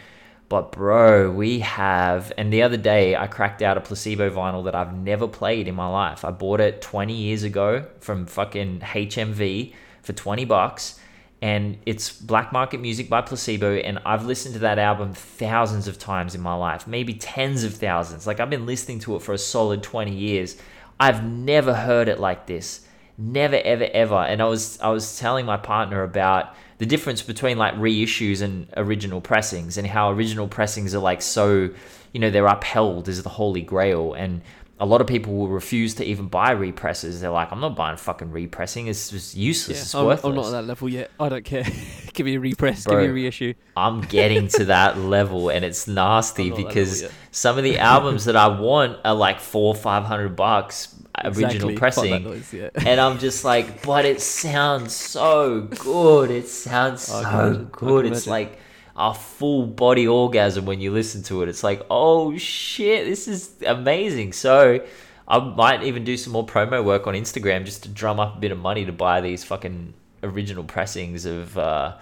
[0.50, 4.76] But bro, we have, and the other day I cracked out a placebo vinyl that
[4.76, 6.24] I've never played in my life.
[6.24, 11.00] I bought it 20 years ago from fucking HMV for 20 bucks,
[11.42, 13.76] and it's black market music by placebo.
[13.76, 17.76] And I've listened to that album thousands of times in my life, maybe tens of
[17.76, 18.26] thousands.
[18.26, 20.58] Like I've been listening to it for a solid 20 years.
[21.00, 22.88] I've never heard it like this
[23.18, 27.58] never ever ever and i was i was telling my partner about the difference between
[27.58, 31.70] like reissues and original pressings and how original pressings are like so
[32.14, 34.42] you know they're upheld as the holy grail and
[34.80, 37.98] a lot of people will refuse to even buy represses they're like i'm not buying
[37.98, 41.12] fucking repressing it's just useless Yeah, it's I'm, worthless I'm not at that level yet.
[41.20, 41.64] I don't care.
[42.14, 42.86] give me a repress.
[42.86, 43.54] Give me a reissue.
[43.76, 47.64] I'm getting to that level and it's nasty I'm not at that because some of
[47.64, 51.76] the albums that I want are like four, five hundred bucks original Exactly.
[51.76, 52.24] Pressing.
[52.24, 52.70] noise, yeah.
[52.76, 56.32] and I'm just like, but it sounds so good.
[56.32, 58.06] It sounds so good.
[58.06, 58.32] It's imagine.
[58.32, 58.60] like
[58.98, 61.50] a full body orgasm when you listen to it.
[61.50, 64.34] It's like, oh shit, this is amazing.
[64.34, 64.86] So
[65.28, 68.40] I might even do some more promo work on Instagram just to drum up a
[68.40, 69.94] bit of money to buy these fucking
[70.24, 71.58] original pressings of.
[71.58, 71.98] uh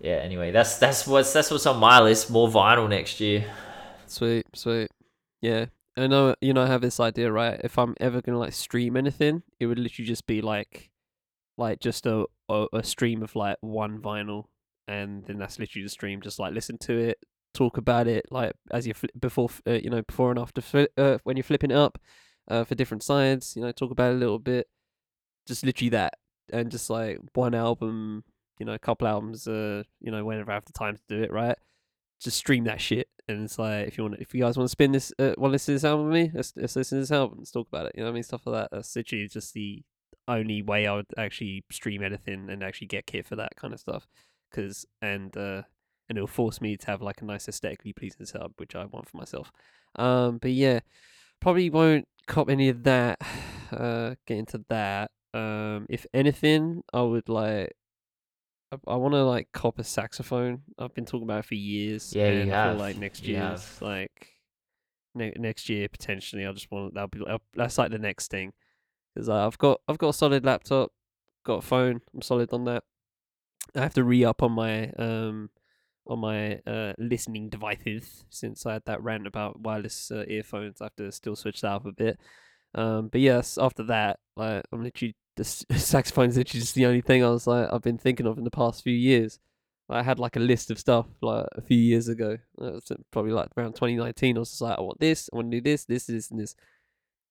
[0.00, 0.16] yeah.
[0.16, 2.30] Anyway, that's that's what's that's what's on my list.
[2.30, 3.44] More vinyl next year.
[4.06, 4.90] Sweet, sweet.
[5.42, 5.66] Yeah.
[5.96, 7.60] I know you know I have this idea, right?
[7.62, 10.90] If I'm ever gonna like stream anything, it would literally just be like
[11.58, 14.46] like just a a, a stream of like one vinyl
[14.90, 17.18] and then that's literally the stream, just like listen to it,
[17.54, 20.86] talk about it like as you fli before uh, you know, before and after fli
[20.98, 21.98] uh, when you're flipping it up
[22.48, 24.66] uh for different sides, you know, talk about it a little bit.
[25.46, 26.14] Just literally that
[26.52, 28.24] and just like one album,
[28.58, 31.22] you know, a couple albums uh, you know, whenever I have the time to do
[31.22, 31.56] it, right?
[32.20, 33.08] just stream that shit.
[33.28, 35.50] And it's like if you want, if you guys want to spin this, uh, want
[35.50, 37.38] to listen to this album with me, let's, let's listen to this album.
[37.38, 37.92] Let's talk about it.
[37.94, 38.22] You know what I mean?
[38.22, 38.76] Stuff like that.
[38.76, 39.82] That's literally just the
[40.28, 43.80] only way I would actually stream anything and actually get kit for that kind of
[43.80, 44.06] stuff.
[44.52, 45.62] Cause and uh,
[46.08, 49.08] and it'll force me to have like a nice aesthetically pleasing setup, which I want
[49.08, 49.52] for myself.
[49.96, 50.80] Um, but yeah,
[51.40, 53.20] probably won't cop any of that.
[53.70, 55.12] Uh, get into that.
[55.32, 57.72] Um, if anything, I would like.
[58.72, 60.62] I, I want to like cop a saxophone.
[60.76, 62.12] I've been talking about it for years.
[62.12, 64.30] Yeah, you and I feel like next You year's like
[65.14, 66.44] ne- next year potentially.
[66.44, 67.22] I just want that'll be
[67.54, 68.52] that's like the next thing
[69.14, 70.90] because I've got I've got a solid laptop,
[71.44, 72.00] got a phone.
[72.12, 72.82] I'm solid on that.
[73.76, 75.50] I have to re up on my um
[76.06, 80.80] on my uh listening devices since I had that rant about wireless uh, earphones.
[80.80, 82.18] I have to still switch that up a bit.
[82.74, 85.44] Um, but yes, after that, like I'm literally the
[85.78, 88.50] saxophone's literally just the only thing I was like I've been thinking of in the
[88.50, 89.38] past few years.
[89.90, 92.78] I had like a list of stuff like a few years ago, uh,
[93.10, 94.36] probably like around 2019.
[94.36, 96.38] I was just like, I want this, I want to do this, this, this, and
[96.38, 96.54] this.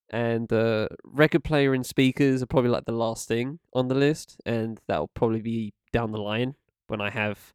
[0.10, 4.42] And uh, record player and speakers are probably like the last thing on the list,
[4.46, 6.56] and that'll probably be down the line
[6.88, 7.54] when I have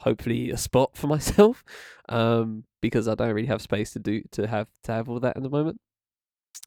[0.00, 1.64] hopefully a spot for myself,
[2.08, 5.36] um, because I don't really have space to do to have to have all that
[5.36, 5.80] in the moment.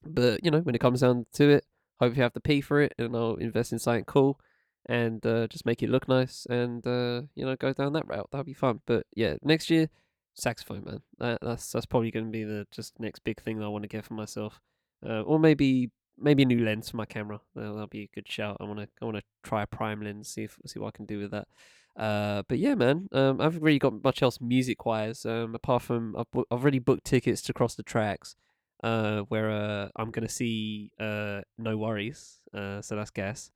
[0.06, 1.65] But you know, when it comes down to it,
[1.99, 4.40] hopefully I have to pay for it, and I'll invest in something cool,
[4.88, 8.28] and uh, just make it look nice, and uh, you know, go down that route.
[8.32, 8.82] That'll be fun.
[8.86, 9.90] But yeah, next year,
[10.34, 11.02] saxophone, man.
[11.19, 13.84] That, that's that's probably going to be the just next big thing that I want
[13.84, 14.60] to get for myself,
[15.06, 17.41] uh, or maybe maybe a new lens for my camera.
[17.55, 18.57] That'll, that'll be a good shout.
[18.59, 20.97] I want to I want to try a prime lens, see if see what I
[20.97, 21.47] can do with that.
[21.97, 25.25] Uh, but yeah, man, um, I haven't really got much else music wise.
[25.25, 28.35] Um, apart from I've, bu- I've already booked tickets to cross the tracks,
[28.83, 32.38] uh, where uh, I'm gonna see uh, NxWorries.
[32.53, 33.51] Uh, so that's gas.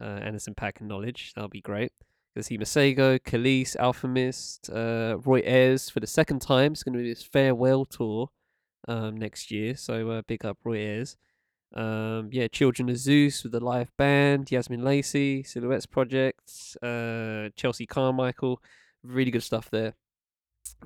[0.00, 1.34] Uh, Anderson .Paak and Knxwledge.
[1.34, 1.92] That'll be great.
[2.34, 6.72] Gonna see Masego, Khalees, Alchemist, uh, Roy Ayers for the second time.
[6.72, 8.30] It's gonna be this farewell tour
[8.86, 9.76] um, next year.
[9.76, 11.16] So uh, big up Roy Ayers.
[11.74, 17.86] Um, yeah, Children of Zeus with the live band, Yazmin Lacey, Silhouettes Projects, uh, Chelsea
[17.86, 18.62] Carmichael,
[19.02, 19.94] really good stuff there.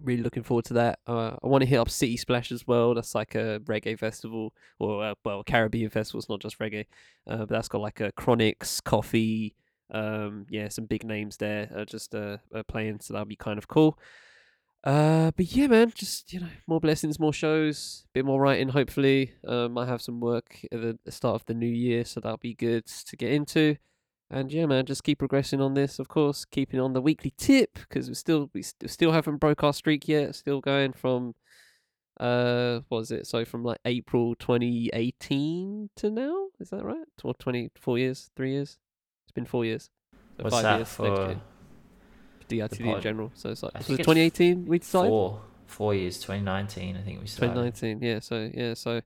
[0.00, 0.98] Really looking forward to that.
[1.06, 2.94] Uh, I want to hit up City Splash as well.
[2.94, 6.20] That's like a reggae festival, or uh, well, Caribbean festival.
[6.20, 6.86] It's not just reggae,
[7.26, 9.54] uh, but that's got like a Chronixx, Koffee,
[9.90, 12.38] um, yeah, some big names there, just uh,
[12.68, 13.00] playing.
[13.00, 13.98] So that'll be kind of cool.
[14.84, 18.68] Uh, but yeah, man, just you know, more blessings, more shows, bit more writing.
[18.68, 22.38] Hopefully, um, I have some work at the start of the new year, so that'll
[22.38, 23.76] be good to get into.
[24.28, 25.98] And yeah, man, just keep progressing on this.
[25.98, 29.62] Of course, keeping on the weekly tip because we still we st- still haven't broke
[29.62, 30.34] our streak yet.
[30.34, 31.34] Still going from
[32.18, 33.26] uh, what was it?
[33.26, 37.06] So from like April 2018 to now, is that right?
[37.22, 38.78] Or 24 years, three years?
[39.26, 39.90] It's been four years.
[40.36, 40.88] So What's five that years
[42.60, 42.82] for?
[42.82, 42.88] year.
[42.92, 43.32] DITD in general.
[43.34, 45.08] So it's like I was it 2018 we started?
[45.08, 46.18] Four, four years.
[46.18, 47.54] 2019, I think we started.
[47.54, 49.00] 2019 yeah so yeah so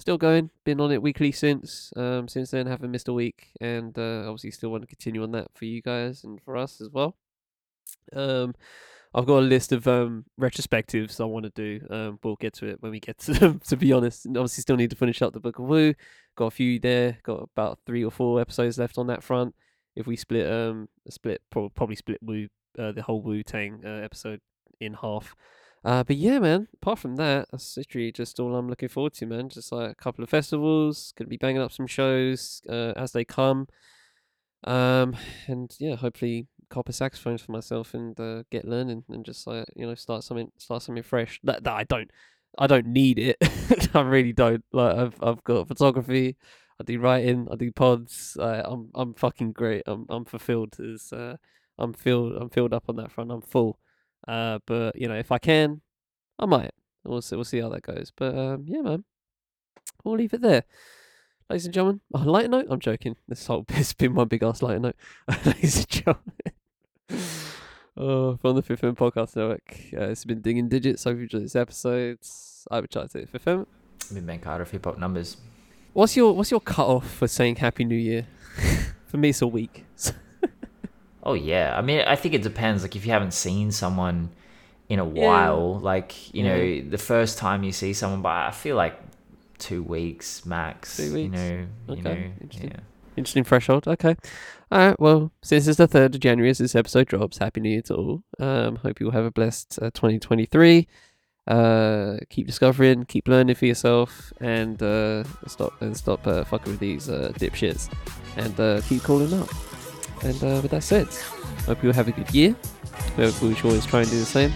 [0.00, 3.98] still going been on it weekly since um since then haven't missed a week and
[3.98, 6.88] uh obviously still want to continue on that for you guys and for us as
[6.88, 7.16] well
[8.14, 8.54] um
[9.14, 12.66] i've got a list of um retrospectives i want to do um we'll get to
[12.66, 15.20] it when we get to them to be honest and obviously still need to finish
[15.20, 15.92] up the book of Wu
[16.34, 19.54] got a few there got about three or four episodes left on that front
[19.96, 22.48] if we split um split probably split Wu
[22.80, 24.40] uh, the whole wu tang uh, episode
[24.80, 25.34] in half
[25.84, 26.68] uh, but yeah, man.
[26.74, 29.48] Apart from that, that's literally just all I'm looking forward to, man.
[29.48, 33.24] Just like a couple of festivals, gonna be banging up some shows uh, as they
[33.24, 33.66] come.
[34.64, 35.16] Um,
[35.46, 39.64] and yeah, hopefully cop a saxophone for myself and uh, get learning and just like
[39.74, 41.40] you know start something start something fresh.
[41.44, 42.10] That that I don't
[42.58, 43.36] I don't need it.
[43.94, 44.64] I really don't.
[44.72, 46.36] Like I've I've got photography.
[46.78, 47.48] I do writing.
[47.50, 48.36] I do pods.
[48.38, 49.84] I, I'm I'm fucking great.
[49.86, 50.76] I'm I'm fulfilled.
[50.78, 51.36] As uh,
[51.80, 52.34] I'm filled.
[52.34, 53.30] I'm filled up on that front.
[53.30, 53.78] I'm full.
[54.28, 55.80] Uh, but you know, if I can,
[56.38, 56.72] I might.
[57.04, 57.36] We'll see.
[57.36, 58.12] We'll see how that goes.
[58.14, 59.04] But um, yeah, man,
[60.04, 60.64] we'll leave it there,
[61.48, 62.00] ladies and gentlemen.
[62.14, 63.16] On a lighter note, I'm joking.
[63.26, 64.96] This whole bit's been one big ass lighter note,
[65.46, 66.32] ladies and gentlemen.
[67.96, 69.76] Oh, from the Fifth M Podcast Network.
[69.92, 71.04] Uh, it's been digging digits.
[71.04, 72.18] Hope you enjoyed this episode.
[72.70, 73.66] I've been trying to Fifth M.
[74.12, 75.36] Been Ben Carter of Hip Hop Numbers.
[75.92, 78.26] What's your What's your cut off for saying Happy New Year?
[79.06, 79.84] for me, it's a week.
[81.22, 82.82] Oh yeah, I mean, I think it depends.
[82.82, 84.30] Like if you haven't seen someone
[84.88, 85.10] in a Yeah.
[85.10, 86.56] while, like you Yeah.
[86.56, 88.98] know, the first time you see someone, but I feel like
[89.58, 90.96] two weeks max.
[90.96, 91.24] Two weeks.
[91.24, 92.70] You know, you Okay, know, interesting.
[92.70, 92.80] yeah.
[93.16, 93.86] Interesting threshold.
[93.86, 94.16] Okay.
[94.72, 94.98] All right.
[95.00, 97.94] Well, since it's the 3rd of January as this episode drops, Happy New Year to
[97.94, 98.22] all.
[98.38, 100.86] Um, hope you all have a blessed uh, 2023.
[101.46, 106.80] Uh, keep discovering, keep learning for yourself, and uh, stop and stop uh, fucking with
[106.80, 107.90] these uh, dipshits,
[108.36, 109.48] and uh, keep calling up.
[110.22, 111.08] And uh, with that said,
[111.66, 112.54] hope you all have a good year.
[113.16, 114.52] We we should always try and do the same.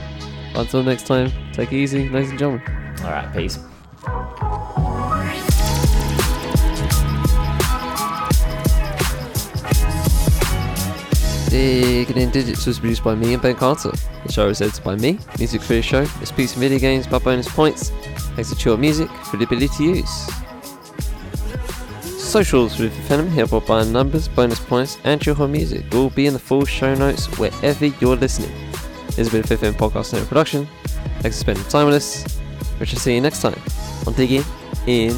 [0.54, 2.62] Until next time, take it easy, ladies and gentlemen.
[3.02, 3.58] All right, peace.
[11.48, 13.92] Digging in Digits was produced by me and Ben Carter.
[14.26, 15.18] The show is edited by me.
[15.38, 17.90] Music for the show is Peace and Video Games by Bonus Points.
[18.34, 20.43] Thanks to Chill Music for the ability to use.
[22.34, 26.32] Socials with Venom, Hip Hop by Numbers, Bonus Points, and Chillhop Music will be in
[26.32, 28.50] the full show notes wherever you're listening.
[29.06, 30.68] This has been a Fifth M Podcast Network production.
[31.20, 32.40] Thanks for spending time with us.
[32.80, 33.54] We shall see you next time
[34.04, 34.42] on Digging
[34.88, 35.14] in.